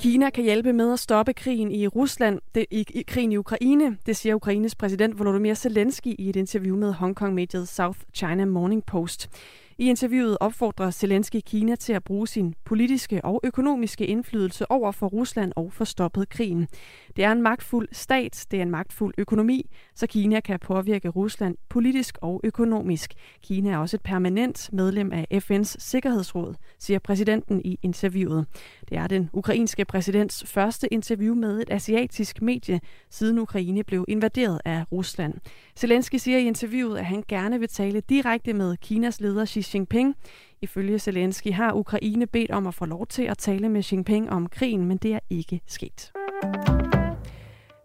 Kina 0.00 0.30
kan 0.30 0.44
hjælpe 0.44 0.72
med 0.72 0.92
at 0.92 0.98
stoppe 0.98 1.32
krigen 1.32 1.72
i 1.72 1.86
Rusland, 1.86 2.40
det, 2.54 2.66
i, 2.70 2.86
i 2.90 3.02
krigen 3.02 3.32
i 3.32 3.36
Ukraine, 3.36 3.96
det 4.06 4.16
siger 4.16 4.34
Ukraines 4.34 4.74
præsident 4.74 5.18
Volodymyr 5.18 5.54
Zelensky 5.54 6.14
i 6.18 6.28
et 6.28 6.36
interview 6.36 6.76
med 6.76 6.92
Hongkong-mediet 6.92 7.68
South 7.68 7.98
China 8.14 8.44
Morning 8.44 8.86
Post. 8.86 9.30
I 9.78 9.88
interviewet 9.88 10.36
opfordrer 10.40 10.90
Zelensky 10.90 11.40
Kina 11.46 11.76
til 11.76 11.92
at 11.92 12.04
bruge 12.04 12.28
sin 12.28 12.54
politiske 12.64 13.24
og 13.24 13.40
økonomiske 13.44 14.06
indflydelse 14.06 14.70
over 14.70 14.92
for 14.92 15.06
Rusland 15.06 15.52
og 15.56 15.72
få 15.72 15.84
stoppet 15.84 16.28
krigen. 16.28 16.68
Det 17.16 17.24
er 17.24 17.32
en 17.32 17.42
magtfuld 17.42 17.88
stat, 17.92 18.46
det 18.50 18.58
er 18.58 18.62
en 18.62 18.70
magtfuld 18.70 19.14
økonomi, 19.18 19.70
så 19.94 20.06
Kina 20.06 20.40
kan 20.40 20.58
påvirke 20.58 21.08
Rusland 21.08 21.56
politisk 21.68 22.18
og 22.22 22.40
økonomisk. 22.44 23.14
Kina 23.42 23.70
er 23.70 23.76
også 23.76 23.96
et 23.96 24.02
permanent 24.02 24.70
medlem 24.72 25.12
af 25.12 25.26
FN's 25.34 25.74
Sikkerhedsråd, 25.78 26.54
siger 26.78 26.98
præsidenten 26.98 27.60
i 27.64 27.78
interviewet. 27.82 28.46
Det 28.88 28.98
er 28.98 29.06
den 29.06 29.30
ukrainske 29.32 29.84
præsidents 29.84 30.44
første 30.46 30.92
interview 30.92 31.34
med 31.34 31.60
et 31.60 31.70
asiatisk 31.70 32.42
medie, 32.42 32.80
siden 33.10 33.38
Ukraine 33.38 33.84
blev 33.84 34.04
invaderet 34.08 34.60
af 34.64 34.84
Rusland. 34.92 35.34
Zelensky 35.76 36.16
siger 36.16 36.38
i 36.38 36.44
interviewet, 36.46 36.98
at 36.98 37.06
han 37.06 37.24
gerne 37.28 37.58
vil 37.58 37.68
tale 37.68 38.00
direkte 38.00 38.52
med 38.52 38.76
Kinas 38.76 39.20
leder 39.20 39.46
Xi 39.46 39.64
Jinping. 39.74 40.14
Ifølge 40.62 40.98
Zelensky 40.98 41.52
har 41.52 41.72
Ukraine 41.72 42.26
bedt 42.26 42.50
om 42.50 42.66
at 42.66 42.74
få 42.74 42.84
lov 42.84 43.06
til 43.06 43.22
at 43.22 43.38
tale 43.38 43.68
med 43.68 43.82
Jinping 43.82 44.30
om 44.30 44.46
krigen, 44.46 44.84
men 44.84 44.96
det 44.96 45.14
er 45.14 45.20
ikke 45.30 45.60
sket. 45.66 46.12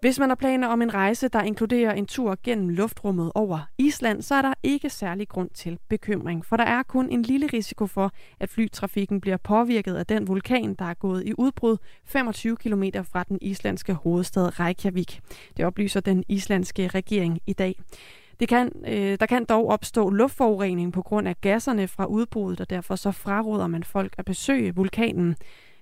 Hvis 0.05 0.19
man 0.19 0.29
har 0.29 0.35
planer 0.35 0.67
om 0.67 0.81
en 0.81 0.93
rejse, 0.93 1.27
der 1.27 1.41
inkluderer 1.41 1.93
en 1.93 2.05
tur 2.05 2.37
gennem 2.43 2.69
luftrummet 2.69 3.31
over 3.35 3.59
Island, 3.77 4.21
så 4.21 4.35
er 4.35 4.41
der 4.41 4.53
ikke 4.63 4.89
særlig 4.89 5.27
grund 5.27 5.49
til 5.49 5.79
bekymring, 5.89 6.45
for 6.45 6.57
der 6.57 6.63
er 6.63 6.83
kun 6.83 7.09
en 7.09 7.21
lille 7.21 7.47
risiko 7.53 7.87
for, 7.87 8.11
at 8.39 8.49
flytrafikken 8.49 9.21
bliver 9.21 9.37
påvirket 9.37 9.95
af 9.95 10.05
den 10.05 10.27
vulkan, 10.27 10.73
der 10.73 10.85
er 10.85 10.93
gået 10.93 11.23
i 11.25 11.33
udbrud 11.37 11.77
25 12.05 12.57
km 12.57 12.83
fra 13.03 13.23
den 13.23 13.37
islandske 13.41 13.93
hovedstad 13.93 14.59
Reykjavik. 14.59 15.21
Det 15.57 15.65
oplyser 15.65 15.99
den 15.99 16.23
islandske 16.29 16.87
regering 16.87 17.39
i 17.47 17.53
dag. 17.53 17.75
Det 18.39 18.47
kan, 18.47 18.71
øh, 18.87 19.17
der 19.19 19.25
kan 19.25 19.45
dog 19.45 19.67
opstå 19.67 20.09
luftforurening 20.09 20.93
på 20.93 21.01
grund 21.01 21.27
af 21.27 21.41
gasserne 21.41 21.87
fra 21.87 22.05
udbruddet, 22.05 22.61
og 22.61 22.69
derfor 22.69 22.95
så 22.95 23.11
fraråder 23.11 23.67
man 23.67 23.83
folk 23.83 24.15
at 24.17 24.25
besøge 24.25 24.75
vulkanen. 24.75 25.35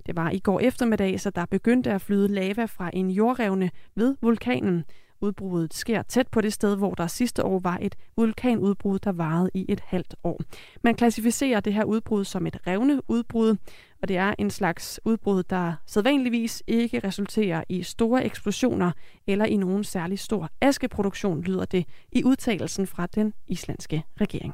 Det 0.06 0.16
var 0.16 0.30
i 0.30 0.40
går 0.40 0.60
eftermiddag, 0.60 1.20
så 1.20 1.30
der 1.30 1.46
begyndte 1.46 1.92
at 1.92 2.02
flyde 2.02 2.28
lava 2.28 2.66
fra 2.66 2.90
en 2.94 3.10
jordrevne 3.12 3.72
ved 3.96 4.16
vulkanen. 4.22 4.84
Udbruddet 5.22 5.74
sker 5.74 6.02
tæt 6.02 6.28
på 6.28 6.42
det 6.42 6.54
sted, 6.54 6.78
hvor 6.78 6.94
der 6.94 7.08
sidste 7.08 7.46
år 7.46 7.60
var 7.60 7.78
et 7.82 7.96
vulkanudbrud, 8.16 9.00
der 9.00 9.12
varede 9.12 9.50
i 9.54 9.66
et 9.70 9.80
halvt 9.80 10.16
år. 10.24 10.42
Man 10.84 10.96
klassificerer 10.96 11.60
det 11.60 11.74
her 11.74 11.84
udbrud 11.84 12.26
som 12.26 12.48
et 12.48 12.68
revne 12.68 13.02
udbrud, 13.08 13.58
og 14.02 14.08
det 14.08 14.18
er 14.18 14.34
en 14.38 14.50
slags 14.50 15.00
udbrud, 15.06 15.44
der 15.44 15.74
sædvanligvis 15.86 16.64
ikke 16.68 17.00
resulterer 17.00 17.64
i 17.70 17.84
store 17.84 18.26
eksplosioner 18.26 18.92
eller 19.28 19.46
i 19.46 19.58
nogen 19.58 19.84
særlig 19.84 20.20
stor 20.20 20.50
askeproduktion, 20.62 21.42
lyder 21.42 21.66
det 21.66 21.86
i 22.12 22.24
udtalelsen 22.24 22.88
fra 22.88 23.06
den 23.06 23.34
islandske 23.48 24.04
regering. 24.22 24.54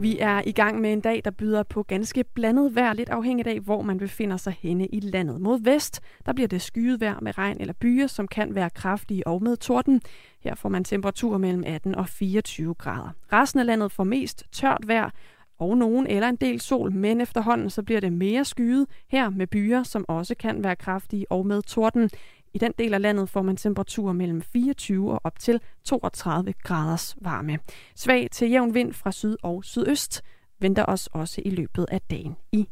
Vi 0.00 0.18
er 0.18 0.42
i 0.46 0.52
gang 0.52 0.80
med 0.80 0.92
en 0.92 1.00
dag, 1.00 1.22
der 1.24 1.30
byder 1.30 1.62
på 1.62 1.82
ganske 1.82 2.24
blandet 2.24 2.74
vejr, 2.74 2.92
lidt 2.92 3.08
afhængigt 3.08 3.48
af, 3.48 3.60
hvor 3.60 3.82
man 3.82 3.98
befinder 3.98 4.36
sig 4.36 4.56
henne 4.60 4.86
i 4.86 5.00
landet. 5.00 5.40
Mod 5.40 5.60
vest, 5.62 6.00
der 6.26 6.32
bliver 6.32 6.48
det 6.48 6.62
skyet 6.62 7.00
vejr 7.00 7.20
med 7.22 7.38
regn 7.38 7.56
eller 7.60 7.74
byer, 7.80 8.06
som 8.06 8.28
kan 8.28 8.54
være 8.54 8.70
kraftige 8.70 9.26
og 9.26 9.42
med 9.42 9.56
torden. 9.56 10.00
Her 10.40 10.54
får 10.54 10.68
man 10.68 10.84
temperatur 10.84 11.38
mellem 11.38 11.64
18 11.66 11.94
og 11.94 12.08
24 12.08 12.74
grader. 12.74 13.10
Resten 13.32 13.60
af 13.60 13.66
landet 13.66 13.92
får 13.92 14.04
mest 14.04 14.44
tørt 14.52 14.88
vejr, 14.88 15.10
og 15.58 15.78
nogen 15.78 16.06
eller 16.06 16.28
en 16.28 16.36
del 16.36 16.60
sol, 16.60 16.92
men 16.92 17.20
efterhånden 17.20 17.70
så 17.70 17.82
bliver 17.82 18.00
det 18.00 18.12
mere 18.12 18.44
skyet 18.44 18.86
her 19.08 19.30
med 19.30 19.46
byer, 19.46 19.82
som 19.82 20.04
også 20.08 20.34
kan 20.34 20.64
være 20.64 20.76
kraftige 20.76 21.32
og 21.32 21.46
med 21.46 21.62
torden. 21.62 22.10
I 22.56 22.58
den 22.58 22.72
del 22.78 22.94
af 22.94 23.00
landet 23.00 23.28
får 23.28 23.42
man 23.42 23.56
temperaturer 23.56 24.12
mellem 24.12 24.42
24 24.42 25.12
og 25.12 25.20
op 25.24 25.38
til 25.38 25.60
32 25.84 26.52
graders 26.52 27.16
varme. 27.20 27.58
Svag 27.94 28.28
til 28.32 28.50
jævn 28.50 28.74
vind 28.74 28.92
fra 28.92 29.12
syd 29.12 29.36
og 29.42 29.64
sydøst 29.64 30.22
venter 30.60 30.84
os 30.88 31.06
også 31.06 31.42
i 31.44 31.50
løbet 31.50 31.86
af 31.90 32.00
dagen 32.00 32.36
i 32.52 32.68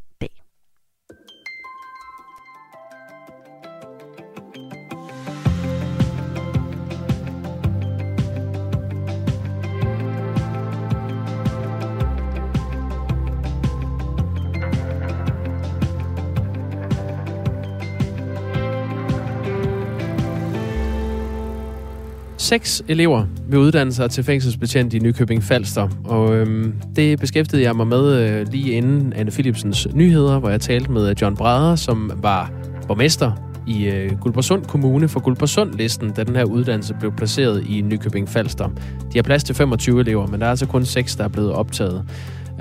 seks 22.45 22.83
elever 22.87 23.25
vil 23.49 23.59
uddanne 23.59 23.93
sig 23.93 24.11
til 24.11 24.23
fængselsbetjent 24.23 24.93
i 24.93 24.99
Nykøbing 24.99 25.43
Falster. 25.43 25.89
Og 26.03 26.35
øhm, 26.35 26.73
det 26.95 27.19
beskæftigede 27.19 27.65
jeg 27.65 27.75
mig 27.75 27.87
med 27.87 28.13
øh, 28.13 28.47
lige 28.51 28.71
inden 28.71 29.13
Anne 29.13 29.31
Philipsens 29.31 29.87
nyheder, 29.93 30.39
hvor 30.39 30.49
jeg 30.49 30.61
talte 30.61 30.91
med 30.91 31.15
John 31.21 31.35
Brader, 31.35 31.75
som 31.75 32.11
var 32.15 32.51
borgmester 32.87 33.31
i 33.67 33.85
øh, 33.85 34.19
Guldborgsund 34.19 34.65
Kommune 34.65 35.07
for 35.07 35.19
Guldborgsund-listen, 35.19 36.11
da 36.11 36.23
den 36.23 36.35
her 36.35 36.43
uddannelse 36.43 36.95
blev 36.99 37.11
placeret 37.11 37.67
i 37.69 37.81
Nykøbing 37.81 38.29
Falster. 38.29 38.69
De 39.13 39.17
har 39.17 39.23
plads 39.23 39.43
til 39.43 39.55
25 39.55 39.99
elever, 39.99 40.27
men 40.27 40.39
der 40.39 40.45
er 40.45 40.49
altså 40.49 40.65
kun 40.65 40.85
6, 40.85 41.15
der 41.15 41.23
er 41.23 41.27
blevet 41.27 41.51
optaget. 41.51 42.03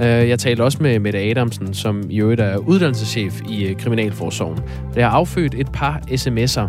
Øh, 0.00 0.06
jeg 0.06 0.38
talte 0.38 0.62
også 0.62 0.78
med 0.80 0.98
Mette 0.98 1.18
Adamsen, 1.18 1.74
som 1.74 2.02
i 2.10 2.20
øvrigt 2.20 2.40
er 2.40 2.56
uddannelseschef 2.56 3.40
i 3.50 3.64
øh, 3.64 3.76
Kriminalforsorgen. 3.76 4.58
Det 4.94 5.02
har 5.02 5.10
affødt 5.10 5.54
et 5.54 5.72
par 5.72 6.00
sms'er. 6.10 6.68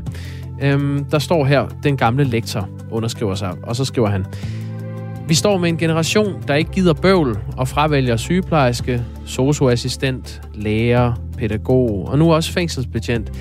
Øhm, 0.62 1.06
der 1.06 1.20
står 1.20 1.46
her, 1.46 1.68
den 1.84 1.98
gamle 1.98 2.24
lektor 2.24 2.70
underskriver 2.92 3.36
sig, 3.36 3.54
og 3.64 3.76
så 3.76 3.86
skriver 3.86 4.10
han, 4.10 4.26
vi 5.28 5.34
står 5.34 5.58
med 5.58 5.70
en 5.70 5.78
generation, 5.78 6.44
der 6.48 6.56
ikke 6.56 6.72
gider 6.72 6.94
bøvl 6.94 7.38
og 7.58 7.68
fravælger 7.68 8.18
sygeplejerske, 8.18 9.04
socioassistent, 9.26 10.42
lærer, 10.54 11.14
pædagog 11.38 12.08
og 12.08 12.20
nu 12.20 12.34
også 12.34 12.52
fængselsbetjent. 12.52 13.32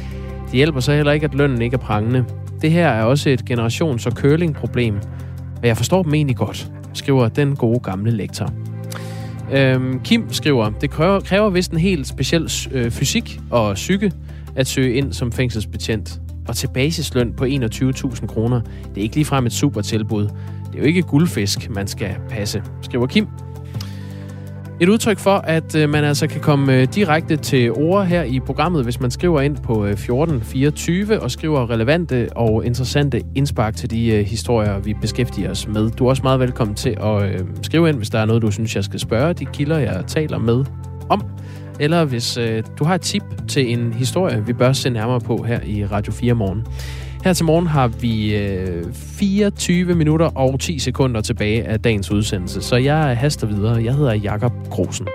Det 0.46 0.52
hjælper 0.52 0.80
så 0.80 0.92
heller 0.92 1.12
ikke, 1.12 1.24
at 1.24 1.34
lønnen 1.34 1.62
ikke 1.62 1.74
er 1.74 1.78
prangende. 1.78 2.24
Det 2.62 2.70
her 2.72 2.88
er 2.88 3.02
også 3.02 3.30
et 3.30 3.42
generations- 3.50 4.06
og 4.06 4.12
curling-problem, 4.12 4.96
og 5.62 5.66
jeg 5.66 5.76
forstår 5.76 6.02
dem 6.02 6.14
egentlig 6.14 6.36
godt, 6.36 6.70
skriver 6.94 7.28
den 7.28 7.56
gode 7.56 7.80
gamle 7.80 8.10
lektor. 8.10 8.52
Øhm, 9.52 10.00
Kim 10.00 10.32
skriver, 10.32 10.70
det 10.70 10.90
kræver, 10.90 11.20
kræver 11.20 11.50
vist 11.50 11.72
en 11.72 11.78
helt 11.78 12.06
speciel 12.06 12.50
øh, 12.72 12.90
fysik 12.90 13.40
og 13.50 13.74
psyke 13.74 14.12
at 14.56 14.66
søge 14.66 14.94
ind 14.94 15.12
som 15.12 15.32
fængselsbetjent. 15.32 16.20
Og 16.48 16.56
til 16.56 16.68
basisløn 16.74 17.32
på 17.32 17.44
21.000 17.44 18.26
kroner, 18.26 18.60
det 18.60 18.98
er 18.98 19.02
ikke 19.02 19.14
ligefrem 19.14 19.46
et 19.46 19.52
super 19.52 19.80
tilbud. 19.80 20.22
Det 20.22 20.74
er 20.74 20.78
jo 20.78 20.84
ikke 20.84 21.02
guldfisk, 21.02 21.70
man 21.70 21.86
skal 21.86 22.16
passe, 22.30 22.62
skriver 22.82 23.06
Kim. 23.06 23.28
Et 24.80 24.88
udtryk 24.88 25.18
for, 25.18 25.34
at 25.34 25.74
øh, 25.76 25.90
man 25.90 26.04
altså 26.04 26.26
kan 26.26 26.40
komme 26.40 26.74
øh, 26.74 26.88
direkte 26.94 27.36
til 27.36 27.72
ord 27.72 28.06
her 28.06 28.22
i 28.22 28.40
programmet, 28.40 28.84
hvis 28.84 29.00
man 29.00 29.10
skriver 29.10 29.40
ind 29.40 29.56
på 29.56 29.84
øh, 29.84 29.90
1424 29.90 31.20
og 31.20 31.30
skriver 31.30 31.70
relevante 31.70 32.28
og 32.36 32.66
interessante 32.66 33.22
indspark 33.34 33.76
til 33.76 33.90
de 33.90 34.22
historier, 34.22 34.78
vi 34.78 34.94
beskæftiger 35.00 35.50
os 35.50 35.68
med. 35.68 35.90
Du 35.90 36.04
er 36.04 36.08
også 36.08 36.22
meget 36.22 36.40
velkommen 36.40 36.76
til 36.76 36.96
at 37.00 37.44
skrive 37.62 37.88
ind, 37.88 37.96
hvis 37.96 38.10
der 38.10 38.18
er 38.18 38.24
noget, 38.24 38.42
du 38.42 38.50
synes, 38.50 38.76
jeg 38.76 38.84
skal 38.84 39.00
spørge 39.00 39.34
de 39.34 39.44
kilder, 39.44 39.78
jeg 39.78 40.04
taler 40.06 40.38
med 40.38 40.64
om. 41.08 41.22
Eller 41.80 42.04
hvis 42.04 42.36
øh, 42.36 42.62
du 42.78 42.84
har 42.84 42.94
et 42.94 43.00
tip 43.00 43.22
til 43.48 43.72
en 43.72 43.92
historie, 43.92 44.46
vi 44.46 44.52
bør 44.52 44.72
se 44.72 44.90
nærmere 44.90 45.20
på 45.20 45.36
her 45.36 45.60
i 45.62 45.86
Radio 45.86 46.12
4 46.12 46.34
morgen. 46.34 46.66
Her 47.24 47.32
til 47.32 47.44
morgen 47.44 47.66
har 47.66 47.88
vi 47.88 48.36
øh, 48.36 48.84
24 48.94 49.94
minutter 49.94 50.26
og 50.26 50.60
10 50.60 50.78
sekunder 50.78 51.20
tilbage 51.20 51.64
af 51.64 51.80
dagens 51.80 52.10
udsendelse, 52.10 52.62
så 52.62 52.76
jeg 52.76 53.18
haster 53.18 53.46
videre. 53.46 53.84
Jeg 53.84 53.94
hedder 53.94 54.14
Jakob 54.14 54.52
Grosen. 54.70 55.06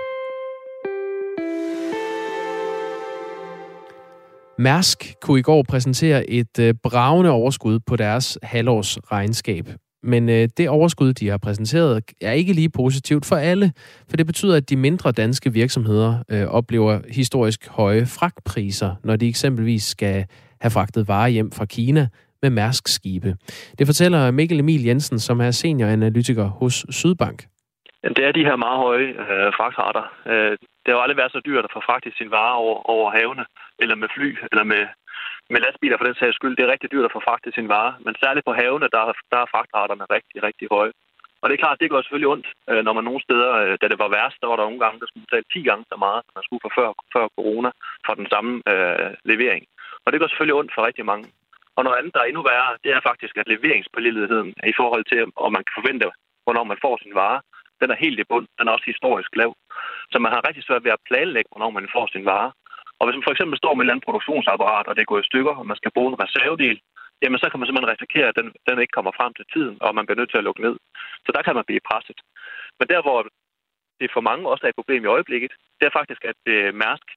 Mærsk 4.58 5.14
kunne 5.22 5.38
i 5.38 5.42
går 5.42 5.62
præsentere 5.68 6.30
et 6.30 6.58
øh, 6.60 6.74
bravende 6.82 7.30
overskud 7.30 7.78
på 7.86 7.96
deres 7.96 8.38
halvårsregnskab. 8.42 9.68
Men 10.02 10.28
øh, 10.28 10.48
det 10.56 10.68
overskud, 10.68 11.12
de 11.12 11.28
har 11.28 11.38
præsenteret, 11.38 12.04
er 12.20 12.32
ikke 12.32 12.52
lige 12.52 12.70
positivt 12.70 13.26
for 13.26 13.36
alle, 13.36 13.72
for 14.10 14.16
det 14.16 14.26
betyder, 14.26 14.56
at 14.56 14.70
de 14.70 14.76
mindre 14.76 15.12
danske 15.12 15.52
virksomheder 15.52 16.24
øh, 16.30 16.46
oplever 16.46 17.00
historisk 17.10 17.68
høje 17.68 18.06
fragtpriser, 18.06 18.94
når 19.04 19.16
de 19.16 19.28
eksempelvis 19.28 19.82
skal 19.82 20.26
have 20.60 20.70
fragtet 20.70 21.08
varer 21.08 21.28
hjem 21.28 21.52
fra 21.52 21.64
Kina 21.64 22.08
med 22.42 22.50
Mærsk-skibe. 22.50 23.34
Det 23.78 23.86
fortæller 23.86 24.30
Mikkel 24.30 24.58
Emil 24.60 24.84
Jensen, 24.84 25.18
som 25.18 25.40
er 25.40 25.50
senioranalytiker 25.50 26.44
hos 26.44 26.86
Sydbank. 26.90 27.44
Det 28.16 28.24
er 28.24 28.32
de 28.32 28.44
her 28.48 28.56
meget 28.56 28.78
høje 28.78 29.08
øh, 29.24 29.52
fragtrater. 29.58 30.04
Øh, 30.26 30.52
det 30.82 30.88
har 30.88 30.96
jo 30.98 31.02
aldrig 31.04 31.16
været 31.22 31.32
så 31.32 31.40
dyrt 31.46 31.64
at 31.64 31.74
få 31.76 31.80
fragtet 31.88 32.12
sin 32.18 32.30
varer 32.30 32.58
over, 32.64 32.76
over 32.94 33.10
havene, 33.18 33.44
eller 33.82 33.96
med 34.02 34.08
fly, 34.16 34.28
eller 34.52 34.64
med, 34.64 34.82
med 35.52 35.60
lastbiler 35.60 35.98
for 35.98 36.08
den 36.08 36.18
sags 36.18 36.36
skyld. 36.36 36.56
Det 36.56 36.64
er 36.64 36.74
rigtig 36.74 36.92
dyrt 36.92 37.08
at 37.08 37.14
få 37.16 37.20
fragtet 37.26 37.54
sin 37.54 37.68
vare, 37.74 37.92
men 38.04 38.14
særligt 38.22 38.46
på 38.46 38.52
havene, 38.62 38.88
der, 38.94 39.02
der 39.32 39.38
er 39.42 39.52
fragtraterne 39.54 40.04
rigtig, 40.16 40.38
rigtig 40.48 40.68
høje. 40.76 40.92
Og 41.40 41.46
det 41.46 41.54
er 41.54 41.64
klart, 41.64 41.80
det 41.80 41.90
går 41.90 42.02
selvfølgelig 42.02 42.32
ondt, 42.34 42.48
øh, 42.70 42.82
når 42.86 42.92
man 42.96 43.04
nogle 43.04 43.22
steder, 43.26 43.50
øh, 43.62 43.74
da 43.80 43.84
det 43.88 43.98
var 44.02 44.14
værst, 44.16 44.38
der 44.40 44.48
var 44.48 44.56
der 44.56 44.68
nogle 44.68 44.82
gange, 44.84 45.00
der 45.00 45.06
skulle 45.08 45.26
betale 45.26 45.50
10 45.52 45.62
gange 45.68 45.84
så 45.92 45.96
meget, 46.04 46.20
som 46.24 46.32
man 46.36 46.46
skulle 46.46 46.64
for 46.64 46.72
før, 46.78 46.88
før 47.14 47.24
corona, 47.36 47.70
for 48.06 48.14
den 48.20 48.28
samme 48.32 48.52
øh, 48.72 49.10
levering. 49.30 49.64
Og 50.04 50.08
det 50.10 50.20
går 50.20 50.28
selvfølgelig 50.28 50.58
ondt 50.60 50.74
for 50.74 50.86
rigtig 50.88 51.06
mange. 51.12 51.26
Og 51.76 51.84
noget 51.84 51.98
andet, 51.98 52.14
der 52.14 52.20
er 52.20 52.28
endnu 52.28 52.42
værre, 52.52 52.78
det 52.84 52.90
er 52.92 53.00
faktisk, 53.10 53.34
at 53.36 53.50
leveringspålideligheden 53.52 54.50
i 54.72 54.74
forhold 54.80 55.04
til, 55.12 55.20
om 55.46 55.52
man 55.56 55.64
kan 55.66 55.76
forvente, 55.78 56.06
hvornår 56.44 56.64
man 56.64 56.82
får 56.84 56.94
sin 57.02 57.14
vare, 57.22 57.40
den 57.80 57.90
er 57.90 58.02
helt 58.04 58.18
i 58.20 58.28
bund. 58.30 58.46
Den 58.58 58.68
er 58.68 58.72
også 58.72 58.88
historisk 58.92 59.30
lav. 59.40 59.50
Så 60.12 60.16
man 60.18 60.32
har 60.32 60.46
rigtig 60.48 60.64
svært 60.64 60.84
ved 60.84 60.92
at 60.96 61.06
planlægge, 61.08 61.50
hvornår 61.52 61.70
man 61.70 61.88
får 61.94 62.06
sin 62.12 62.24
vare. 62.32 62.50
Og 63.00 63.04
hvis 63.04 63.16
man 63.16 63.26
for 63.26 63.34
eksempel 63.34 63.56
står 63.58 63.74
med 63.74 63.80
et 63.80 63.84
eller 63.84 63.94
andet 63.94 64.08
produktionsapparat, 64.08 64.86
og 64.86 64.94
det 64.94 65.02
er 65.02 65.12
gået 65.12 65.24
i 65.24 65.30
stykker, 65.30 65.54
og 65.60 65.66
man 65.70 65.80
skal 65.80 65.94
bruge 65.96 66.10
en 66.10 66.22
reservedel, 66.24 66.78
jamen 67.22 67.38
så 67.38 67.46
kan 67.48 67.58
man 67.58 67.66
simpelthen 67.66 67.94
risikere, 67.94 68.28
at 68.30 68.38
den, 68.40 68.48
den 68.68 68.82
ikke 68.82 68.96
kommer 68.96 69.12
frem 69.18 69.32
til 69.34 69.46
tiden, 69.54 69.76
og 69.84 69.94
man 69.94 70.06
bliver 70.06 70.20
nødt 70.20 70.30
til 70.30 70.40
at 70.40 70.46
lukke 70.48 70.64
ned. 70.66 70.76
Så 71.24 71.30
der 71.36 71.42
kan 71.42 71.56
man 71.56 71.68
blive 71.68 71.86
presset. 71.90 72.18
Men 72.78 72.86
der, 72.92 73.00
hvor 73.06 73.18
det 74.00 74.10
for 74.14 74.22
mange 74.28 74.48
også 74.52 74.62
er 74.64 74.70
et 74.70 74.80
problem 74.80 75.02
i 75.04 75.12
øjeblikket, 75.16 75.52
det 75.78 75.86
er 75.86 75.98
faktisk, 75.98 76.22
at 76.32 76.40
øh, 76.54 76.74
Mærsk 76.82 77.08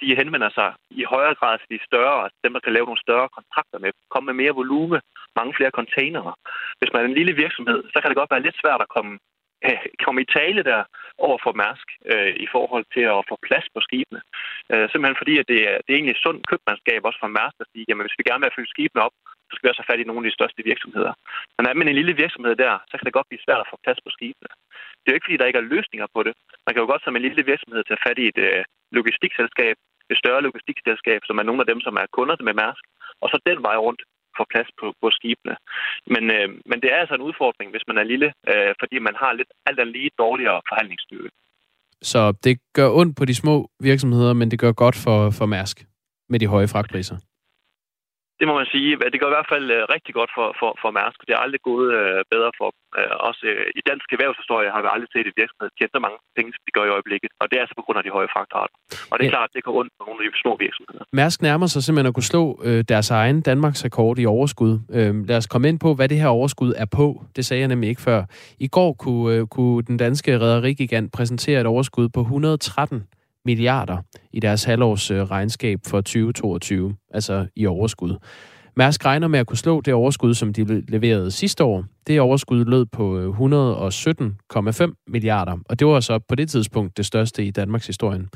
de 0.00 0.18
henvender 0.20 0.50
sig 0.58 0.70
i 1.00 1.02
højere 1.14 1.34
grad 1.40 1.54
til 1.58 1.70
de 1.74 1.86
større, 1.88 2.16
altså 2.24 2.38
dem, 2.44 2.52
der 2.52 2.60
kan 2.64 2.72
lave 2.72 2.88
nogle 2.88 3.04
større 3.06 3.28
kontrakter 3.36 3.78
med, 3.84 3.90
komme 4.12 4.26
med 4.26 4.36
mere 4.42 4.58
volume, 4.60 4.98
mange 5.40 5.52
flere 5.58 5.76
containere. 5.78 6.32
Hvis 6.78 6.92
man 6.92 7.02
er 7.02 7.08
en 7.08 7.18
lille 7.20 7.34
virksomhed, 7.44 7.80
så 7.92 7.96
kan 7.98 8.08
det 8.08 8.20
godt 8.20 8.32
være 8.34 8.46
lidt 8.46 8.60
svært 8.62 8.80
at 8.84 8.92
komme, 8.96 9.12
øh, 9.66 9.86
komme 10.04 10.20
i 10.22 10.32
tale 10.38 10.62
der 10.70 10.80
over 11.26 11.38
for 11.44 11.52
Mærsk 11.62 11.88
øh, 12.12 12.32
i 12.44 12.46
forhold 12.54 12.84
til 12.94 13.04
at 13.14 13.26
få 13.30 13.36
plads 13.46 13.66
på 13.74 13.80
skibene. 13.86 14.20
Øh, 14.72 14.86
simpelthen 14.90 15.20
fordi, 15.22 15.34
at 15.40 15.46
det 15.52 15.60
er, 15.70 15.76
det 15.82 15.90
er 15.90 15.98
egentlig 15.98 16.24
sundt 16.24 16.48
købmandskab 16.50 17.00
også 17.04 17.20
for 17.22 17.30
Mærsk 17.38 17.56
at 17.60 17.70
sige, 17.72 17.86
jamen 17.88 18.04
hvis 18.04 18.18
vi 18.18 18.28
gerne 18.28 18.42
vil 18.44 18.56
fylde 18.56 18.74
skibene 18.74 19.04
op, 19.06 19.14
så 19.46 19.52
skal 19.52 19.64
vi 19.64 19.72
også 19.72 19.82
have 19.82 19.90
fat 19.92 20.02
i 20.02 20.08
nogle 20.08 20.22
af 20.22 20.28
de 20.28 20.38
største 20.38 20.60
virksomheder. 20.70 21.12
Men 21.56 21.64
er 21.64 21.74
man 21.78 21.88
en 21.88 21.98
lille 22.00 22.14
virksomhed 22.22 22.54
der, 22.64 22.74
så 22.88 22.94
kan 22.96 23.06
det 23.06 23.18
godt 23.18 23.30
blive 23.30 23.44
svært 23.46 23.62
at 23.64 23.70
få 23.70 23.76
plads 23.84 24.00
på 24.04 24.10
skibene. 24.16 24.50
Det 25.00 25.06
er 25.06 25.12
jo 25.12 25.18
ikke, 25.18 25.28
fordi 25.28 25.40
der 25.40 25.50
ikke 25.50 25.62
er 25.62 25.72
løsninger 25.74 26.08
på 26.14 26.20
det. 26.26 26.34
Man 26.64 26.72
kan 26.72 26.82
jo 26.82 26.90
godt 26.92 27.04
som 27.04 27.16
en 27.16 27.26
lille 27.26 27.42
virksomhed 27.52 27.82
tage 27.84 28.04
fat 28.06 28.18
i 28.22 28.26
et 28.32 28.40
øh, 28.48 28.62
logistikselskab, 28.96 29.76
et 30.12 30.20
større 30.22 30.44
logistikselskab, 30.46 31.20
som 31.24 31.38
er 31.38 31.46
nogle 31.48 31.62
af 31.62 31.68
dem, 31.70 31.80
som 31.86 31.94
er 32.02 32.06
kunder 32.16 32.36
med 32.48 32.54
Mærsk, 32.62 32.84
og 33.22 33.26
så 33.28 33.36
den 33.48 33.58
vej 33.68 33.76
rundt 33.86 34.02
får 34.38 34.46
plads 34.52 34.70
på, 34.80 34.86
på 35.02 35.08
skibene. 35.16 35.54
Men, 36.14 36.24
øh, 36.36 36.48
men 36.70 36.78
det 36.82 36.88
er 36.92 36.98
altså 37.02 37.14
en 37.14 37.26
udfordring, 37.28 37.68
hvis 37.70 37.88
man 37.88 37.98
er 37.98 38.10
lille, 38.12 38.28
øh, 38.50 38.72
fordi 38.80 38.96
man 39.08 39.16
har 39.22 39.32
lidt 39.32 39.50
alt 39.66 39.78
andet 39.80 39.94
lige 39.96 40.10
dårligere 40.24 40.60
forhandlingsstyrke. 40.70 41.30
Så 42.02 42.20
det 42.44 42.54
gør 42.72 42.88
ondt 43.00 43.16
på 43.16 43.24
de 43.24 43.34
små 43.34 43.70
virksomheder, 43.80 44.32
men 44.32 44.50
det 44.50 44.58
gør 44.58 44.72
godt 44.72 44.96
for, 45.04 45.18
for 45.38 45.46
Mærsk 45.46 45.76
med 46.28 46.38
de 46.40 46.46
høje 46.46 46.68
fragtpriser? 46.68 47.16
Det 48.38 48.46
må 48.48 48.54
man 48.60 48.68
sige. 48.74 48.90
Det 49.12 49.18
går 49.20 49.30
i 49.30 49.36
hvert 49.36 49.52
fald 49.52 49.66
øh, 49.76 49.80
rigtig 49.94 50.12
godt 50.18 50.30
for, 50.36 50.46
for, 50.60 50.70
for 50.82 50.90
Mærsk. 50.98 51.18
Det 51.28 51.34
er 51.34 51.44
aldrig 51.46 51.62
gået 51.70 51.88
øh, 51.98 52.20
bedre 52.34 52.50
for 52.60 52.68
dem. 52.74 52.80
Øh, 52.98 53.14
også 53.28 53.42
i 53.78 53.80
dansk 53.90 54.08
erhvervshistorie 54.14 54.68
har 54.74 54.80
vi 54.84 54.88
aldrig 54.94 55.10
set 55.14 55.26
et 55.30 55.36
virksomhed 55.42 55.68
tjene 55.76 55.92
så 55.96 56.00
mange 56.06 56.18
penge, 56.36 56.50
som 56.54 56.62
de 56.66 56.72
gør 56.76 56.84
i 56.88 56.92
øjeblikket. 56.96 57.30
Og 57.40 57.44
det 57.48 57.54
er 57.56 57.62
altså 57.64 57.76
på 57.80 57.84
grund 57.84 57.98
af 58.00 58.04
de 58.06 58.12
høje 58.16 58.30
fragtrater. 58.34 58.74
Og 59.10 59.14
det 59.16 59.24
er 59.24 59.30
ja. 59.30 59.34
klart, 59.36 59.48
at 59.50 59.54
det 59.56 59.62
går 59.66 59.74
ondt 59.80 59.92
på 59.98 60.02
nogle 60.08 60.18
af 60.20 60.24
de 60.26 60.30
små 60.44 60.52
virksomheder. 60.66 61.02
Mærsk 61.20 61.38
nærmer 61.48 61.66
sig 61.72 61.80
simpelthen 61.82 62.10
at 62.10 62.16
kunne 62.18 62.32
slå 62.34 62.44
øh, 62.68 62.80
deres 62.92 63.08
egen 63.20 63.38
Danmarks 63.50 63.80
rekord 63.88 64.16
i 64.22 64.26
overskud. 64.36 64.72
Øh, 64.96 65.12
lad 65.30 65.36
os 65.40 65.48
komme 65.52 65.66
ind 65.70 65.78
på, 65.84 65.88
hvad 65.96 66.08
det 66.12 66.18
her 66.22 66.30
overskud 66.38 66.70
er 66.82 66.88
på. 66.98 67.06
Det 67.36 67.42
sagde 67.46 67.60
jeg 67.62 67.70
nemlig 67.72 67.88
ikke 67.92 68.04
før. 68.08 68.20
I 68.66 68.68
går 68.76 68.90
kunne, 69.04 69.26
øh, 69.34 69.42
kunne 69.54 69.82
den 69.90 69.96
danske 70.04 70.30
rederigigant 70.44 71.08
præsentere 71.16 71.60
et 71.60 71.68
overskud 71.74 72.08
på 72.16 72.20
113 72.20 73.06
milliarder 73.44 73.96
i 74.32 74.40
deres 74.40 74.64
halvårs 74.64 75.10
øh, 75.10 75.22
regnskab 75.22 75.78
for 75.86 76.00
2022, 76.00 76.94
altså 77.14 77.46
i 77.56 77.66
overskud. 77.66 78.16
Mærsk 78.76 79.04
regner 79.04 79.28
med 79.28 79.38
at 79.38 79.46
kunne 79.46 79.56
slå 79.56 79.80
det 79.80 79.94
overskud, 79.94 80.34
som 80.34 80.52
de 80.52 80.82
leverede 80.88 81.30
sidste 81.30 81.64
år. 81.64 81.84
Det 82.06 82.20
overskud 82.20 82.64
lød 82.64 82.86
på 82.86 83.18
øh, 83.18 83.28
117,5 83.28 85.04
milliarder, 85.06 85.58
og 85.68 85.78
det 85.78 85.86
var 85.86 86.00
så 86.00 86.18
på 86.28 86.34
det 86.34 86.50
tidspunkt 86.50 86.96
det 86.96 87.06
største 87.06 87.44
i 87.44 87.50
Danmarks 87.50 87.86
historie. 87.86 88.26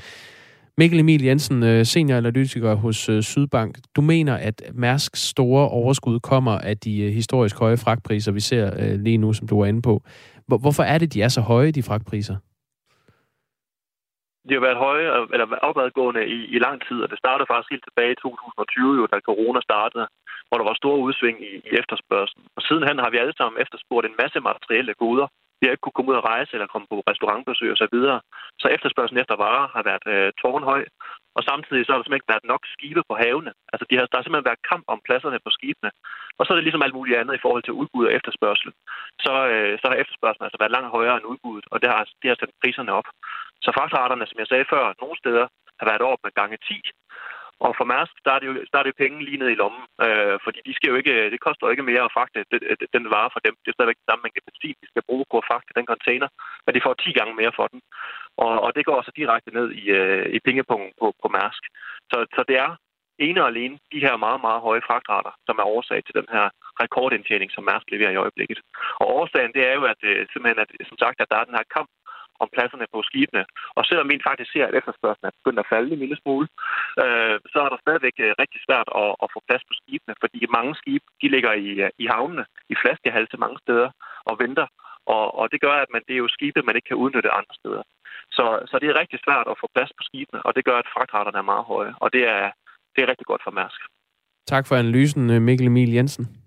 Mikkel 0.79 1.01
Emil 1.01 1.23
Jensen, 1.23 1.63
øh, 1.63 1.87
senioranalytiker 1.87 2.75
hos 2.75 3.11
Sydbank. 3.21 3.79
Du 3.97 4.01
mener, 4.01 4.35
at 4.35 4.63
Mærsks 4.75 5.21
store 5.21 5.69
overskud 5.69 6.21
kommer 6.21 6.53
af 6.53 6.79
de 6.79 7.11
historisk 7.11 7.59
høje 7.59 7.77
fragtpriser, 7.77 8.33
vi 8.33 8.41
ser 8.41 8.97
lige 8.97 9.19
nu, 9.19 9.33
som 9.33 9.49
du 9.49 9.59
var 9.59 9.67
inde 9.67 9.83
på. 9.83 10.03
Hvorfor 10.47 10.83
er 10.83 10.99
det, 10.99 11.15
de 11.15 11.23
er 11.23 11.29
så 11.29 11.41
høje, 11.41 11.71
de 11.71 11.83
fragtpriser? 11.83 12.37
De 14.49 14.55
har 14.55 14.67
været 14.67 14.83
høje, 14.87 15.09
eller 15.35 15.47
opadgående 15.69 16.23
i, 16.37 16.39
i 16.57 16.59
lang 16.67 16.77
tid, 16.89 16.99
og 17.03 17.09
det 17.11 17.19
startede 17.19 17.51
faktisk 17.51 17.71
helt 17.71 17.87
tilbage 17.87 18.13
i 18.13 18.21
2020, 18.23 18.97
jo, 18.99 19.07
da 19.07 19.17
corona 19.31 19.61
startede, 19.69 20.07
hvor 20.49 20.59
der 20.59 20.67
var 20.71 20.81
store 20.83 21.03
udsving 21.07 21.37
i, 21.49 21.53
i 21.69 21.71
efterspørgselen. 21.81 22.47
Og 22.57 22.63
sidenhen 22.63 22.99
har 23.03 23.11
vi 23.11 23.19
alle 23.23 23.37
sammen 23.37 23.63
efterspurgt 23.65 24.07
en 24.07 24.21
masse 24.23 24.39
materielle 24.41 24.95
goder. 25.03 25.27
Vi 25.59 25.67
har 25.67 25.73
ikke 25.73 25.85
kunne 25.85 25.99
komme 25.99 26.13
ud 26.13 26.21
og 26.21 26.29
rejse 26.33 26.53
eller 26.55 26.73
komme 26.73 26.87
på 26.91 26.97
restaurantbesøg 27.11 27.71
og 27.75 27.81
så 27.83 27.89
videre. 27.95 28.19
Så 28.63 28.67
efterspørgselen 28.77 29.23
efter 29.23 29.37
varer 29.45 29.67
har 29.75 29.83
været 29.91 30.07
øh, 30.15 30.33
tårnhøj, 30.43 30.83
og 31.37 31.43
samtidig 31.51 31.83
så 31.83 31.91
har 31.91 31.99
der 31.99 32.05
simpelthen 32.05 32.23
ikke 32.23 32.33
været 32.35 32.51
nok 32.53 32.63
skibe 32.75 33.03
på 33.09 33.15
havene. 33.25 33.53
Altså 33.73 33.85
de 33.89 33.97
har, 33.97 34.05
der 34.07 34.17
har 34.17 34.25
simpelthen 34.25 34.51
været 34.51 34.69
kamp 34.71 34.85
om 34.95 35.05
pladserne 35.07 35.39
på 35.47 35.51
skibene. 35.57 35.91
Og 36.39 36.43
så 36.43 36.49
er 36.51 36.57
det 36.57 36.67
ligesom 36.67 36.85
alt 36.85 36.99
muligt 36.99 37.19
andet 37.21 37.35
i 37.37 37.45
forhold 37.45 37.63
til 37.65 37.79
udbud 37.81 38.05
og 38.09 38.15
efterspørgsel. 38.19 38.71
Så, 39.25 39.35
øh, 39.53 39.73
så 39.81 39.85
har 39.89 39.97
efterspørgselen 40.03 40.47
altså 40.47 40.61
været 40.63 40.75
langt 40.77 40.95
højere 40.97 41.17
end 41.17 41.31
udbuddet, 41.33 41.67
og 41.73 41.77
det 41.81 41.89
har, 41.91 41.99
altså- 42.03 42.19
det 42.23 42.29
har 42.31 42.39
sat 42.39 42.59
priserne 42.63 42.93
op. 42.99 43.09
Så 43.65 43.71
fragtraterne, 43.77 44.27
som 44.27 44.39
jeg 44.43 44.49
sagde 44.51 44.71
før, 44.73 44.85
nogle 45.03 45.17
steder 45.23 45.47
har 45.79 45.87
været 45.91 46.05
op 46.13 46.21
med 46.25 46.33
gange 46.41 46.57
10, 46.69 46.81
og 47.67 47.73
for 47.79 47.87
Mærsk, 47.93 48.15
der 48.27 48.33
er 48.35 48.41
det 48.41 48.49
jo, 48.51 48.55
der 48.73 48.79
er 48.79 48.87
det 48.87 49.01
penge 49.03 49.25
lige 49.29 49.41
ned 49.43 49.51
i 49.53 49.61
lommen, 49.63 49.85
øh, 50.07 50.37
fordi 50.45 50.59
de 50.69 50.75
skal 50.77 50.91
jo 50.93 50.97
ikke, 51.01 51.15
øh, 51.21 51.31
det 51.33 51.41
koster 51.47 51.65
jo 51.67 51.73
ikke 51.75 51.89
mere 51.91 52.05
at 52.07 52.15
fragte 52.17 52.45
den, 52.53 52.61
øh, 52.69 52.77
den 52.97 53.05
vare 53.15 53.31
for 53.33 53.41
dem. 53.47 53.55
Det 53.63 53.69
er 53.69 53.77
stadigvæk 53.77 54.01
den 54.01 54.09
samme 54.11 54.23
mængde 54.25 54.47
benzin, 54.47 54.77
de 54.83 54.91
skal 54.93 55.07
bruge 55.09 55.25
på 55.31 55.37
at 55.39 55.49
fragte 55.49 55.77
den 55.79 55.87
container, 55.93 56.29
men 56.65 56.75
de 56.75 56.85
får 56.87 56.95
10 56.95 57.13
gange 57.19 57.35
mere 57.41 57.53
for 57.59 57.67
den. 57.73 57.81
Og, 58.45 58.55
og 58.65 58.71
det 58.77 58.87
går 58.87 58.97
også 59.01 59.13
direkte 59.21 59.51
ned 59.59 59.69
i, 59.83 59.85
øh, 59.99 60.27
i 60.37 60.39
pengepunkten 60.47 60.93
på, 61.01 61.07
på 61.23 61.29
Mærsk. 61.37 61.63
Så, 62.11 62.17
så 62.37 62.41
det 62.49 62.57
er 62.67 62.71
ene 63.27 63.43
og 63.43 63.49
alene 63.53 63.77
de 63.93 64.05
her 64.07 64.17
meget, 64.25 64.41
meget 64.47 64.61
høje 64.67 64.87
fragtrater, 64.89 65.33
som 65.47 65.59
er 65.63 65.67
årsag 65.77 66.01
til 66.05 66.15
den 66.21 66.29
her 66.35 66.47
rekordindtjening, 66.83 67.51
som 67.53 67.65
Mærsk 67.71 67.87
leverer 67.91 68.13
i 68.13 68.23
øjeblikket. 68.25 68.59
Og 69.01 69.07
årsagen, 69.19 69.53
det 69.57 69.63
er 69.71 69.75
jo, 69.79 69.85
at 69.93 70.01
øh, 70.11 70.27
simpelthen, 70.33 70.63
at, 70.65 70.71
som 70.91 70.99
sagt, 71.05 71.17
at 71.21 71.31
der 71.31 71.39
er 71.39 71.49
den 71.49 71.59
her 71.59 71.67
kamp 71.77 71.91
om 72.43 72.49
pladserne 72.55 72.87
på 72.95 72.99
skibene. 73.09 73.43
Og 73.79 73.83
selvom 73.89 74.09
vi 74.09 74.27
faktisk 74.29 74.51
ser, 74.53 74.67
at 74.67 74.79
efterspørgselen 74.81 75.29
er 75.29 75.39
begyndt 75.39 75.63
at 75.63 75.71
falde 75.73 75.91
en 75.93 76.03
lille 76.03 76.19
smule, 76.23 76.47
øh, 77.03 77.37
så 77.53 77.59
er 77.65 77.71
der 77.71 77.85
stadigvæk 77.85 78.17
øh, 78.27 78.33
rigtig 78.43 78.61
svært 78.67 78.89
at, 79.03 79.11
at 79.23 79.29
få 79.35 79.39
plads 79.49 79.65
på 79.69 79.75
skibene, 79.81 80.15
fordi 80.23 80.39
mange 80.59 80.73
skibe 80.81 81.07
de 81.23 81.29
ligger 81.35 81.53
i, 81.67 81.69
øh, 81.85 81.91
i 82.05 82.07
havnene, 82.15 82.45
i 82.73 82.75
flaskehalse 82.83 83.37
mange 83.45 83.59
steder 83.65 83.89
og 84.31 84.35
venter. 84.43 84.67
Og, 85.17 85.25
og 85.41 85.45
det 85.53 85.61
gør, 85.67 85.77
at 85.85 85.91
man, 85.95 86.03
det 86.07 86.15
er 86.15 86.25
jo 86.25 86.35
skibe, 86.37 86.67
man 86.69 86.77
ikke 86.77 86.91
kan 86.91 87.01
udnytte 87.05 87.37
andre 87.39 87.55
steder. 87.61 87.83
Så, 88.37 88.45
så 88.71 88.75
det 88.81 88.89
er 88.89 89.01
rigtig 89.01 89.19
svært 89.27 89.47
at 89.53 89.61
få 89.61 89.67
plads 89.75 89.93
på 89.99 90.03
skibene, 90.09 90.41
og 90.47 90.53
det 90.57 90.65
gør, 90.69 90.79
at 90.83 90.93
fragtraterne 90.95 91.39
er 91.39 91.51
meget 91.53 91.65
høje. 91.73 91.93
Og 92.03 92.09
det 92.15 92.23
er, 92.37 92.45
det 92.95 93.01
er 93.03 93.11
rigtig 93.13 93.27
godt 93.27 93.43
for 93.45 93.51
Mærsk. 93.51 93.81
Tak 94.47 94.67
for 94.67 94.77
analysen, 94.77 95.31
øh, 95.31 95.43
Mikkel 95.43 95.67
Emil 95.67 95.93
Jensen. 95.93 96.42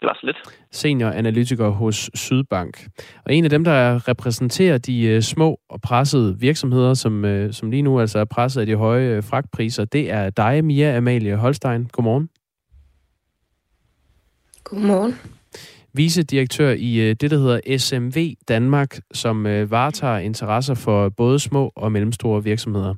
Det 0.00 0.06
var 0.06 0.14
så 0.20 0.26
lidt. 0.26 0.36
Senior 0.70 1.10
analytiker 1.10 1.68
hos 1.68 2.10
Sydbank. 2.14 2.88
Og 3.24 3.34
en 3.34 3.44
af 3.44 3.50
dem, 3.50 3.64
der 3.64 4.08
repræsenterer 4.08 4.78
de 4.78 5.02
øh, 5.02 5.22
små 5.22 5.60
og 5.68 5.80
pressede 5.80 6.38
virksomheder, 6.38 6.94
som, 6.94 7.24
øh, 7.24 7.52
som 7.52 7.70
lige 7.70 7.82
nu 7.82 8.00
altså 8.00 8.18
er 8.18 8.24
presset 8.24 8.60
af 8.60 8.66
de 8.66 8.76
høje 8.76 9.08
øh, 9.08 9.22
fragtpriser, 9.22 9.84
det 9.84 10.10
er 10.10 10.30
dig, 10.30 10.64
Mia 10.64 10.96
Amalie 10.96 11.36
Holstein. 11.36 11.88
Godmorgen. 11.92 12.28
Godmorgen. 14.64 15.14
Vicedirektør 15.92 16.70
i 16.70 17.14
det, 17.14 17.30
der 17.30 17.38
hedder 17.38 17.78
SMV 17.78 18.34
Danmark, 18.48 18.98
som 19.12 19.44
varetager 19.44 20.18
interesser 20.18 20.74
for 20.74 21.08
både 21.08 21.38
små 21.38 21.72
og 21.76 21.92
mellemstore 21.92 22.44
virksomheder. 22.44 22.94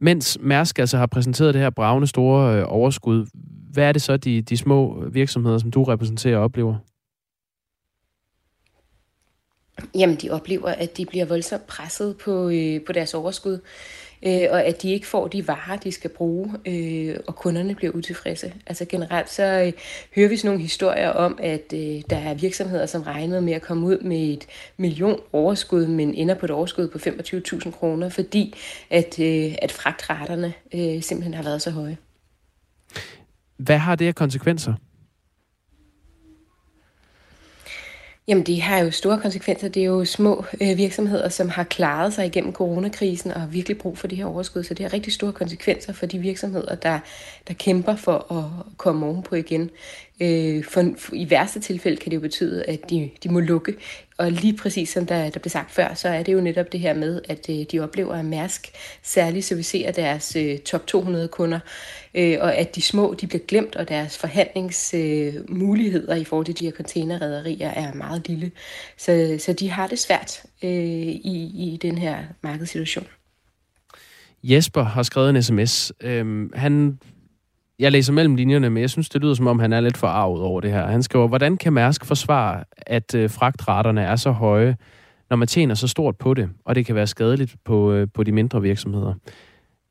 Mens 0.00 0.38
Mærsk 0.40 0.78
altså 0.78 0.98
har 0.98 1.06
præsenteret 1.06 1.54
det 1.54 1.62
her 1.62 1.70
bravende 1.70 2.06
store 2.06 2.58
øh, 2.58 2.64
overskud, 2.68 3.26
hvad 3.72 3.84
er 3.84 3.92
det 3.92 4.02
så, 4.02 4.16
de, 4.16 4.42
de 4.42 4.56
små 4.56 5.02
øh, 5.02 5.14
virksomheder, 5.14 5.58
som 5.58 5.70
du 5.70 5.84
repræsenterer, 5.84 6.38
oplever? 6.38 6.76
Jamen, 9.94 10.16
de 10.16 10.30
oplever, 10.30 10.68
at 10.68 10.96
de 10.96 11.06
bliver 11.06 11.24
voldsomt 11.24 11.66
presset 11.66 12.16
på, 12.24 12.48
øh, 12.48 12.84
på 12.86 12.92
deres 12.92 13.14
overskud, 13.14 13.58
øh, 14.22 14.48
og 14.50 14.64
at 14.64 14.82
de 14.82 14.92
ikke 14.92 15.06
får 15.06 15.28
de 15.28 15.48
varer, 15.48 15.76
de 15.76 15.92
skal 15.92 16.10
bruge, 16.10 16.54
øh, 16.66 17.16
og 17.26 17.36
kunderne 17.36 17.74
bliver 17.74 17.92
utilfredse. 17.92 18.52
Altså 18.66 18.84
generelt 18.84 19.30
så 19.30 19.42
øh, 19.42 19.72
hører 20.14 20.28
vi 20.28 20.36
sådan 20.36 20.48
nogle 20.48 20.62
historier 20.62 21.08
om, 21.08 21.38
at 21.42 21.72
øh, 21.74 22.02
der 22.10 22.16
er 22.16 22.34
virksomheder, 22.34 22.86
som 22.86 23.02
regnede 23.02 23.40
med 23.40 23.52
at 23.52 23.62
komme 23.62 23.86
ud 23.86 23.98
med 23.98 24.18
et 24.18 24.46
million 24.76 25.20
overskud, 25.32 25.86
men 25.86 26.14
ender 26.14 26.34
på 26.34 26.46
et 26.46 26.50
overskud 26.50 26.88
på 26.88 26.98
25.000 26.98 27.70
kroner, 27.70 28.08
fordi 28.08 28.54
at, 28.90 29.18
øh, 29.20 29.54
at 29.62 29.72
fragtraterne 29.72 30.52
øh, 30.74 31.02
simpelthen 31.02 31.34
har 31.34 31.42
været 31.42 31.62
så 31.62 31.70
høje. 31.70 31.96
Hvad 33.56 33.78
har 33.78 33.96
det 33.96 34.06
af 34.06 34.14
konsekvenser? 34.14 34.74
Jamen, 38.28 38.44
det 38.46 38.62
har 38.62 38.78
jo 38.78 38.90
store 38.90 39.20
konsekvenser. 39.20 39.68
Det 39.68 39.80
er 39.82 39.86
jo 39.86 40.04
små 40.04 40.44
øh, 40.60 40.76
virksomheder, 40.76 41.28
som 41.28 41.48
har 41.48 41.64
klaret 41.64 42.12
sig 42.12 42.26
igennem 42.26 42.52
coronakrisen 42.52 43.30
og 43.30 43.40
har 43.40 43.48
virkelig 43.48 43.78
brug 43.78 43.98
for 43.98 44.06
det 44.06 44.18
her 44.18 44.24
overskud. 44.24 44.62
Så 44.62 44.74
det 44.74 44.84
har 44.84 44.92
rigtig 44.92 45.12
store 45.12 45.32
konsekvenser 45.32 45.92
for 45.92 46.06
de 46.06 46.18
virksomheder, 46.18 46.74
der, 46.74 46.98
der 47.48 47.54
kæmper 47.54 47.96
for 47.96 48.32
at 48.32 48.66
komme 48.76 49.06
ovenpå 49.06 49.34
igen. 49.34 49.70
Øh, 50.20 50.64
for, 50.64 50.84
for, 50.98 51.14
I 51.14 51.30
værste 51.30 51.60
tilfælde 51.60 51.96
kan 51.96 52.10
det 52.10 52.16
jo 52.16 52.20
betyde, 52.20 52.64
at 52.64 52.90
de, 52.90 53.10
de 53.22 53.28
må 53.28 53.40
lukke. 53.40 53.74
Og 54.18 54.32
lige 54.32 54.56
præcis 54.56 54.88
som 54.88 55.06
der, 55.06 55.30
der 55.30 55.40
blev 55.40 55.50
sagt 55.50 55.70
før, 55.70 55.94
så 55.94 56.08
er 56.08 56.22
det 56.22 56.32
jo 56.32 56.40
netop 56.40 56.72
det 56.72 56.80
her 56.80 56.94
med, 56.94 57.20
at 57.28 57.50
øh, 57.50 57.56
de 57.72 57.80
oplever, 57.80 58.14
at 58.14 58.24
Mærsk 58.24 58.70
særligt 59.02 59.44
servicerer 59.44 59.92
deres 59.92 60.36
øh, 60.36 60.58
top 60.58 60.86
200 60.86 61.28
kunder, 61.28 61.58
øh, 62.14 62.38
og 62.40 62.54
at 62.54 62.76
de 62.76 62.82
små 62.82 63.14
de 63.20 63.26
bliver 63.26 63.44
glemt, 63.48 63.76
og 63.76 63.88
deres 63.88 64.18
forhandlingsmuligheder 64.18 66.14
øh, 66.14 66.20
i 66.20 66.24
forhold 66.24 66.46
til 66.46 66.58
de 66.58 66.64
her 66.64 66.72
containerrederier 66.72 67.70
er 67.70 67.94
meget 67.94 68.28
lille. 68.28 68.50
Så, 68.96 69.36
så 69.38 69.52
de 69.52 69.70
har 69.70 69.86
det 69.86 69.98
svært 69.98 70.42
øh, 70.62 70.70
i, 70.70 71.72
i 71.72 71.78
den 71.82 71.98
her 71.98 72.18
markedssituation. 72.42 73.06
Jesper 74.42 74.82
har 74.82 75.02
skrevet 75.02 75.30
en 75.30 75.42
sms. 75.42 75.92
Øhm, 76.00 76.50
han 76.54 76.98
jeg 77.78 77.92
læser 77.92 78.12
mellem 78.12 78.34
linjerne, 78.34 78.70
men 78.70 78.80
jeg 78.80 78.90
synes, 78.90 79.08
det 79.08 79.22
lyder 79.22 79.34
som 79.34 79.46
om, 79.46 79.58
han 79.58 79.72
er 79.72 79.80
lidt 79.80 79.96
forarvet 79.96 80.42
over 80.42 80.60
det 80.60 80.72
her. 80.72 80.86
Han 80.86 81.02
skriver, 81.02 81.28
hvordan 81.28 81.56
kan 81.56 81.72
Mærsk 81.72 82.04
forsvare, 82.04 82.64
at 82.76 83.14
øh, 83.14 83.30
fragtraterne 83.30 84.02
er 84.02 84.16
så 84.16 84.30
høje, 84.30 84.76
når 85.30 85.36
man 85.36 85.48
tjener 85.48 85.74
så 85.74 85.88
stort 85.88 86.16
på 86.16 86.34
det, 86.34 86.48
og 86.64 86.74
det 86.74 86.86
kan 86.86 86.94
være 86.94 87.06
skadeligt 87.06 87.56
på, 87.64 87.92
øh, 87.92 88.08
på 88.14 88.22
de 88.22 88.32
mindre 88.32 88.62
virksomheder. 88.62 89.14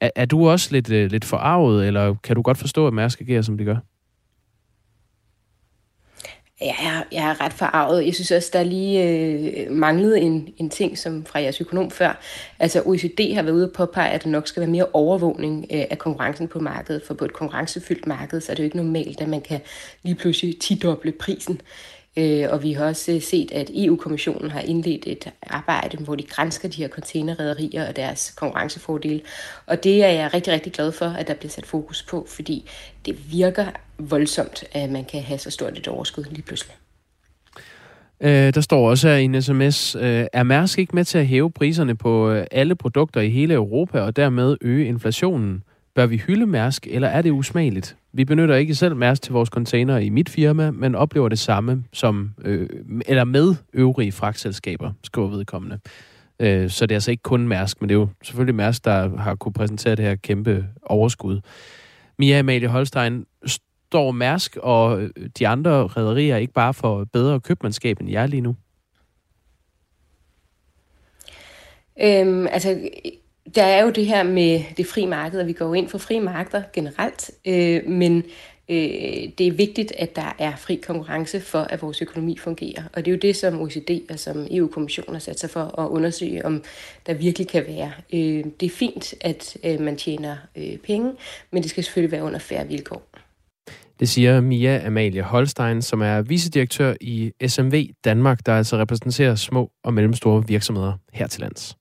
Er, 0.02 0.10
er 0.16 0.26
du 0.26 0.50
også 0.50 0.70
lidt, 0.72 0.92
øh, 0.92 1.12
lidt 1.12 1.26
forarvet, 1.26 1.88
eller 1.88 2.16
kan 2.24 2.36
du 2.36 2.42
godt 2.42 2.58
forstå, 2.58 2.88
at 2.88 2.94
Mærsk 2.94 3.22
agerer, 3.22 3.42
som 3.42 3.58
de 3.58 3.64
gør? 3.64 3.78
Jeg 6.62 6.76
er, 6.80 7.04
jeg 7.12 7.30
er 7.30 7.42
ret 7.42 7.54
forarvet. 7.54 8.06
Jeg 8.06 8.16
synes 8.16 8.32
også, 8.32 8.50
der 8.54 8.64
lige 8.64 9.04
øh, 9.04 9.72
manglede 9.72 10.20
en, 10.20 10.50
en 10.58 10.70
ting, 10.70 10.98
som 10.98 11.26
fra 11.26 11.40
jeres 11.40 11.62
økonom 11.62 11.92
før. 11.92 12.20
Altså 12.60 12.82
OECD 12.86 13.34
har 13.36 13.44
været 13.44 13.56
ude 13.56 13.66
og 13.66 13.72
påpege, 13.72 14.10
at 14.10 14.24
der 14.24 14.30
nok 14.30 14.48
skal 14.48 14.62
være 14.62 14.70
mere 14.70 14.88
overvågning 14.94 15.66
øh, 15.72 15.84
af 15.90 15.98
konkurrencen 15.98 16.48
på 16.48 16.60
markedet. 16.60 17.04
For 17.08 17.14
på 17.14 17.26
et 17.26 17.34
konkurrencefyldt 17.34 18.08
marked, 18.08 18.42
så 18.42 18.52
er 18.52 18.56
det 18.56 18.64
jo 18.64 18.66
ikke 18.66 18.78
normalt, 18.78 19.22
at 19.22 19.28
man 19.28 19.42
kan 19.42 19.60
lige 20.04 20.16
pludselig 20.16 20.60
tidoble 20.60 21.12
prisen. 21.12 21.62
Øh, 22.18 22.48
og 22.50 22.64
vi 22.64 22.74
har 22.74 22.86
også 22.86 23.12
øh, 23.12 23.22
set, 23.22 23.52
at 23.52 23.72
EU-kommissionen 23.74 24.52
har 24.52 24.60
indledt 24.60 25.04
et 25.08 25.32
arbejde, 25.48 25.98
hvor 25.98 26.16
de 26.16 26.24
grænsker 26.24 26.70
de 26.70 26.78
her 26.78 26.88
containerrederier 26.88 27.88
og 27.88 27.96
deres 27.96 28.34
konkurrencefordele. 28.38 29.22
Og 29.66 29.84
det 29.84 30.04
er 30.04 30.10
jeg 30.10 30.34
rigtig, 30.34 30.54
rigtig 30.54 30.74
glad 30.74 30.92
for, 30.92 31.06
at 31.06 31.28
der 31.28 31.34
bliver 31.34 31.52
sat 31.52 31.66
fokus 31.66 32.04
på, 32.04 32.26
fordi 32.30 32.70
det 33.06 33.32
virker 33.32 33.66
voldsomt, 33.98 34.64
at 34.72 34.90
man 34.90 35.06
kan 35.06 35.22
have 35.22 35.40
så 35.40 35.52
stort 35.52 35.78
et 35.78 35.88
overskud 35.88 36.24
lige 36.32 36.42
pludselig. 36.42 36.76
Øh, 38.22 38.54
der 38.54 38.62
står 38.62 38.90
også 38.90 39.08
her 39.08 39.16
i 39.16 39.24
en 39.24 39.42
sms, 39.42 39.96
øh, 39.96 40.26
er 40.34 40.44
Mærsk 40.44 40.80
ikke 40.80 40.96
med 40.96 41.06
til 41.06 41.18
at 41.18 41.28
hæve 41.28 41.52
priserne 41.52 41.96
på 41.96 42.32
øh, 42.32 42.46
alle 42.52 42.76
produkter 42.76 43.22
i 43.22 43.30
hele 43.30 43.54
Europa 43.54 44.00
og 44.00 44.16
dermed 44.16 44.58
øge 44.62 44.86
inflationen? 44.88 45.64
Bør 45.96 46.06
vi 46.06 46.18
hylde 46.18 46.46
Mærsk, 46.46 46.88
eller 46.88 47.08
er 47.08 47.22
det 47.22 47.32
usmageligt? 47.32 47.98
Vi 48.14 48.26
benytter 48.26 48.56
ikke 48.56 48.76
selv 48.76 48.96
Mærsk 48.96 49.22
til 49.22 49.34
vores 49.34 49.50
container 49.50 49.98
i 49.98 50.10
mit 50.10 50.30
firma, 50.30 50.72
men 50.72 50.96
oplever 50.96 51.30
det 51.30 51.40
samme 51.40 51.84
som, 51.94 52.32
øh, 52.42 52.70
eller 53.06 53.24
med 53.24 53.56
øvrige 53.74 54.12
fragtselskaber, 54.12 54.92
skriver 55.04 55.28
vedkommende. 55.28 55.80
Øh, 56.40 56.70
så 56.70 56.86
det 56.86 56.92
er 56.92 56.96
altså 56.96 57.12
ikke 57.12 57.24
kun 57.24 57.48
Mærsk, 57.48 57.82
men 57.82 57.90
det 57.90 57.96
er 57.96 58.00
jo 58.00 58.08
selvfølgelig 58.24 58.56
Mærsk, 58.56 58.86
der 58.86 59.18
har 59.18 59.36
kunne 59.36 59.54
præsentere 59.54 59.96
det 59.96 60.06
her 60.06 60.16
kæmpe 60.16 60.66
overskud. 60.84 61.42
Mia 62.20 62.40
Amalie 62.40 62.68
Holstein, 62.68 63.26
står 63.46 64.12
Mærsk 64.12 64.58
og 64.58 65.02
øh, 65.02 65.10
de 65.40 65.48
andre 65.48 65.88
rædderier 65.88 66.38
ikke 66.38 66.54
bare 66.54 66.74
for 66.74 67.06
bedre 67.14 67.40
købmandskab 67.40 68.00
end 68.00 68.10
jer 68.10 68.28
lige 68.28 68.42
nu? 68.42 68.56
Øhm, 72.02 72.48
altså, 72.48 72.90
der 73.56 73.64
er 73.64 73.84
jo 73.84 73.90
det 73.90 74.06
her 74.06 74.24
med 74.24 74.62
det 74.78 74.86
frie 74.86 75.08
marked, 75.08 75.40
og 75.40 75.48
vi 75.48 75.54
går 75.54 75.66
jo 75.66 75.74
ind 75.74 75.90
for 75.90 75.98
frie 75.98 76.22
markeder 76.22 76.64
generelt, 76.74 77.32
øh, 77.48 77.90
men 77.90 78.24
øh, 78.70 79.30
det 79.38 79.48
er 79.48 79.52
vigtigt, 79.52 79.94
at 79.98 80.16
der 80.16 80.36
er 80.40 80.56
fri 80.56 80.76
konkurrence 80.76 81.42
for, 81.42 81.60
at 81.60 81.82
vores 81.82 82.02
økonomi 82.02 82.38
fungerer. 82.38 82.84
Og 82.94 83.06
det 83.06 83.12
er 83.12 83.16
jo 83.16 83.20
det, 83.22 83.36
som 83.36 83.62
OECD 83.62 84.02
og 84.10 84.20
som 84.20 84.48
EU-kommissionen 84.52 85.14
har 85.14 85.20
sat 85.20 85.40
sig 85.40 85.50
for 85.50 85.80
at 85.80 85.88
undersøge, 85.90 86.46
om 86.46 86.64
der 87.08 87.14
virkelig 87.14 87.48
kan 87.48 87.64
være. 87.68 87.92
Øh, 88.14 88.44
det 88.60 88.66
er 88.66 88.70
fint, 88.70 89.14
at 89.22 89.58
øh, 89.64 89.82
man 89.82 89.98
tjener 89.98 90.36
øh, 90.56 90.78
penge, 90.78 91.12
men 91.52 91.64
det 91.64 91.70
skal 91.70 91.84
selvfølgelig 91.84 92.12
være 92.12 92.24
under 92.24 92.40
færre 92.40 92.68
vilkår. 92.68 93.08
Det 94.00 94.10
siger 94.10 94.42
Mia 94.42 94.86
Amalie 94.86 95.22
Holstein, 95.22 95.82
som 95.82 96.02
er 96.02 96.22
vicedirektør 96.22 96.94
i 97.02 97.32
SMV 97.48 97.86
Danmark, 98.06 98.46
der 98.46 98.58
altså 98.58 98.78
repræsenterer 98.78 99.36
små 99.36 99.72
og 99.84 99.94
mellemstore 99.94 100.48
virksomheder 100.48 100.94
her 101.14 101.28
til 101.28 101.42
lands. 101.42 101.78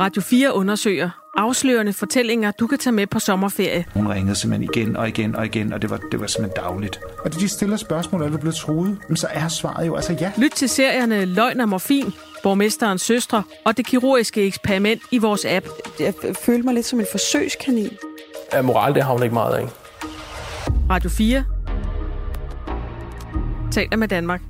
Radio 0.00 0.22
4 0.22 0.54
undersøger 0.54 1.10
afslørende 1.36 1.92
fortællinger, 1.92 2.50
du 2.50 2.66
kan 2.66 2.78
tage 2.78 2.92
med 2.92 3.06
på 3.06 3.18
sommerferie. 3.18 3.84
Hun 3.94 4.08
ringede 4.08 4.34
simpelthen 4.34 4.70
igen 4.74 4.96
og 4.96 5.08
igen 5.08 5.36
og 5.36 5.46
igen, 5.46 5.72
og 5.72 5.82
det 5.82 5.90
var, 5.90 6.00
det 6.12 6.20
var 6.20 6.26
simpelthen 6.26 6.64
dagligt. 6.64 7.00
Og 7.24 7.34
de 7.34 7.48
stiller 7.48 7.76
spørgsmål, 7.76 8.22
er 8.22 8.28
du 8.28 8.38
blevet 8.38 8.54
truet? 8.54 8.98
Men 9.08 9.16
så 9.16 9.26
er 9.30 9.48
svaret 9.48 9.86
jo 9.86 9.96
altså 9.96 10.16
ja. 10.20 10.32
Lyt 10.38 10.50
til 10.50 10.68
serierne 10.68 11.24
Løgn 11.24 11.60
og 11.60 11.68
Morfin, 11.68 12.12
Borgmesterens 12.42 13.02
Søstre 13.02 13.42
og 13.64 13.76
Det 13.76 13.86
Kirurgiske 13.86 14.46
Eksperiment 14.46 15.02
i 15.10 15.18
vores 15.18 15.44
app. 15.44 15.66
Jeg 16.00 16.14
følte 16.42 16.62
mig 16.62 16.74
lidt 16.74 16.86
som 16.86 17.00
en 17.00 17.06
forsøgskanin. 17.10 17.90
Ja, 18.52 18.62
moral, 18.62 18.94
det 18.94 19.02
har 19.02 19.12
hun 19.12 19.22
ikke 19.22 19.34
meget 19.34 19.54
af. 19.54 19.68
Radio 20.90 21.10
4 21.10 21.44
taler 23.72 23.96
med 23.96 24.08
Danmark. 24.08 24.40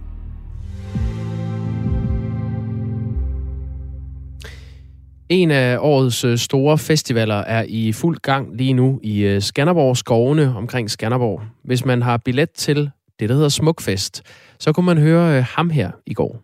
En 5.29 5.51
af 5.51 5.79
årets 5.81 6.24
øh, 6.24 6.39
store 6.39 6.79
festivaler 6.79 7.35
er 7.35 7.64
i 7.68 7.93
fuld 7.93 8.18
gang 8.18 8.57
lige 8.57 8.72
nu 8.72 9.01
i 9.03 9.20
øh, 9.20 9.43
Skanderborg 9.43 9.97
skovene 9.97 10.55
omkring 10.57 10.91
Skanderborg. 10.91 11.43
Hvis 11.64 11.85
man 11.85 12.03
har 12.03 12.16
billet 12.16 12.51
til 12.51 12.91
det, 13.20 13.29
der 13.29 13.35
hedder 13.35 13.49
Smukfest, 13.49 14.22
så 14.59 14.72
kunne 14.72 14.87
man 14.87 14.99
høre 14.99 15.37
øh, 15.39 15.45
ham 15.57 15.70
her 15.70 15.91
i 16.07 16.14
går. 16.14 16.43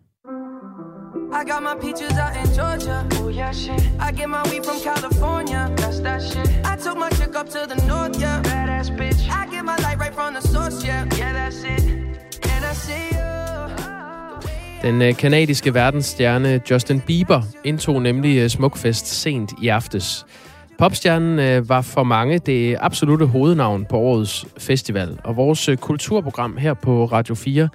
I 1.32 1.44
got 1.50 1.62
my 1.62 1.74
peaches 1.80 2.12
out 2.24 2.34
in 2.42 2.48
Georgia. 2.58 2.98
Oh 3.22 3.36
yeah, 3.36 3.52
shit. 3.54 3.80
I 3.98 4.12
get 4.18 4.28
my 4.28 4.42
weed 4.50 4.64
from 4.64 4.78
California. 4.90 5.62
That's 5.76 6.00
that 6.00 6.22
shit. 6.22 6.48
I 6.72 6.76
took 6.84 6.96
my 6.98 7.10
chick 7.18 7.34
up 7.40 7.48
to 7.48 7.60
the 7.72 7.78
north, 7.86 8.20
yeah. 8.20 8.42
Badass 8.42 8.90
bitch. 8.98 9.22
I 9.30 9.46
get 9.52 9.64
my 9.64 9.76
light 9.84 9.98
right 9.98 10.14
from 10.14 10.34
the 10.34 10.42
source, 10.42 10.84
yeah. 10.84 11.06
Yeah, 11.18 11.32
that's 11.32 11.64
it. 11.64 11.82
And 12.52 12.64
I 12.70 12.74
see 12.74 13.16
you. 13.16 13.41
Den 14.82 15.02
øh, 15.02 15.16
kanadiske 15.16 15.74
verdensstjerne 15.74 16.60
Justin 16.70 17.00
Bieber 17.00 17.42
indtog 17.64 18.02
nemlig 18.02 18.38
øh, 18.38 18.48
Smukfest 18.48 19.06
sent 19.06 19.52
i 19.62 19.68
aftes. 19.68 20.26
Popstjernen 20.78 21.38
øh, 21.38 21.68
var 21.68 21.80
for 21.80 22.02
mange 22.02 22.38
det 22.38 22.76
absolute 22.80 23.26
hovednavn 23.26 23.84
på 23.84 23.98
årets 23.98 24.46
festival, 24.58 25.18
og 25.24 25.36
vores 25.36 25.70
kulturprogram 25.80 26.56
her 26.56 26.74
på 26.74 27.04
Radio 27.04 27.34
4, 27.34 27.68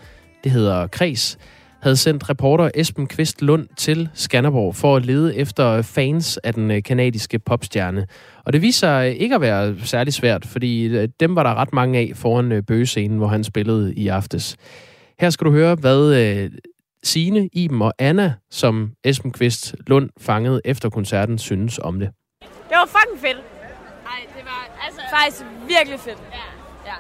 det 0.44 0.52
hedder 0.52 0.88
Kres, 0.88 1.38
havde 1.82 1.96
sendt 1.96 2.30
reporter 2.30 2.70
Esben 2.76 3.08
Kvist 3.08 3.42
Lund 3.42 3.68
til 3.78 4.10
Skanderborg 4.14 4.76
for 4.76 4.96
at 4.96 5.06
lede 5.06 5.36
efter 5.36 5.82
fans 5.82 6.38
af 6.38 6.54
den 6.54 6.84
kanadiske 6.84 7.40
popstjerne. 7.40 8.08
Og 8.46 8.54
det 8.54 8.62
viser 8.62 8.88
sig 8.88 9.22
ikke 9.22 9.36
at 9.36 9.42
være 9.42 9.76
særlig 9.84 10.14
svært, 10.14 10.46
fordi 10.46 11.06
dem 11.06 11.36
var 11.36 11.44
der 11.44 11.56
ret 11.56 11.74
mange 11.74 12.00
af 12.00 12.12
foran 12.16 12.64
bøgescenen, 12.68 13.18
hvor 13.18 13.28
han 13.28 13.44
spillede 13.44 13.94
i 13.94 14.08
aftes. 14.08 14.58
Her 15.20 15.30
skal 15.30 15.46
du 15.46 15.52
høre, 15.52 15.76
hvad 15.76 16.50
Signe, 17.04 17.50
Iben 17.54 17.82
og 17.82 17.94
Anna, 18.00 18.34
som 18.52 18.92
Esben 19.04 19.32
Kvist 19.32 19.76
Lund 19.88 20.10
fangede 20.22 20.62
efter 20.66 20.90
koncerten, 20.90 21.38
synes 21.38 21.80
om 21.80 22.00
det. 22.00 22.10
Det 22.42 22.76
var 22.82 22.86
fucking 22.86 23.20
fedt. 23.22 23.38
Nej, 24.04 24.22
det 24.38 24.46
var 24.46 24.62
altså... 24.86 25.02
Faktisk 25.20 25.44
virkelig 25.68 26.00
fedt. 26.00 26.20
Ja. 26.32 26.38
ja. 26.86 26.96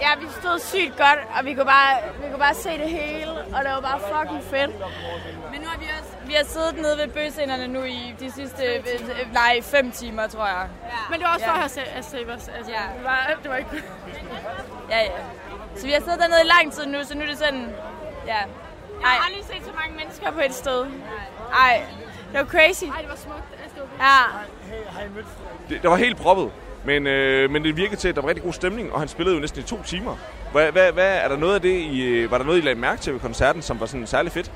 Ja, 0.00 0.08
vi 0.20 0.26
stod 0.40 0.58
sygt 0.58 0.96
godt, 0.96 1.18
og 1.38 1.44
vi 1.44 1.54
kunne, 1.54 1.64
bare, 1.64 1.94
vi 2.22 2.26
kunne 2.30 2.38
bare 2.38 2.54
se 2.54 2.68
det 2.68 2.88
hele, 2.90 3.30
og 3.54 3.58
det 3.64 3.70
var 3.74 3.80
bare 3.80 4.00
fucking 4.14 4.42
fedt. 4.44 4.70
Men 5.52 5.60
nu 5.60 5.66
har 5.66 5.78
vi 5.78 5.86
også... 6.00 6.10
Vi 6.26 6.32
har 6.32 6.44
siddet 6.44 6.74
nede 6.76 6.96
ved 6.98 7.08
bøsenderne 7.08 7.66
nu 7.68 7.82
i 7.82 8.14
de 8.20 8.30
sidste... 8.32 8.62
Nej, 9.32 9.60
fem 9.62 9.90
timer, 9.90 10.26
tror 10.26 10.46
jeg. 10.46 10.68
Ja. 10.84 10.88
Men 11.10 11.18
det 11.18 11.26
var 11.26 11.34
også 11.34 11.46
ja. 11.46 11.52
for 11.56 11.62
at 11.64 11.70
se- 11.70 11.90
at 11.98 12.04
se 12.04 12.18
os. 12.34 12.48
Altså, 12.48 12.72
Ja. 12.72 12.84
det, 12.96 13.04
var, 13.04 13.30
det 13.42 13.50
var 13.50 13.56
ikke... 13.56 13.82
Ja, 14.90 14.98
ja. 15.00 15.10
Så 15.76 15.86
vi 15.86 15.92
har 15.92 16.00
siddet 16.00 16.18
dernede 16.20 16.40
i 16.44 16.48
lang 16.58 16.72
tid 16.72 16.86
nu, 16.86 16.98
så 17.04 17.14
nu 17.14 17.22
er 17.22 17.26
det 17.26 17.38
sådan... 17.38 17.68
Ja. 18.26 18.40
Jeg 19.00 19.08
har 19.08 19.26
aldrig 19.26 19.44
set 19.44 19.64
så 19.64 19.70
mange 19.80 19.96
mennesker 19.96 20.30
på 20.30 20.40
et 20.40 20.54
sted. 20.54 20.86
Ej, 21.52 21.82
det 22.32 22.40
var 22.40 22.44
crazy. 22.44 22.84
Ej, 22.84 23.00
det 23.00 23.08
var 23.08 23.16
smukt. 23.16 23.42
Altså, 23.62 23.74
det 23.74 23.82
var 23.98 24.04
Ja. 24.04 25.74
Det, 25.74 25.82
det 25.82 25.90
var 25.90 25.96
helt 25.96 26.16
proppet, 26.16 26.50
men, 26.84 27.06
øh, 27.06 27.50
men 27.50 27.64
det 27.64 27.76
virkede 27.76 27.96
til, 27.96 28.08
at 28.08 28.14
der 28.14 28.20
var 28.20 28.28
rigtig 28.28 28.44
god 28.44 28.52
stemning, 28.52 28.92
og 28.92 28.98
han 28.98 29.08
spillede 29.08 29.34
jo 29.34 29.40
næsten 29.40 29.60
i 29.60 29.62
to 29.62 29.82
timer. 29.82 30.16
Hvad, 30.52 30.72
hvad, 30.72 30.92
hvad, 30.92 31.16
er 31.16 31.28
der 31.28 31.36
noget 31.36 31.54
af 31.54 31.60
det, 31.60 31.74
I, 31.80 32.02
øh, 32.02 32.30
var 32.30 32.38
der 32.38 32.44
noget, 32.44 32.58
I 32.58 32.60
lagde 32.60 32.80
mærke 32.80 33.00
til 33.00 33.12
ved 33.12 33.20
koncerten, 33.20 33.62
som 33.62 33.80
var 33.80 33.86
sådan 33.86 34.06
særlig 34.06 34.32
fedt? 34.32 34.52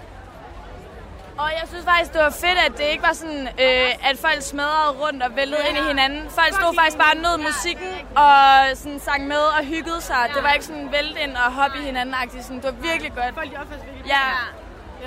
Og 1.39 1.49
jeg 1.59 1.64
synes 1.70 1.84
faktisk, 1.84 2.12
det 2.12 2.20
var 2.20 2.30
fedt, 2.30 2.59
at 2.66 2.72
det 2.78 2.84
ikke 2.93 3.03
var 3.03 3.12
sådan, 3.12 3.49
øh, 3.64 4.09
at 4.11 4.16
folk 4.26 4.43
smadrede 4.43 4.91
rundt 5.03 5.22
og 5.22 5.30
væltede 5.36 5.62
ind 5.68 5.78
i 5.78 5.82
hinanden. 5.93 6.22
Folk 6.30 6.53
stod 6.61 6.74
faktisk 6.80 6.99
bare 6.99 7.12
og 7.16 7.20
nød 7.26 7.36
musikken 7.49 7.93
og 8.16 8.36
sådan 8.74 9.01
sang 9.01 9.26
med 9.26 9.43
og 9.59 9.64
hyggede 9.64 10.01
sig. 10.01 10.22
Det 10.34 10.43
var 10.43 10.53
ikke 10.53 10.64
sådan 10.64 10.89
vælte 10.93 11.20
ind 11.24 11.36
og 11.36 11.53
hoppe 11.53 11.78
i 11.78 11.82
hinanden 11.82 12.14
-agtigt. 12.14 12.43
Sådan, 12.43 12.57
det 12.57 12.64
var 12.64 12.76
virkelig 12.91 13.12
godt. 13.14 13.34
Folk 13.34 13.51
de 13.53 13.57
opførte 13.57 13.82
virkelig 13.84 14.07
Ja. 14.14 14.26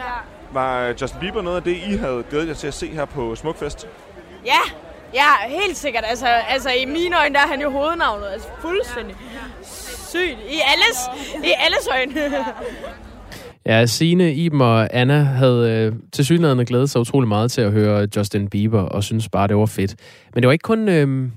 ja. 0.02 0.12
Var 0.52 0.88
Justin 1.02 1.20
Bieber 1.20 1.42
noget 1.42 1.58
af 1.58 1.64
det, 1.64 1.76
I 1.76 1.98
havde 1.98 2.24
glædet 2.30 2.48
jer 2.48 2.54
til 2.54 2.68
at 2.68 2.74
se 2.74 2.88
her 2.88 3.06
på 3.06 3.36
Smukfest? 3.36 3.88
Ja, 4.46 4.62
ja, 5.14 5.30
helt 5.48 5.78
sikkert. 5.78 6.04
Altså, 6.08 6.28
altså 6.28 6.70
i 6.70 6.86
mine 6.86 7.18
øjne, 7.20 7.36
der 7.36 7.42
er 7.42 7.48
han 7.48 7.62
jo 7.62 7.70
hovednavnet. 7.70 8.28
Altså 8.28 8.48
fuldstændig 8.62 9.16
sygt. 10.12 10.38
I 10.50 10.62
alles, 10.74 10.98
i 11.44 11.54
alles 11.58 11.88
øjne. 11.92 12.14
Ja, 12.22 12.46
Ja, 13.66 13.86
Signe, 13.86 14.34
Iben 14.34 14.62
og 14.62 14.96
Anna 14.96 15.22
havde 15.22 15.72
øh, 15.72 15.94
til 16.14 16.26
synligheden 16.26 16.66
glædet 16.66 16.90
sig 16.90 17.02
utrolig 17.02 17.28
meget 17.28 17.52
til 17.52 17.62
at 17.62 17.72
høre 17.72 18.08
Justin 18.16 18.50
Bieber, 18.50 18.82
og 18.82 19.04
synes 19.04 19.30
bare, 19.30 19.48
det 19.48 19.58
var 19.58 19.66
fedt. 19.66 19.96
Men 20.34 20.44
det 20.44 20.48
var 20.48 20.52
ikke 20.52 20.64
kun 20.64 20.90
øh, 20.90 21.30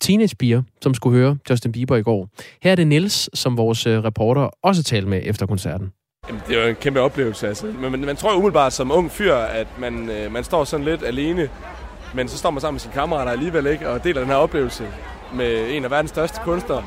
teenagepiger, 0.00 0.62
som 0.82 0.94
skulle 0.94 1.18
høre 1.18 1.36
Justin 1.50 1.72
Bieber 1.72 1.96
i 1.96 2.02
går. 2.02 2.28
Her 2.62 2.70
er 2.70 2.76
det 2.76 2.86
Nils, 2.86 3.30
som 3.34 3.56
vores 3.56 3.86
øh, 3.86 4.04
reporter 4.04 4.50
også 4.62 4.82
talte 4.82 5.08
med 5.08 5.20
efter 5.24 5.46
koncerten. 5.46 5.92
Jamen, 6.28 6.42
det 6.48 6.58
var 6.58 6.64
en 6.64 6.74
kæmpe 6.74 7.00
oplevelse. 7.00 7.48
Altså. 7.48 7.66
Men 7.66 7.90
man, 7.90 8.00
man 8.00 8.16
tror 8.16 8.34
umiddelbart 8.34 8.72
som 8.72 8.92
ung 8.92 9.10
fyr, 9.10 9.34
at 9.34 9.66
man, 9.78 10.10
øh, 10.10 10.32
man 10.32 10.44
står 10.44 10.64
sådan 10.64 10.86
lidt 10.86 11.02
alene, 11.02 11.48
men 12.14 12.28
så 12.28 12.38
står 12.38 12.50
man 12.50 12.60
sammen 12.60 12.74
med 12.74 12.80
sine 12.80 12.94
kammerater 12.94 13.32
alligevel 13.32 13.66
ikke, 13.66 13.88
og 13.88 14.04
deler 14.04 14.20
den 14.20 14.28
her 14.28 14.36
oplevelse 14.36 14.84
med 15.34 15.70
en 15.70 15.84
af 15.84 15.90
verdens 15.90 16.10
største 16.10 16.40
kunstnere. 16.44 16.84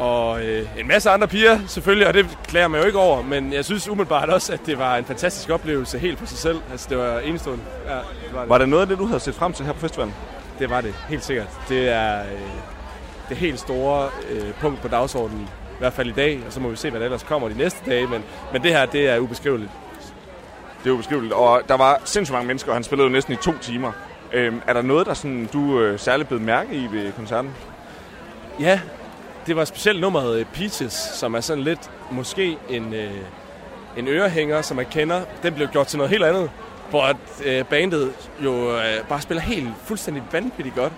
Og 0.00 0.44
øh, 0.44 0.66
en 0.78 0.88
masse 0.88 1.10
andre 1.10 1.28
piger 1.28 1.58
selvfølgelig, 1.66 2.08
og 2.08 2.14
det 2.14 2.38
klager 2.44 2.68
man 2.68 2.80
jo 2.80 2.86
ikke 2.86 2.98
over, 2.98 3.22
men 3.22 3.52
jeg 3.52 3.64
synes 3.64 3.88
umiddelbart 3.88 4.28
også, 4.28 4.52
at 4.52 4.60
det 4.66 4.78
var 4.78 4.96
en 4.96 5.04
fantastisk 5.04 5.50
oplevelse 5.50 5.98
helt 5.98 6.18
for 6.18 6.26
sig 6.26 6.38
selv. 6.38 6.60
Altså, 6.70 6.86
det 6.90 6.98
var 6.98 7.18
enestående. 7.18 7.64
Ja, 7.86 7.94
det 7.94 8.04
var, 8.32 8.40
det. 8.40 8.48
Var 8.48 8.58
det 8.58 8.68
noget 8.68 8.82
af 8.82 8.88
det, 8.88 8.98
du 8.98 9.06
havde 9.06 9.20
set 9.20 9.34
frem 9.34 9.52
til 9.52 9.66
her 9.66 9.72
på 9.72 9.80
festivalen? 9.80 10.14
Det 10.58 10.70
var 10.70 10.80
det, 10.80 10.94
helt 11.08 11.24
sikkert. 11.24 11.46
Det 11.68 11.88
er 11.88 12.20
øh, 12.20 12.26
det 13.28 13.36
helt 13.36 13.60
store 13.60 14.08
øh, 14.30 14.52
punkt 14.60 14.82
på 14.82 14.88
dagsordenen, 14.88 15.42
i 15.42 15.78
hvert 15.78 15.92
fald 15.92 16.08
i 16.08 16.12
dag, 16.12 16.40
og 16.46 16.52
så 16.52 16.60
må 16.60 16.68
vi 16.68 16.76
se, 16.76 16.90
hvad 16.90 17.00
der 17.00 17.06
ellers 17.06 17.22
kommer 17.22 17.48
de 17.48 17.58
næste 17.58 17.90
dage, 17.90 18.06
men, 18.06 18.24
men 18.52 18.62
det 18.62 18.70
her, 18.70 18.86
det 18.86 19.08
er 19.08 19.18
ubeskriveligt. 19.18 19.70
Det 20.84 20.90
er 20.90 20.94
ubeskriveligt, 20.94 21.32
og 21.32 21.62
der 21.68 21.76
var 21.76 22.00
sindssygt 22.04 22.34
mange 22.34 22.46
mennesker, 22.46 22.70
og 22.70 22.76
han 22.76 22.84
spillede 22.84 23.08
jo 23.08 23.12
næsten 23.12 23.32
i 23.32 23.36
to 23.36 23.52
timer. 23.60 23.92
Øhm, 24.32 24.60
er 24.66 24.72
der 24.72 24.82
noget, 24.82 25.06
der 25.06 25.14
sådan, 25.14 25.48
du 25.52 25.80
øh, 25.80 25.98
særligt 25.98 26.28
blev 26.28 26.40
mærke 26.40 26.74
i 26.74 26.88
ved 26.92 27.12
koncerten? 27.12 27.50
Ja, 28.60 28.80
det 29.46 29.56
var 29.56 29.64
specielt 29.64 30.00
nummeret 30.00 30.38
øh, 30.38 30.46
Peaches, 30.54 30.92
som 30.92 31.34
er 31.34 31.40
sådan 31.40 31.62
lidt 31.62 31.90
måske 32.10 32.56
en, 32.68 32.94
øh, 32.94 33.10
en 33.96 34.08
ørehænger, 34.08 34.62
som 34.62 34.76
man 34.76 34.86
kender. 34.86 35.20
Den 35.42 35.54
blev 35.54 35.68
gjort 35.68 35.86
til 35.86 35.98
noget 35.98 36.10
helt 36.10 36.24
andet, 36.24 36.50
hvor 36.90 37.02
at, 37.02 37.16
øh, 37.44 37.64
bandet 37.64 38.12
jo 38.44 38.76
øh, 38.76 39.08
bare 39.08 39.20
spiller 39.20 39.42
helt 39.42 39.68
fuldstændig 39.84 40.22
vanvittigt 40.32 40.76
godt. 40.76 40.92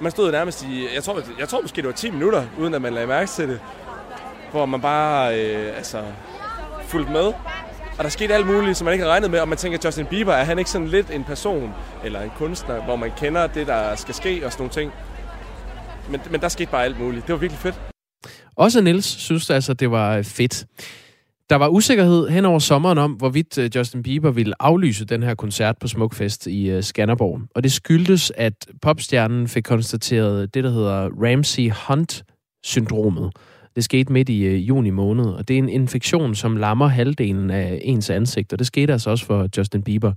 Man 0.00 0.10
stod 0.10 0.32
nærmest 0.32 0.62
i, 0.64 0.94
jeg 0.94 1.04
tror, 1.04 1.20
jeg 1.38 1.48
tror 1.48 1.60
måske 1.60 1.76
det 1.76 1.86
var 1.86 1.92
10 1.92 2.10
minutter, 2.10 2.44
uden 2.58 2.74
at 2.74 2.82
man 2.82 2.92
lagde 2.92 3.06
mærke 3.06 3.30
til 3.30 3.48
det, 3.48 3.60
hvor 4.50 4.66
man 4.66 4.80
bare 4.80 5.40
øh, 5.40 5.76
altså, 5.76 6.02
fulgte 6.86 7.12
med. 7.12 7.32
Og 7.98 8.04
der 8.04 8.08
skete 8.08 8.34
alt 8.34 8.46
muligt, 8.46 8.78
som 8.78 8.84
man 8.84 8.92
ikke 8.92 9.02
havde 9.02 9.12
regnet 9.12 9.30
med, 9.30 9.40
og 9.40 9.48
man 9.48 9.58
tænker, 9.58 9.78
Justin 9.84 10.06
Bieber, 10.06 10.32
er 10.32 10.44
han 10.44 10.58
ikke 10.58 10.70
sådan 10.70 10.88
lidt 10.88 11.10
en 11.10 11.24
person, 11.24 11.74
eller 12.04 12.20
en 12.20 12.32
kunstner, 12.38 12.82
hvor 12.82 12.96
man 12.96 13.12
kender 13.16 13.46
det, 13.46 13.66
der 13.66 13.94
skal 13.96 14.14
ske 14.14 14.42
og 14.44 14.52
sådan 14.52 14.62
nogle 14.62 14.72
ting. 14.72 14.92
Men, 16.12 16.20
men 16.30 16.40
der 16.40 16.48
skete 16.48 16.70
bare 16.70 16.84
alt 16.84 17.00
muligt. 17.00 17.26
Det 17.26 17.32
var 17.32 17.38
virkelig 17.38 17.58
fedt. 17.58 17.80
Også 18.56 18.80
Nils 18.80 19.04
synes 19.04 19.50
altså, 19.50 19.74
det 19.74 19.90
var 19.90 20.16
øh, 20.16 20.24
fedt. 20.24 20.66
Der 21.50 21.56
var 21.56 21.68
usikkerhed 21.68 22.28
hen 22.28 22.44
over 22.44 22.58
sommeren 22.58 22.98
om, 22.98 23.12
hvorvidt 23.12 23.58
øh, 23.58 23.70
Justin 23.74 24.02
Bieber 24.02 24.30
ville 24.30 24.54
aflyse 24.62 25.04
den 25.04 25.22
her 25.22 25.34
koncert 25.34 25.78
på 25.78 25.88
Smukfest 25.88 26.46
i 26.46 26.70
øh, 26.70 26.82
Skanderborg. 26.82 27.40
Og 27.54 27.62
det 27.62 27.72
skyldtes, 27.72 28.32
at 28.36 28.66
popstjernen 28.82 29.48
fik 29.48 29.62
konstateret 29.62 30.54
det, 30.54 30.64
der 30.64 30.70
hedder 30.70 31.08
Ramsey 31.22 31.70
Hunt-syndromet. 31.70 33.32
Det 33.76 33.84
skete 33.84 34.12
midt 34.12 34.28
i 34.28 34.56
juni 34.56 34.90
måned, 34.90 35.26
og 35.26 35.48
det 35.48 35.54
er 35.54 35.58
en 35.58 35.68
infektion, 35.68 36.34
som 36.34 36.56
lammer 36.56 36.88
halvdelen 36.88 37.50
af 37.50 37.80
ens 37.82 38.10
ansigt, 38.10 38.52
og 38.52 38.58
det 38.58 38.66
skete 38.66 38.92
altså 38.92 39.10
også 39.10 39.24
for 39.24 39.48
Justin 39.56 39.82
Bieber. 39.82 40.12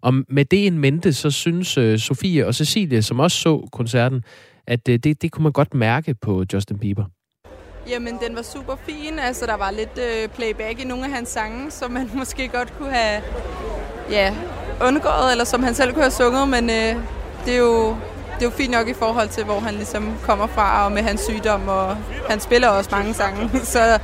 Og 0.00 0.14
med 0.28 0.44
det 0.44 0.66
en 0.66 0.78
mente, 0.78 1.12
så 1.12 1.30
synes 1.30 1.68
Sofie 2.02 2.46
og 2.46 2.54
Cecilie, 2.54 3.02
som 3.02 3.20
også 3.20 3.40
så 3.40 3.68
koncerten, 3.72 4.24
at 4.66 4.88
øh, 4.88 4.98
det, 4.98 5.22
det 5.22 5.32
kunne 5.32 5.42
man 5.42 5.52
godt 5.52 5.74
mærke 5.74 6.14
på 6.14 6.44
Justin 6.52 6.78
Bieber. 6.78 7.04
Jamen, 7.88 8.18
den 8.26 8.36
var 8.36 8.42
super 8.42 8.76
fin. 8.76 9.18
Altså, 9.18 9.46
der 9.46 9.56
var 9.56 9.70
lidt 9.70 9.98
øh, 9.98 10.28
playback 10.28 10.80
i 10.80 10.84
nogle 10.84 11.04
af 11.04 11.10
hans 11.10 11.28
sange, 11.28 11.70
som 11.70 11.90
man 11.90 12.10
måske 12.18 12.48
godt 12.48 12.78
kunne 12.78 12.92
have 12.92 13.22
ja, 14.10 14.34
undgået, 14.86 15.30
eller 15.30 15.44
som 15.44 15.62
han 15.62 15.74
selv 15.74 15.92
kunne 15.92 16.02
have 16.02 16.10
sunget, 16.10 16.48
men 16.48 16.70
øh, 16.70 16.96
det, 17.44 17.54
er 17.54 17.58
jo, 17.58 17.88
det 18.34 18.40
er 18.40 18.44
jo 18.44 18.50
fint 18.50 18.70
nok 18.70 18.88
i 18.88 18.94
forhold 18.94 19.28
til, 19.28 19.44
hvor 19.44 19.60
han 19.60 19.74
ligesom 19.74 20.14
kommer 20.22 20.46
fra, 20.46 20.84
og 20.84 20.92
med 20.92 21.02
hans 21.02 21.20
sygdom, 21.20 21.68
og 21.68 21.96
han 22.28 22.40
spiller 22.40 22.68
også 22.68 22.90
mange 22.92 23.14
sange, 23.14 23.50
så 23.74 23.98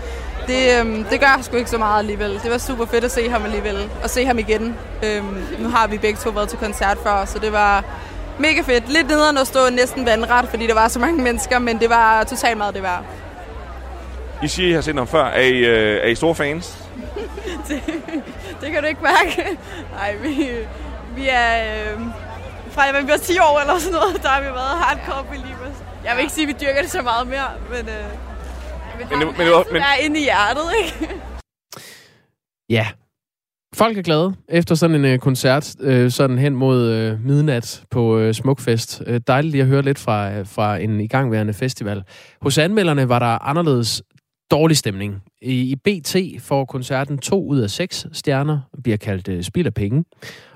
det, 0.46 0.80
øh, 0.80 1.10
det 1.10 1.20
gør 1.20 1.42
sgu 1.42 1.56
ikke 1.56 1.70
så 1.70 1.78
meget 1.78 1.98
alligevel. 1.98 2.40
Det 2.42 2.50
var 2.50 2.58
super 2.58 2.86
fedt 2.86 3.04
at 3.04 3.10
se 3.10 3.28
ham 3.30 3.44
alligevel, 3.44 3.90
og 4.02 4.10
se 4.10 4.24
ham 4.24 4.38
igen. 4.38 4.74
Øh, 5.04 5.22
nu 5.62 5.68
har 5.68 5.86
vi 5.88 5.98
begge 5.98 6.18
to 6.18 6.30
været 6.30 6.48
til 6.48 6.58
koncert 6.58 6.98
før, 7.02 7.24
så 7.24 7.38
det 7.38 7.52
var 7.52 7.84
mega 8.40 8.60
fedt. 8.60 8.88
Lidt 8.88 9.06
nederen 9.08 9.38
at 9.38 9.46
stå 9.46 9.70
næsten 9.70 10.06
vandret, 10.06 10.48
fordi 10.48 10.66
der 10.66 10.74
var 10.74 10.88
så 10.88 10.98
mange 10.98 11.22
mennesker, 11.22 11.58
men 11.58 11.80
det 11.80 11.90
var 11.90 12.24
totalt 12.24 12.58
meget 12.58 12.74
det 12.74 12.82
var. 12.82 13.04
I 14.42 14.48
siger, 14.48 14.68
I 14.68 14.72
har 14.72 14.80
set 14.80 14.94
ham 14.94 15.06
før. 15.06 15.24
Er 15.24 15.40
I, 15.40 15.58
øh, 15.58 15.96
er 16.02 16.06
I 16.06 16.14
store 16.14 16.34
fans? 16.34 16.78
det, 17.68 17.82
det 18.60 18.70
kan 18.72 18.82
du 18.82 18.88
ikke 18.88 19.02
mærke. 19.02 19.58
Nej, 19.92 20.14
vi, 20.16 20.50
vi 21.16 21.28
er... 21.30 21.74
Øh, 21.92 22.00
fra 22.70 22.88
at 22.88 23.06
vi 23.06 23.10
var 23.12 23.16
10 23.16 23.38
år 23.38 23.60
eller 23.60 23.78
sådan 23.78 23.94
noget, 23.94 24.22
der 24.22 24.28
har 24.28 24.40
vi 24.40 24.46
været 24.46 24.78
hardcore 24.78 25.24
believers. 25.24 25.76
Jeg 26.04 26.12
vil 26.16 26.20
ikke 26.22 26.32
sige, 26.34 26.42
at 26.42 26.48
vi 26.48 26.66
dyrker 26.66 26.82
det 26.82 26.90
så 26.90 27.02
meget 27.02 27.26
mere, 27.28 27.48
men... 27.70 27.78
Øh, 27.78 27.84
men, 27.88 27.88
Men 28.98 29.08
det- 29.08 29.18
men, 29.18 29.36
men 29.36 29.46
det 29.46 29.54
var- 29.54 29.64
men- 29.72 29.82
er 29.82 29.94
inde 30.00 30.20
i 30.20 30.22
hjertet, 30.22 30.62
ikke? 30.84 31.10
Ja, 32.70 32.86
Folk 33.74 33.98
er 33.98 34.02
glade 34.02 34.34
efter 34.48 34.74
sådan 34.74 34.96
en 34.96 35.04
øh, 35.04 35.18
koncert, 35.18 35.76
øh, 35.80 36.10
sådan 36.10 36.38
hen 36.38 36.54
mod 36.56 36.90
øh, 36.90 37.24
midnat 37.24 37.84
på 37.90 38.18
øh, 38.18 38.34
Smukfest. 38.34 39.02
Øh, 39.06 39.20
dejligt 39.26 39.52
lige 39.52 39.62
at 39.62 39.68
høre 39.68 39.82
lidt 39.82 39.98
fra, 39.98 40.32
øh, 40.32 40.46
fra 40.46 40.76
en 40.76 41.00
igangværende 41.00 41.52
festival. 41.52 42.02
Hos 42.42 42.58
anmelderne 42.58 43.08
var 43.08 43.18
der 43.18 43.48
anderledes 43.48 44.02
dårlig 44.50 44.76
stemning. 44.76 45.22
I, 45.42 45.60
I 45.60 45.76
BT 45.76 46.16
får 46.42 46.64
koncerten 46.64 47.18
to 47.18 47.44
ud 47.44 47.58
af 47.58 47.70
seks 47.70 48.06
stjerner, 48.12 48.60
bliver 48.82 48.96
kaldt 48.96 49.28
øh, 49.28 49.42
spild 49.42 49.66
af 49.66 49.74
penge. 49.74 50.04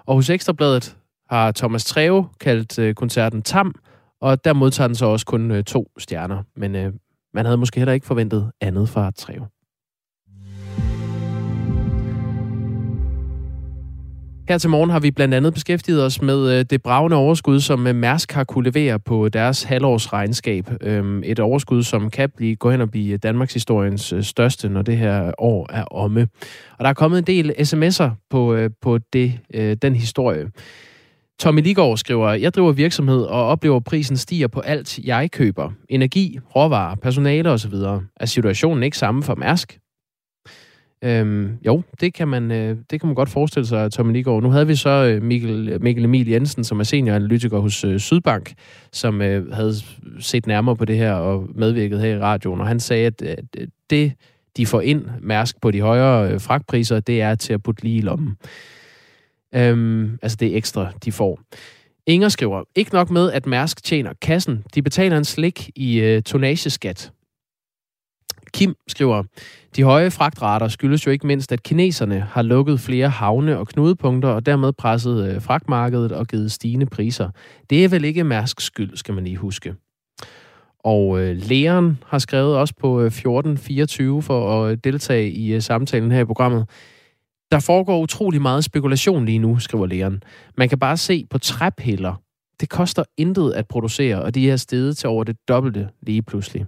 Og 0.07 0.15
hos 0.15 0.31
Ekstrabladet 0.31 0.97
har 1.31 1.53
Thomas 1.53 1.85
Treve 1.85 2.29
kaldt 2.41 2.79
øh, 2.79 2.95
koncerten 2.95 3.43
tam, 3.43 3.75
og 4.21 4.45
der 4.45 4.53
modtager 4.53 4.89
den 4.89 4.97
så 4.97 5.07
også 5.07 5.27
kun 5.27 5.51
øh, 5.51 5.65
to 5.65 5.91
stjerner. 5.99 6.43
Men 6.57 6.75
øh, 6.77 6.93
man 7.35 7.45
havde 7.45 7.57
måske 7.57 7.81
heller 7.81 7.93
ikke 7.93 8.07
forventet 8.07 8.51
andet 8.61 8.89
fra 8.89 9.11
Treve. 9.11 9.47
Her 14.53 14.59
til 14.59 14.71
morgen 14.71 14.91
har 14.91 15.01
vi 15.01 15.11
blandt 15.11 15.35
andet 15.35 15.55
beskæftiget 15.55 16.05
os 16.05 16.23
med 16.23 16.59
øh, 16.59 16.65
det 16.71 16.83
bravende 16.83 17.17
overskud, 17.17 17.61
som 17.61 17.87
øh, 17.87 17.95
Mærsk 17.95 18.33
har 18.33 18.45
kunne 18.45 18.71
levere 18.71 18.99
på 18.99 19.29
deres 19.29 19.63
halvårsregnskab. 19.63 20.71
Øhm, 20.81 21.23
et 21.25 21.41
overskud, 21.41 21.83
som 21.83 22.11
kan 22.11 22.31
blive, 22.37 22.57
gå 22.57 22.71
hen 22.71 22.81
og 22.81 22.91
blive 22.91 23.17
Danmarks 23.17 23.55
historiens 23.55 24.13
øh, 24.13 24.23
største, 24.23 24.69
når 24.69 24.83
det 24.83 24.97
her 24.97 25.33
år 25.39 25.67
er 25.73 25.85
omme. 25.85 26.29
Og 26.79 26.85
der 26.85 26.89
er 26.89 26.95
kommet 26.95 27.19
en 27.19 27.25
del 27.25 27.51
sms'er 27.51 28.27
på, 28.31 28.69
på 28.83 28.99
det, 29.13 29.39
den 29.83 29.97
historie. 29.97 30.51
Tommy 31.39 31.63
Ligård 31.63 31.97
skriver, 31.97 32.33
jeg 32.33 32.55
driver 32.55 32.73
virksomhed 32.73 33.23
og 33.23 33.47
oplever, 33.47 33.77
at 33.77 33.85
prisen 33.85 34.17
stiger 34.17 34.49
på 34.49 34.61
alt, 34.61 34.99
jeg 34.99 35.31
køber. 35.31 35.71
Energi, 35.89 36.39
råvarer, 36.57 36.95
personale 36.95 37.51
osv. 37.51 37.75
Er 38.17 38.27
situationen 38.27 38.83
ikke 38.83 38.99
samme 38.99 39.23
for 39.23 39.35
Mærsk? 39.35 39.79
Øhm, 41.05 41.59
jo, 41.67 41.83
det 42.01 42.15
kan, 42.15 42.29
man, 42.29 42.51
øh, 42.51 42.77
det 42.91 43.01
kan 43.01 43.07
man 43.07 43.15
godt 43.15 43.29
forestille 43.29 43.67
sig, 43.67 43.93
Tommy 43.93 44.13
Ligård. 44.13 44.43
Nu 44.43 44.51
havde 44.51 44.67
vi 44.67 44.77
så 44.77 44.91
øh, 44.91 45.23
Mikkel, 45.23 45.79
Mikkel 45.81 46.05
Emil 46.05 46.29
Jensen, 46.29 46.65
som 46.65 46.81
er 46.81 46.85
senioranalytiker 46.85 47.59
hos 47.59 47.85
øh, 47.85 48.01
Sydbank, 48.01 48.53
som 48.93 49.23
øh, 49.23 49.53
havde 49.53 49.75
set 50.21 50.47
nærmere 50.47 50.77
på 50.77 50.85
det 50.85 50.97
her 50.97 51.13
og 51.13 51.49
medvirket 51.55 52.01
her 52.01 52.17
i 52.17 52.19
radioen, 52.19 52.61
og 52.61 52.67
han 52.67 52.81
sagde, 52.81 53.07
at 53.07 53.23
øh, 53.23 53.67
det, 53.91 54.13
de 54.57 54.67
får 54.67 54.81
ind, 54.81 55.05
Mærsk, 55.21 55.61
på 55.61 55.71
de 55.71 55.81
højere 55.81 56.33
øh, 56.33 56.41
fragtpriser, 56.41 57.01
det 57.01 57.23
er 57.23 57.35
til 57.35 57.53
at 57.53 57.63
putte 57.63 57.83
lige 57.83 57.97
i 57.97 58.01
lommen. 58.01 58.37
Øhm, 59.55 60.19
altså 60.23 60.37
det 60.41 60.57
ekstra, 60.57 60.93
de 61.05 61.13
får. 61.13 61.41
Inger 62.07 62.29
skriver, 62.29 62.63
ikke 62.75 62.93
nok 62.93 63.11
med, 63.11 63.33
at 63.33 63.47
Mærsk 63.47 63.85
tjener 63.85 64.13
kassen, 64.23 64.65
de 64.75 64.83
betaler 64.83 65.17
en 65.17 65.25
slik 65.25 65.71
i 65.77 66.01
øh, 66.01 66.23
tonageskat. 66.23 67.13
Kim 68.55 68.75
skriver, 68.89 69.23
de 69.77 69.83
høje 69.83 70.11
fragtrater 70.11 70.69
skyldes 70.69 71.07
jo 71.07 71.11
ikke 71.11 71.27
mindst, 71.27 71.53
at 71.53 71.63
kineserne 71.63 72.21
har 72.21 72.43
lukket 72.43 72.81
flere 72.81 73.09
havne 73.09 73.59
og 73.59 73.69
knudepunkter 73.69 74.29
og 74.29 74.47
dermed 74.47 74.73
presset 74.73 75.29
øh, 75.29 75.43
fragtmarkedet 75.43 76.13
og 76.13 76.27
givet 76.27 76.53
stigende 76.53 76.87
priser. 76.87 77.31
Det 77.71 77.85
er 77.85 77.89
vel 77.89 78.05
ikke 78.05 78.25
Mærsks 78.25 78.65
skyld, 78.65 78.97
skal 78.97 79.15
man 79.15 79.25
lige 79.25 79.37
huske. 79.37 79.75
Og 80.85 81.21
øh, 81.21 81.37
har 82.07 82.19
skrevet 82.19 82.57
også 82.57 82.75
på 82.81 83.01
øh, 83.01 83.07
1424 83.07 84.23
for 84.23 84.65
at 84.65 84.73
øh, 84.73 84.79
deltage 84.85 85.31
i 85.31 85.55
øh, 85.55 85.63
samtalen 85.63 86.13
her 86.13 86.21
i 86.21 86.25
programmet. 86.25 86.69
Der 87.51 87.61
foregår 87.61 88.01
utrolig 88.01 88.43
meget 88.43 88.65
spekulation 88.65 89.25
lige 89.25 89.39
nu, 89.39 89.59
skriver 89.59 89.87
Leon. 89.87 90.23
Man 90.59 90.69
kan 90.69 90.79
bare 90.79 90.97
se 90.97 91.27
på 91.31 91.39
træpiller. 91.39 92.15
Det 92.61 92.69
koster 92.69 93.05
intet 93.17 93.53
at 93.53 93.69
producere, 93.69 94.23
og 94.23 94.35
de 94.35 94.51
er 94.51 94.57
steget 94.57 94.97
til 94.97 95.09
over 95.09 95.25
det 95.25 95.37
dobbelte 95.49 95.89
lige 96.03 96.23
pludselig. 96.23 96.67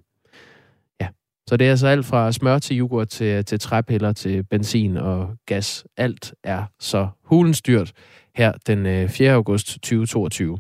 Så 1.46 1.56
det 1.56 1.66
er 1.66 1.70
altså 1.70 1.86
alt 1.86 2.06
fra 2.06 2.32
smør 2.32 2.58
til 2.58 2.78
yoghurt 2.78 3.08
til, 3.08 3.44
til 3.44 3.58
træpiller 3.58 4.12
til 4.12 4.42
benzin 4.42 4.96
og 4.96 5.36
gas. 5.46 5.84
Alt 5.96 6.34
er 6.44 6.64
så 6.80 7.08
hulens 7.24 7.62
dyrt 7.62 7.92
her 8.34 8.52
den 8.66 8.86
øh, 8.86 9.08
4. 9.08 9.32
August 9.32 9.66
2022. 9.66 10.58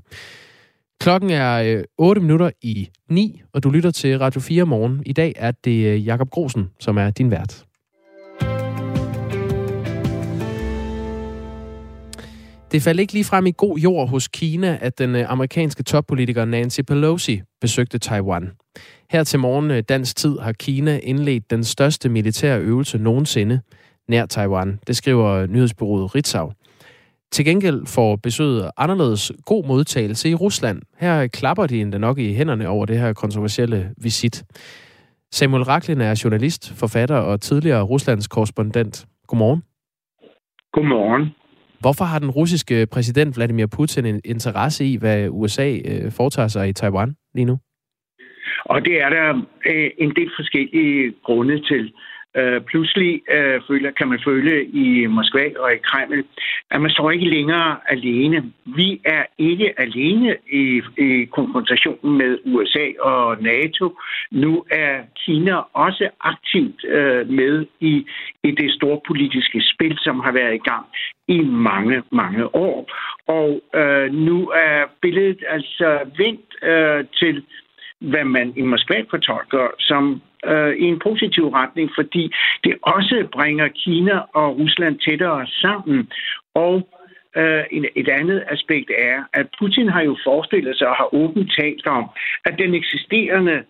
Klokken 1.00 1.30
er 1.30 1.76
øh, 1.78 1.84
8 1.98 2.20
minutter 2.20 2.50
i 2.62 2.88
9, 3.10 3.42
og 3.52 3.62
du 3.62 3.70
lytter 3.70 3.90
til 3.90 4.18
Radio 4.18 4.40
4 4.40 4.64
morgen. 4.66 5.02
I 5.06 5.12
dag 5.12 5.32
er 5.36 5.50
det 5.50 5.86
øh, 5.86 6.06
Jakob 6.06 6.30
Grosen, 6.30 6.70
som 6.80 6.98
er 6.98 7.10
din 7.10 7.30
vært. 7.30 7.64
Det 12.74 12.82
faldt 12.82 13.00
ikke 13.00 13.12
lige 13.12 13.24
frem 13.24 13.46
i 13.46 13.52
god 13.56 13.78
jord 13.78 14.08
hos 14.08 14.28
Kina, 14.28 14.78
at 14.80 14.98
den 14.98 15.16
øh, 15.16 15.30
amerikanske 15.30 15.82
toppolitiker 15.82 16.44
Nancy 16.44 16.80
Pelosi 16.80 17.40
besøgte 17.60 17.98
Taiwan. 17.98 18.50
Her 19.10 19.24
til 19.24 19.38
morgen 19.38 19.70
øh, 19.70 19.82
dansk 19.88 20.16
tid 20.16 20.38
har 20.38 20.52
Kina 20.52 20.98
indledt 21.02 21.50
den 21.50 21.64
største 21.64 22.08
militære 22.08 22.60
øvelse 22.60 22.98
nogensinde 22.98 23.60
nær 24.08 24.26
Taiwan. 24.26 24.78
Det 24.86 24.96
skriver 24.96 25.26
øh, 25.26 25.48
nyhedsbureauet 25.48 26.14
Ritzau. 26.14 26.52
Til 27.32 27.44
gengæld 27.44 27.86
får 27.86 28.16
besøget 28.16 28.70
anderledes 28.76 29.32
god 29.46 29.66
modtagelse 29.66 30.30
i 30.30 30.34
Rusland. 30.34 30.82
Her 30.98 31.26
klapper 31.26 31.66
de 31.66 31.80
endda 31.80 31.98
nok 31.98 32.18
i 32.18 32.34
hænderne 32.34 32.68
over 32.68 32.86
det 32.86 32.98
her 32.98 33.12
kontroversielle 33.12 33.90
visit. 33.96 34.44
Samuel 35.32 35.62
Raklin 35.62 36.00
er 36.00 36.20
journalist, 36.24 36.72
forfatter 36.72 37.16
og 37.16 37.40
tidligere 37.40 37.82
Ruslands 37.82 38.28
korrespondent. 38.28 39.06
Godmorgen. 39.26 39.62
Godmorgen. 40.72 41.43
Hvorfor 41.84 42.04
har 42.04 42.18
den 42.18 42.30
russiske 42.30 42.86
præsident 42.94 43.36
Vladimir 43.36 43.66
Putin 43.76 44.06
en 44.06 44.20
interesse 44.24 44.84
i, 44.84 44.96
hvad 44.96 45.28
USA 45.30 45.68
øh, 45.90 46.12
foretager 46.18 46.48
sig 46.48 46.68
i 46.68 46.72
Taiwan 46.72 47.10
lige 47.34 47.44
nu? 47.44 47.56
Og 48.64 48.84
det 48.84 48.94
er 49.04 49.08
der 49.16 49.28
øh, 49.66 49.90
en 49.98 50.10
del 50.18 50.30
forskellige 50.38 51.12
grunde 51.24 51.56
til. 51.70 51.92
Øh, 52.36 52.60
pludselig 52.60 53.22
øh, 53.30 53.60
føler, 53.68 53.90
kan 53.90 54.08
man 54.08 54.20
føle 54.24 54.64
i 54.64 55.06
Moskva 55.06 55.44
og 55.58 55.72
i 55.74 55.78
Kreml, 55.78 56.24
at 56.70 56.80
man 56.80 56.90
står 56.90 57.10
ikke 57.10 57.30
længere 57.30 57.76
alene. 57.86 58.52
Vi 58.64 59.00
er 59.04 59.24
ikke 59.38 59.80
alene 59.80 60.36
i, 60.52 60.82
i 60.98 61.24
konfrontationen 61.24 62.18
med 62.18 62.38
USA 62.44 62.86
og 63.00 63.42
NATO. 63.42 63.98
Nu 64.30 64.64
er 64.70 65.00
Kina 65.24 65.54
også 65.72 66.08
aktivt 66.20 66.84
øh, 66.84 67.28
med 67.28 67.66
i, 67.80 68.06
i 68.44 68.50
det 68.50 68.72
store 68.72 69.00
politiske 69.06 69.62
spil, 69.74 69.98
som 69.98 70.20
har 70.20 70.32
været 70.32 70.54
i 70.54 70.64
gang 70.70 70.86
i 71.28 71.40
mange, 71.40 72.02
mange 72.12 72.54
år. 72.54 72.90
Og 73.26 73.62
øh, 73.80 74.12
nu 74.12 74.48
er 74.48 74.84
billedet 75.02 75.44
altså 75.48 75.98
vendt 76.18 76.48
øh, 76.62 77.04
til 77.18 77.44
hvad 77.98 78.24
man 78.24 78.52
i 78.56 78.62
Moskva 78.62 79.04
fortolker 79.10 79.66
som 79.78 80.22
øh, 80.46 80.76
i 80.76 80.84
en 80.84 80.98
positiv 80.98 81.48
retning, 81.48 81.90
fordi 81.94 82.32
det 82.64 82.74
også 82.82 83.26
bringer 83.32 83.68
Kina 83.68 84.16
og 84.34 84.58
Rusland 84.58 84.98
tættere 84.98 85.46
sammen. 85.46 86.10
Og 86.54 86.88
øh, 87.36 87.64
et 87.96 88.08
andet 88.08 88.44
aspekt 88.48 88.90
er, 88.98 89.18
at 89.32 89.46
Putin 89.58 89.88
har 89.88 90.02
jo 90.02 90.16
forestillet 90.24 90.78
sig 90.78 90.88
og 90.88 90.96
har 90.96 91.14
åbent 91.14 91.52
talt 91.60 91.86
om, 91.86 92.04
at 92.44 92.54
den 92.58 92.74
eksisterende 92.74 93.64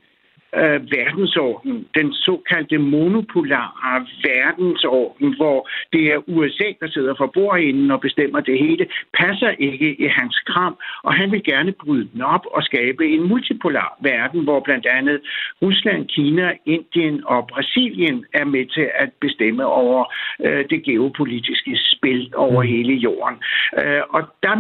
øh, 0.63 0.81
verdensorden, 0.99 1.87
den 1.95 2.13
såkaldte 2.13 2.79
monopolare 2.79 4.07
verdensorden, 4.23 5.37
hvor 5.37 5.69
det 5.93 6.03
er 6.13 6.29
USA, 6.29 6.69
der 6.81 6.89
sidder 6.89 7.15
for 7.19 7.27
bordenden 7.27 7.91
og 7.91 8.01
bestemmer 8.01 8.41
det 8.41 8.59
hele, 8.59 8.87
passer 9.19 9.51
ikke 9.59 10.01
i 10.05 10.07
hans 10.07 10.37
kram, 10.47 10.77
og 11.03 11.15
han 11.15 11.33
vil 11.33 11.43
gerne 11.45 11.73
bryde 11.73 12.09
den 12.13 12.23
op 12.23 12.47
og 12.47 12.63
skabe 12.63 13.07
en 13.07 13.29
multipolar 13.29 13.99
verden, 14.01 14.41
hvor 14.45 14.61
blandt 14.61 14.87
andet 14.87 15.21
Rusland, 15.63 16.09
Kina, 16.09 16.53
Indien 16.67 17.27
og 17.27 17.47
Brasilien 17.47 18.25
er 18.33 18.45
med 18.45 18.67
til 18.67 18.91
at 18.95 19.11
bestemme 19.21 19.67
over 19.67 20.13
øh, 20.45 20.65
det 20.71 20.83
geopolitiske 20.85 21.79
spil 21.93 22.33
over 22.37 22.63
mm. 22.63 22.69
hele 22.69 22.95
jorden. 22.95 23.37
Øh, 23.79 24.03
og 24.11 24.23
der 24.43 24.55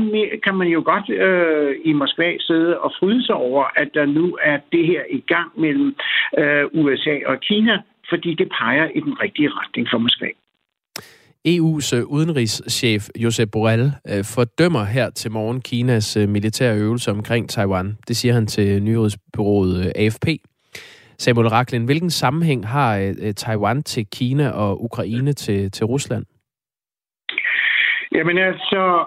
kan 0.45 0.55
man 0.55 0.68
jo 0.68 0.82
godt 0.84 1.11
øh, 1.11 1.76
i 1.84 1.92
Moskva 1.92 2.36
sidde 2.40 2.78
og 2.78 2.92
fryde 2.99 3.26
sig 3.26 3.34
over, 3.34 3.64
at 3.76 3.88
der 3.95 4.07
nu 4.07 4.38
er 4.42 4.59
det 4.72 4.86
her 4.86 5.03
i 5.11 5.20
gang 5.26 5.61
mellem 5.61 5.84
mellem 5.85 5.97
øh, 6.39 6.85
USA 6.85 7.16
og 7.26 7.41
Kina, 7.41 7.82
fordi 8.09 8.35
det 8.35 8.49
peger 8.61 8.89
i 8.95 9.01
den 9.01 9.20
rigtige 9.22 9.49
retning 9.49 9.89
for 9.91 9.99
Moskva. 9.99 10.26
EU's 11.49 11.97
øh, 11.97 12.05
udenrigschef 12.07 13.03
Josep 13.16 13.49
Borrell 13.53 13.93
øh, 14.11 14.24
fordømmer 14.35 14.85
her 14.85 15.11
til 15.11 15.30
morgen 15.30 15.61
Kinas 15.61 16.16
øh, 16.16 16.28
militære 16.28 16.76
øvelse 16.76 17.11
omkring 17.11 17.49
Taiwan. 17.49 17.97
Det 18.09 18.16
siger 18.16 18.35
han 18.35 18.47
til 18.47 18.82
nyhedsbyrået 18.82 19.93
AFP. 19.97 20.26
Samuel 21.18 21.49
Raklin, 21.49 21.85
hvilken 21.85 22.11
sammenhæng 22.11 22.66
har 22.68 23.14
Taiwan 23.37 23.82
til 23.82 24.07
Kina 24.12 24.51
og 24.51 24.85
Ukraine 24.85 25.32
til, 25.32 25.70
til 25.70 25.87
Rusland? 25.87 26.24
Jamen 28.14 28.39
altså, 28.39 29.05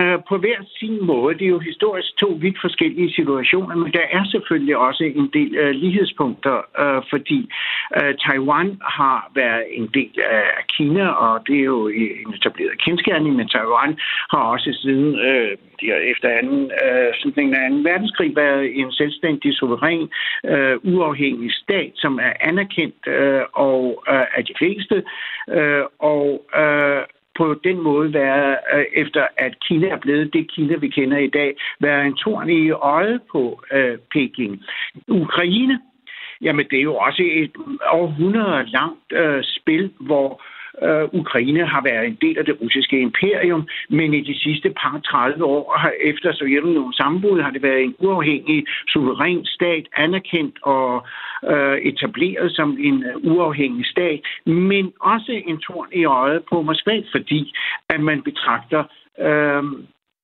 Øh, 0.00 0.18
på 0.28 0.36
hver 0.36 0.58
sin 0.78 1.06
måde. 1.06 1.38
Det 1.38 1.44
er 1.44 1.54
jo 1.56 1.58
historisk 1.58 2.16
to 2.16 2.28
vidt 2.40 2.58
forskellige 2.60 3.12
situationer, 3.12 3.76
men 3.76 3.92
der 3.92 4.06
er 4.12 4.24
selvfølgelig 4.24 4.76
også 4.76 5.04
en 5.04 5.30
del 5.32 5.56
øh, 5.56 5.70
lighedspunkter, 5.70 6.56
øh, 6.82 7.02
fordi 7.10 7.48
øh, 7.96 8.14
Taiwan 8.24 8.80
har 8.98 9.30
været 9.34 9.64
en 9.70 9.86
del 9.94 10.12
af 10.30 10.64
Kina, 10.68 11.08
og 11.08 11.46
det 11.46 11.56
er 11.56 11.64
jo 11.64 11.88
en 11.88 12.34
etableret 12.34 12.78
kendskærning, 12.84 13.36
men 13.36 13.48
Taiwan 13.48 13.98
har 14.30 14.42
også 14.54 14.78
siden 14.82 15.18
øh, 15.18 15.56
efter 16.12 16.28
anden, 16.38 16.70
øh, 16.84 17.08
slutningen 17.20 17.54
af 17.54 17.70
2. 17.70 17.76
verdenskrig 17.90 18.36
været 18.36 18.80
en 18.80 18.92
selvstændig, 18.92 19.54
suveræn, 19.54 20.08
øh, 20.44 20.76
uafhængig 20.82 21.52
stat, 21.52 21.92
som 21.94 22.18
er 22.18 22.32
anerkendt 22.40 23.06
øh, 23.06 23.42
og 23.52 24.04
øh, 24.08 24.26
af 24.38 24.44
de 24.44 24.54
fleste. 24.58 25.02
øh, 25.48 25.84
og 25.98 26.46
øh, 26.56 27.02
på 27.36 27.54
den 27.64 27.82
måde 27.82 28.12
være, 28.12 28.56
øh, 28.74 28.84
efter 28.94 29.26
at 29.36 29.60
Kina 29.68 29.88
er 29.88 29.96
blevet 29.96 30.32
det 30.32 30.50
Kina, 30.50 30.76
vi 30.76 30.88
kender 30.88 31.18
i 31.18 31.26
dag, 31.26 31.56
være 31.80 32.06
en 32.06 32.16
torn 32.16 32.50
i 32.50 32.70
øjet 32.70 33.20
på 33.32 33.62
øh, 33.72 33.98
Peking. 34.12 34.64
Ukraine, 35.08 35.80
jamen 36.42 36.66
det 36.70 36.78
er 36.78 36.82
jo 36.82 36.96
også 36.96 37.22
et 37.26 37.52
århundrede 37.92 38.70
langt 38.70 39.12
øh, 39.12 39.44
spil, 39.44 39.92
hvor 40.00 40.42
øh, 40.82 41.04
Ukraine 41.12 41.66
har 41.66 41.82
været 41.82 42.06
en 42.06 42.18
del 42.20 42.38
af 42.38 42.44
det 42.44 42.56
russiske 42.60 43.00
imperium, 43.00 43.68
men 43.90 44.14
i 44.14 44.20
de 44.20 44.38
sidste 44.38 44.70
par 44.70 45.00
30 45.04 45.44
år 45.44 45.76
har, 45.78 45.92
efter 46.00 46.32
Sovjetunionens 46.32 46.96
sammenbrud 46.96 47.40
har 47.40 47.50
det 47.50 47.62
været 47.62 47.82
en 47.82 47.94
uafhængig, 47.98 48.66
suveræn 48.88 49.44
stat, 49.44 49.86
anerkendt 49.96 50.58
og 50.62 51.06
øh, 51.52 51.78
etableret 51.78 52.52
som 52.52 52.76
en 52.80 53.04
øh, 53.04 53.16
uafhængig 53.32 53.86
stat, 53.86 54.20
men 54.46 54.92
også 55.00 55.42
en 55.46 55.58
torn 55.58 55.88
i 55.92 56.04
øjet 56.04 56.42
på 56.50 56.62
Moskva, 56.62 57.02
fordi 57.12 57.54
at 57.88 58.00
man 58.00 58.22
betragter 58.22 58.84
øh, 59.18 59.62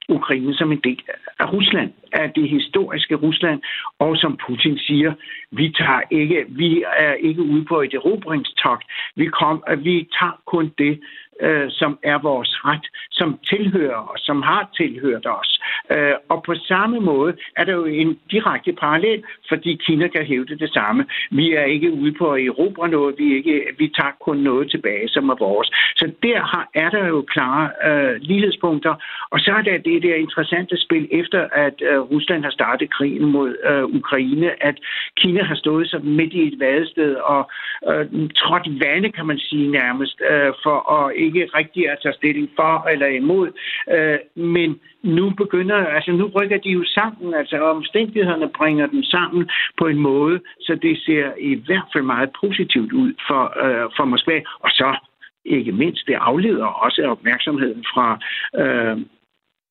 Ukraine 0.08 0.54
som 0.54 0.72
en 0.72 0.80
del 0.84 1.02
af 1.38 1.52
Rusland, 1.52 1.90
af 2.12 2.30
det 2.32 2.48
historiske 2.48 3.14
Rusland, 3.14 3.60
og 3.98 4.16
som 4.16 4.38
Putin 4.46 4.78
siger, 4.78 5.12
vi 5.50 5.74
tager 5.78 6.00
ikke, 6.10 6.44
vi 6.48 6.84
er 6.96 7.12
ikke 7.12 7.42
ude 7.42 7.64
på 7.64 7.80
et 7.80 7.94
erobringstogt. 7.94 8.84
Vi, 9.16 9.26
kom, 9.26 9.64
vi 9.78 10.08
tager 10.20 10.40
kun 10.46 10.72
det, 10.78 11.00
øh, 11.40 11.66
som 11.70 11.98
er 12.02 12.18
vores 12.18 12.64
ret, 12.64 12.86
som 13.10 13.38
tilhører 13.50 14.12
os, 14.12 14.20
som 14.20 14.42
har 14.42 14.70
tilhørt 14.76 15.26
os. 15.26 15.60
Øh, 15.90 16.14
og 16.28 16.42
på 16.42 16.54
samme 16.54 17.00
måde 17.00 17.32
er 17.56 17.64
der 17.64 17.72
jo 17.72 17.84
en 17.84 18.18
direkte 18.30 18.72
parallel, 18.72 19.24
fordi 19.48 19.80
Kina 19.86 20.08
kan 20.08 20.24
hævde 20.24 20.58
det 20.58 20.72
samme. 20.72 21.06
Vi 21.30 21.52
er 21.52 21.64
ikke 21.64 21.92
ude 21.92 22.12
på 22.12 22.32
at 22.32 22.42
erobre 22.46 22.88
noget, 22.88 23.14
vi, 23.18 23.36
ikke, 23.36 23.66
vi 23.78 23.92
tager 23.98 24.12
kun 24.20 24.36
noget 24.36 24.70
tilbage, 24.70 25.08
som 25.08 25.28
er 25.28 25.34
vores. 25.38 25.68
Så 25.96 26.12
der 26.22 26.40
har, 26.40 26.68
er 26.74 26.90
der 26.90 27.06
jo 27.06 27.24
klare 27.28 27.70
øh, 27.88 28.16
lighedspunkter, 28.20 28.94
og 29.30 29.40
så 29.40 29.50
er 29.58 29.62
der 29.62 29.78
det 29.78 30.02
der 30.02 30.14
interessante 30.14 30.80
spil 30.80 31.08
efter, 31.10 31.48
at 31.52 31.82
øh, 31.90 32.00
Rusland 32.00 32.42
har 32.44 32.50
startet 32.50 32.90
krigen 32.90 33.24
mod 33.24 33.56
øh, 33.70 33.84
Ukraine, 33.84 34.62
at 34.62 34.76
Kina 35.16 35.42
har 35.42 35.54
stået 35.54 35.90
så 35.90 35.98
midt 35.98 36.32
i 36.32 36.46
et 36.48 36.60
vadested 36.60 37.14
og 37.14 37.50
øh, 37.88 38.06
trådt 38.36 38.68
vande, 38.84 39.12
kan 39.12 39.26
man 39.26 39.38
sige 39.38 39.70
nærmest, 39.70 40.20
øh, 40.30 40.52
for 40.62 40.78
at 40.92 41.16
ikke 41.28 41.50
rigtig 41.54 41.90
at 41.90 41.98
tage 42.02 42.14
stilling 42.14 42.48
for 42.56 42.88
eller 42.92 43.06
imod. 43.06 43.48
Øh, 43.94 44.18
men 44.54 44.80
nu 45.02 45.30
begynder, 45.30 45.76
altså 45.76 46.12
nu 46.12 46.26
rykker 46.36 46.58
de 46.58 46.70
jo 46.70 46.84
sammen, 46.84 47.34
altså 47.34 47.56
omstændighederne 47.60 48.48
bringer 48.48 48.86
dem 48.86 49.02
sammen 49.02 49.50
på 49.78 49.86
en 49.86 49.98
måde, 49.98 50.40
så 50.60 50.78
det 50.82 50.98
ser 51.06 51.26
i 51.38 51.54
hvert 51.66 51.88
fald 51.92 52.04
meget 52.04 52.30
positivt 52.40 52.92
ud 52.92 53.12
for, 53.28 53.42
øh, 53.64 53.90
for 53.96 54.04
Moskva. 54.04 54.40
Og 54.60 54.70
så 54.70 54.96
ikke 55.44 55.72
mindst, 55.72 56.06
det 56.06 56.14
afleder 56.14 56.66
også 56.66 57.02
opmærksomheden 57.06 57.84
fra 57.94 58.18
øh, 58.62 58.96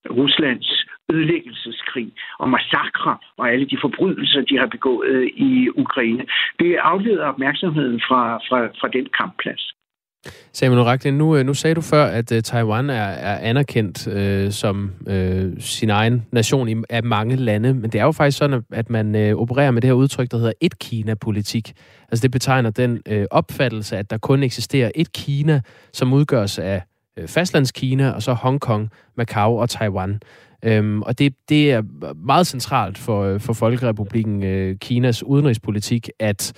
Ruslands 0.10 0.86
ødelæggelseskrig 1.10 2.12
og 2.39 2.49
massakre 2.49 3.18
og 3.38 3.51
alle 3.51 3.66
de 3.66 3.78
forbrydelser, 3.82 4.41
de 4.41 4.58
har 4.58 4.68
begået 4.68 5.08
øh, 5.08 5.28
i 5.28 5.70
Ukraine. 5.70 6.26
Det 6.60 6.76
afleder 6.76 7.26
opmærksomheden 7.26 8.01
fra, 8.08 8.38
fra, 8.38 8.66
fra 8.80 8.88
den 8.88 9.08
kampplads. 9.18 9.74
Samuel 10.54 10.82
Raklin, 10.82 11.14
nu, 11.14 11.36
øh, 11.38 11.46
nu 11.46 11.54
sagde 11.54 11.76
du 11.76 11.82
før, 11.82 12.06
at 12.06 12.32
uh, 12.32 12.40
Taiwan 12.40 12.90
er, 12.90 12.94
er 12.94 13.38
anerkendt 13.38 14.08
uh, 14.08 14.52
som 14.52 14.92
uh, 15.08 15.60
sin 15.60 15.90
egen 15.90 16.26
nation 16.32 16.70
i, 16.70 16.76
af 16.90 17.04
mange 17.04 17.36
lande, 17.36 17.74
men 17.74 17.90
det 17.90 18.02
er 18.02 18.04
jo 18.04 18.12
faktisk 18.12 18.38
sådan, 18.38 18.62
at 18.72 18.90
man 18.90 19.16
uh, 19.16 19.42
opererer 19.42 19.72
med 19.72 19.82
det 19.82 19.88
her 19.88 19.96
udtryk, 19.96 20.32
der 20.32 20.38
hedder 20.38 20.54
et-Kina-politik. 20.62 21.74
Altså 22.12 22.22
det 22.22 22.32
betegner 22.32 22.70
den 22.70 23.00
uh, 23.12 23.24
opfattelse, 23.32 23.98
at 23.98 24.10
der 24.10 24.18
kun 24.18 24.44
eksisterer 24.44 24.92
et 24.96 25.12
Kina, 25.14 25.62
som 25.94 26.14
udgøres 26.14 26.60
af 26.60 26.82
uh, 27.22 27.28
fastlandskina, 27.28 28.10
og 28.10 28.24
så 28.24 28.34
Hongkong, 28.34 28.90
Macau 29.18 29.60
og 29.60 29.70
Taiwan. 29.70 30.20
Um, 30.80 31.02
og 31.02 31.20
det, 31.20 31.34
det 31.50 31.72
er 31.72 31.82
meget 32.26 32.48
centralt 32.48 32.98
for, 32.98 33.38
for 33.38 33.54
Folkerepubliken 33.54 34.44
uh, 34.44 34.76
Kinas 34.78 35.24
udenrigspolitik, 35.24 36.10
at 36.20 36.54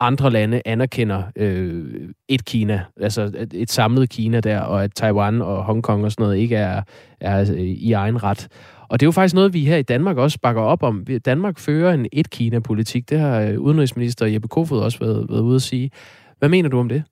andre 0.00 0.30
lande 0.30 0.62
anerkender 0.64 1.22
øh, 1.36 1.84
et 2.28 2.44
Kina, 2.44 2.84
altså 3.00 3.46
et 3.54 3.70
samlet 3.70 4.10
Kina 4.10 4.40
der, 4.40 4.60
og 4.60 4.84
at 4.84 4.90
Taiwan 4.94 5.42
og 5.42 5.64
Hongkong 5.64 6.04
og 6.04 6.12
sådan 6.12 6.22
noget 6.22 6.38
ikke 6.38 6.56
er, 6.56 6.82
er 7.20 7.40
øh, 7.40 7.60
i 7.60 7.92
egen 7.92 8.22
ret. 8.22 8.48
Og 8.90 9.00
det 9.00 9.06
er 9.06 9.08
jo 9.08 9.12
faktisk 9.12 9.34
noget, 9.34 9.54
vi 9.54 9.64
her 9.64 9.76
i 9.76 9.82
Danmark 9.82 10.16
også 10.16 10.38
bakker 10.42 10.62
op 10.62 10.82
om. 10.82 11.06
Danmark 11.24 11.58
fører 11.58 11.92
en 11.92 12.06
et-Kina-politik. 12.12 13.10
Det 13.10 13.18
har 13.18 13.40
øh, 13.40 13.60
udenrigsminister 13.60 14.26
Jeppe 14.26 14.48
Kofod 14.48 14.80
også 14.80 14.98
været, 14.98 15.26
været 15.30 15.40
ude 15.40 15.54
at 15.54 15.62
sige. 15.62 15.90
Hvad 16.38 16.48
mener 16.48 16.68
du 16.68 16.78
om 16.78 16.88
det? 16.88 17.04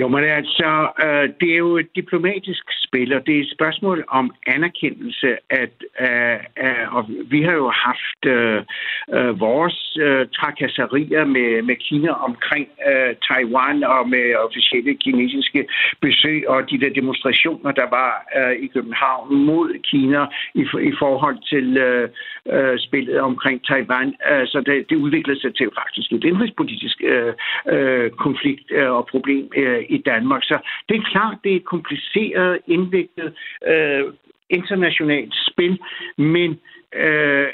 Jo, 0.00 0.08
men 0.08 0.24
altså, 0.24 0.88
øh, 1.04 1.28
det 1.40 1.48
er 1.52 1.56
jo 1.56 1.76
et 1.76 1.88
diplomatisk 1.96 2.64
spil, 2.96 3.12
og 3.12 3.26
det 3.26 3.36
er 3.36 3.40
et 3.40 3.54
spørgsmål 3.56 4.04
om 4.08 4.34
anerkendelse, 4.46 5.28
at, 5.50 5.74
øh, 6.00 6.38
øh, 6.64 6.94
og 6.96 7.02
vi 7.32 7.42
har 7.42 7.52
jo 7.52 7.70
haft 7.86 8.22
øh, 8.26 8.62
øh, 9.16 9.40
vores 9.40 9.98
øh, 10.00 10.26
trakasserier 10.38 11.24
med, 11.24 11.62
med 11.62 11.76
Kina 11.76 12.10
omkring 12.28 12.68
øh, 12.90 13.14
Taiwan 13.28 13.84
og 13.84 14.08
med 14.08 14.26
officielle 14.46 14.94
kinesiske 14.94 15.66
besøg 16.00 16.48
og 16.48 16.70
de 16.70 16.80
der 16.80 16.90
demonstrationer, 17.00 17.70
der 17.72 17.86
var 17.98 18.10
øh, 18.38 18.56
i 18.64 18.66
København 18.66 19.34
mod 19.48 19.70
Kina 19.90 20.26
i, 20.54 20.62
i 20.90 20.92
forhold 20.98 21.38
til 21.52 21.76
øh, 21.76 22.08
øh, 22.54 22.78
spillet 22.78 23.20
omkring 23.20 23.64
Taiwan. 23.64 24.14
Øh, 24.30 24.46
så 24.46 24.62
det, 24.66 24.90
det 24.90 24.96
udviklede 24.96 25.40
sig 25.40 25.54
til 25.54 25.68
faktisk 25.80 26.12
et 26.12 26.24
indrigspolitisk 26.24 26.96
øh, 27.12 27.32
øh, 27.74 28.10
konflikt 28.10 28.66
øh, 28.70 28.90
og 28.90 29.06
problem 29.06 29.44
øh, 29.56 29.82
i 29.88 29.98
Danmark. 29.98 30.42
Så 30.42 30.56
det 30.88 30.96
er 30.96 31.10
klart, 31.12 31.36
det 31.44 31.52
er 31.52 31.56
et 31.56 31.64
kompliceret, 31.64 32.58
indviklet 32.86 33.34
øh, 33.66 34.12
internationalt 34.50 35.34
spil, 35.50 35.78
men 36.18 36.60
øh, 36.94 37.48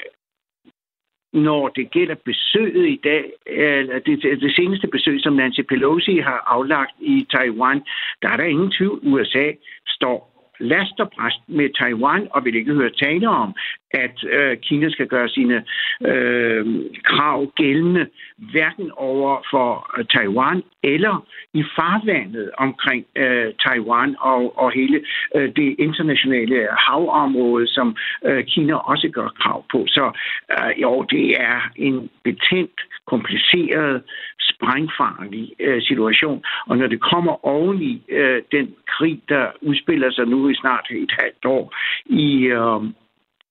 når 1.33 1.67
det 1.67 1.91
gælder 1.91 2.15
besøget 2.15 2.87
i 2.89 2.99
dag, 3.03 3.31
eller 3.45 3.99
det, 3.99 4.21
det 4.41 4.55
seneste 4.55 4.87
besøg, 4.87 5.19
som 5.21 5.33
Nancy 5.33 5.61
Pelosi 5.69 6.17
har 6.17 6.43
aflagt 6.47 6.95
i 6.99 7.27
Taiwan, 7.31 7.81
der 8.21 8.29
er 8.29 8.37
der 8.37 8.43
ingen 8.43 8.71
tvivl. 8.71 8.99
USA 9.03 9.51
står 9.87 10.33
last 10.59 10.99
og 10.99 11.11
præst 11.11 11.39
med 11.47 11.69
Taiwan, 11.79 12.27
og 12.31 12.45
vil 12.45 12.55
ikke 12.55 12.73
høre 12.73 12.89
tale 12.89 13.29
om, 13.29 13.55
at 13.93 14.23
øh, 14.23 14.57
Kina 14.57 14.89
skal 14.89 15.07
gøre 15.07 15.29
sine 15.29 15.63
øh, 16.05 16.65
krav 17.03 17.51
gældende, 17.55 18.07
hverken 18.37 18.91
over 18.95 19.41
for 19.51 19.91
øh, 19.97 20.05
Taiwan 20.05 20.63
eller 20.83 21.25
i 21.53 21.63
farvandet 21.75 22.51
omkring 22.57 23.05
øh, 23.15 23.53
Taiwan 23.65 24.15
og, 24.19 24.57
og 24.57 24.71
hele 24.71 25.01
øh, 25.35 25.55
det 25.55 25.75
internationale 25.79 26.67
havområde, 26.77 27.67
som 27.67 27.95
øh, 28.25 28.43
Kina 28.45 28.75
også 28.75 29.09
gør 29.09 29.27
krav 29.27 29.65
på. 29.71 29.85
Så 29.87 30.11
øh, 30.51 30.81
jo, 30.81 31.01
det 31.01 31.41
er 31.41 31.71
en 31.75 32.09
betændt, 32.23 32.81
kompliceret, 33.05 34.03
sprængfarlig 34.39 35.51
øh, 35.59 35.81
situation. 35.81 36.43
Og 36.67 36.77
når 36.77 36.87
det 36.87 37.01
kommer 37.01 37.45
oven 37.45 37.81
i 37.81 38.01
øh, 38.09 38.41
den 38.51 38.75
krig, 38.87 39.21
der 39.29 39.45
udspiller 39.61 40.11
sig 40.11 40.25
nu 40.25 40.49
i 40.49 40.55
snart 40.55 40.87
et 40.91 41.13
halvt 41.19 41.45
år 41.45 41.75
i 42.05 42.45
øh, 42.45 42.81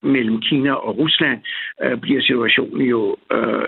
mellem 0.03 0.41
Kina 0.41 0.73
og 0.73 0.99
Rusland, 0.99 1.41
øh, 1.83 1.99
bliver 1.99 2.23
situationen 2.23 2.87
jo 2.87 3.17
øh, 3.33 3.65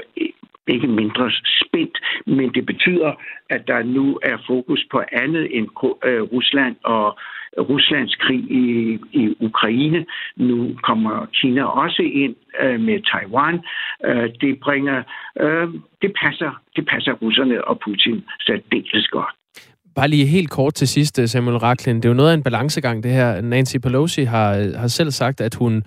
ikke 0.67 0.87
mindre 0.87 1.31
spændt, 1.61 1.99
men 2.27 2.55
det 2.55 2.67
betyder, 2.67 3.13
at 3.51 3.63
der 3.67 3.83
nu 3.83 4.19
er 4.23 4.37
fokus 4.47 4.87
på 4.91 5.03
andet 5.13 5.57
end 5.57 5.67
øh, 6.05 6.23
Rusland 6.23 6.77
og 6.85 7.19
Ruslands 7.59 8.15
krig 8.15 8.41
i, 8.51 8.99
i 9.13 9.35
Ukraine. 9.41 10.07
Nu 10.37 10.77
kommer 10.83 11.27
Kina 11.41 11.65
også 11.65 12.03
ind 12.03 12.35
øh, 12.63 12.81
med 12.81 12.99
Taiwan. 13.13 13.61
Øh, 14.05 14.31
det 14.41 14.61
bringer, 14.61 15.03
øh, 15.41 15.69
det 16.03 16.13
passer, 16.23 16.63
det 16.77 16.87
passer 16.87 17.13
russerne 17.13 17.65
og 17.65 17.81
Putin 17.85 18.25
særdeles 18.47 19.09
godt. 19.09 19.35
Bare 19.97 20.09
lige 20.09 20.27
helt 20.27 20.51
kort 20.51 20.75
til 20.75 20.89
sidst, 20.89 21.19
øh, 21.19 21.27
Samuel 21.27 21.57
Raklin. 21.57 21.97
Det 21.97 22.05
er 22.05 22.09
jo 22.09 22.15
noget 22.15 22.31
af 22.31 22.35
en 22.35 22.43
balancegang, 22.43 23.03
det 23.03 23.11
her. 23.11 23.41
Nancy 23.41 23.77
Pelosi 23.83 24.23
har, 24.23 24.57
øh, 24.59 24.81
har 24.81 24.89
selv 24.89 25.11
sagt, 25.11 25.41
at 25.41 25.55
hun 25.55 25.77
øh, 25.77 25.83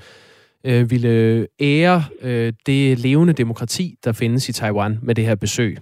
ville 0.64 1.48
ære 1.60 2.04
øh, 2.22 2.54
det 2.66 3.00
levende 3.00 3.34
demokrati, 3.34 3.96
der 4.04 4.12
findes 4.12 4.50
i 4.50 4.54
Taiwan 4.54 5.00
med 5.02 5.16
det 5.16 5.26
her 5.26 5.36
besøg. 5.36 5.78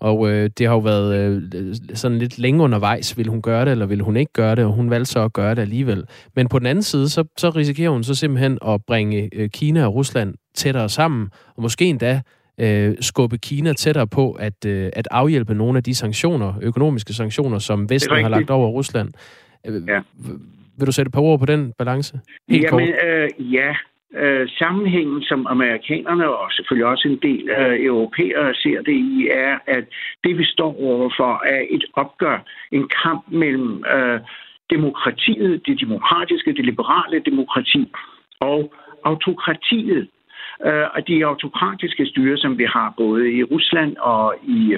Og 0.00 0.30
øh, 0.30 0.50
det 0.58 0.66
har 0.66 0.74
jo 0.74 0.80
været 0.80 1.36
øh, 1.54 1.74
sådan 1.94 2.18
lidt 2.18 2.38
længe 2.38 2.62
undervejs, 2.62 3.18
vil 3.18 3.28
hun 3.28 3.42
gøre 3.42 3.64
det, 3.64 3.72
eller 3.72 3.86
vil 3.86 4.00
hun 4.00 4.16
ikke 4.16 4.32
gøre 4.32 4.54
det, 4.54 4.64
og 4.64 4.72
hun 4.72 4.90
valgte 4.90 5.10
så 5.10 5.24
at 5.24 5.32
gøre 5.32 5.54
det 5.54 5.62
alligevel. 5.62 6.04
Men 6.36 6.48
på 6.48 6.58
den 6.58 6.66
anden 6.66 6.82
side, 6.82 7.08
så, 7.08 7.24
så 7.36 7.50
risikerer 7.50 7.90
hun 7.90 8.04
så 8.04 8.14
simpelthen 8.14 8.58
at 8.66 8.80
bringe 8.86 9.28
øh, 9.32 9.48
Kina 9.48 9.86
og 9.86 9.94
Rusland 9.94 10.34
tættere 10.54 10.88
sammen, 10.88 11.28
og 11.56 11.62
måske 11.62 11.84
endda 11.84 12.20
øh, 12.60 12.94
skubbe 13.00 13.38
Kina 13.38 13.72
tættere 13.72 14.06
på 14.06 14.32
at, 14.32 14.64
øh, 14.66 14.90
at 14.92 15.08
afhjælpe 15.10 15.54
nogle 15.54 15.76
af 15.76 15.82
de 15.84 15.94
sanktioner, 15.94 16.54
økonomiske 16.62 17.12
sanktioner, 17.12 17.58
som 17.58 17.90
Vesten 17.90 18.22
har 18.22 18.28
lagt 18.28 18.50
over 18.50 18.68
Rusland. 18.68 19.08
Øh, 19.66 19.82
ja. 19.88 20.00
Vil 20.78 20.86
du 20.86 20.92
sætte 20.92 21.08
et 21.08 21.12
par 21.12 21.20
ord 21.20 21.38
på 21.38 21.46
den 21.46 21.72
balance? 21.78 22.20
Helt 22.48 22.64
Jamen, 22.64 22.70
kort. 22.70 23.04
Øh, 23.04 23.54
ja, 23.54 23.74
øh, 24.14 24.48
sammenhængen, 24.48 25.22
som 25.22 25.46
amerikanerne 25.46 26.28
og 26.28 26.52
selvfølgelig 26.52 26.86
også 26.86 27.08
en 27.08 27.18
del 27.22 27.50
øh, 27.50 27.84
europæere 27.84 28.54
ser 28.54 28.82
det 28.82 28.92
i, 28.92 29.28
er, 29.32 29.58
at 29.66 29.84
det 30.24 30.38
vi 30.38 30.44
står 30.44 30.80
overfor 30.82 31.42
er 31.46 31.62
et 31.70 31.84
opgør, 31.92 32.38
en 32.72 32.88
kamp 33.02 33.24
mellem 33.28 33.84
øh, 33.94 34.20
demokratiet, 34.70 35.66
det 35.66 35.80
demokratiske, 35.80 36.52
det 36.52 36.64
liberale 36.64 37.18
demokrati 37.18 37.92
og 38.40 38.74
autokratiet. 39.04 40.08
Øh, 40.66 40.86
og 40.94 41.08
de 41.08 41.26
autokratiske 41.26 42.06
styre, 42.06 42.36
som 42.36 42.58
vi 42.58 42.64
har 42.64 42.94
både 42.96 43.32
i 43.32 43.42
Rusland 43.42 43.96
og 43.96 44.34
i 44.42 44.76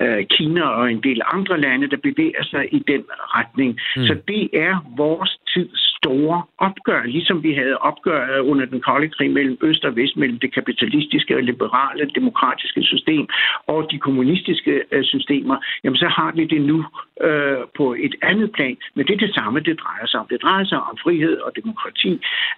øh, 0.00 0.26
Kina 0.30 0.62
og 0.62 0.92
en 0.92 1.02
del 1.02 1.20
andre 1.32 1.60
lande, 1.60 1.90
der 1.90 1.96
bevæger 1.96 2.44
sig 2.44 2.74
i 2.74 2.78
den 2.78 3.04
retning. 3.10 3.80
Mm. 3.96 4.06
Så 4.06 4.16
det 4.28 4.50
er 4.52 4.92
vores 4.96 5.38
tids 5.56 5.86
store 6.06 6.42
opgør, 6.58 7.02
ligesom 7.16 7.42
vi 7.42 7.52
havde 7.60 7.76
opgør 7.78 8.40
under 8.40 8.66
den 8.66 8.80
kolde 8.80 9.08
krig 9.08 9.30
mellem 9.30 9.58
øst 9.62 9.84
og 9.84 9.96
vest, 9.96 10.16
mellem 10.16 10.38
det 10.38 10.54
kapitalistiske 10.54 11.36
og 11.36 11.42
liberale 11.42 12.10
demokratiske 12.14 12.82
system 12.82 13.28
og 13.66 13.78
de 13.90 13.98
kommunistiske 13.98 14.82
øh, 14.92 15.04
systemer, 15.04 15.56
jamen 15.84 15.96
så 15.96 16.08
har 16.08 16.32
vi 16.34 16.44
det 16.44 16.60
nu 16.60 16.78
øh, 17.26 17.58
på 17.76 17.86
et 17.98 18.14
andet 18.22 18.52
plan. 18.52 18.76
Men 18.94 19.06
det 19.06 19.14
er 19.14 19.26
det 19.26 19.34
samme, 19.34 19.60
det 19.60 19.80
drejer 19.84 20.06
sig 20.06 20.20
om. 20.20 20.26
Det 20.30 20.42
drejer 20.42 20.64
sig 20.64 20.78
om 20.90 20.96
frihed 21.04 21.36
og 21.46 21.52
demokrati 21.60 22.12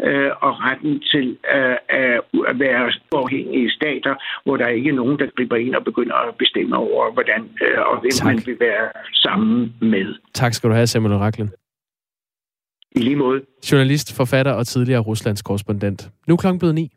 øh, 0.07 0.31
og 0.41 0.53
retten 0.67 1.01
til 1.13 1.27
øh, 1.55 1.77
at 2.51 2.57
være 2.67 2.93
uafhængige 3.13 3.71
stater, 3.71 4.15
hvor 4.45 4.57
der 4.57 4.69
ikke 4.69 4.91
er 4.91 4.95
nogen, 5.03 5.19
der 5.19 5.27
griber 5.37 5.57
ind 5.57 5.75
og 5.75 5.85
begynder 5.85 6.17
at 6.29 6.35
bestemme 6.35 6.77
over, 6.77 7.13
hvordan 7.13 7.41
øh, 7.65 7.79
og 7.91 8.01
hvem 8.01 8.11
tak. 8.11 8.27
man 8.27 8.43
vil 8.47 8.57
være 8.61 8.89
sammen 9.13 9.75
med. 9.81 10.15
Tak 10.35 10.53
skal 10.55 10.71
du 10.71 10.75
have, 10.75 10.87
Samuel 10.87 11.15
Raklen. 11.15 11.51
I 12.97 12.99
lige 12.99 13.17
måde. 13.17 13.41
Journalist, 13.73 14.13
forfatter 14.13 14.53
og 14.53 14.67
tidligere 14.67 15.01
Ruslands 15.01 15.43
korrespondent. 15.43 16.11
Nu 16.29 16.37
klokken 16.37 16.59
blevet 16.59 16.75
ni. 16.75 16.91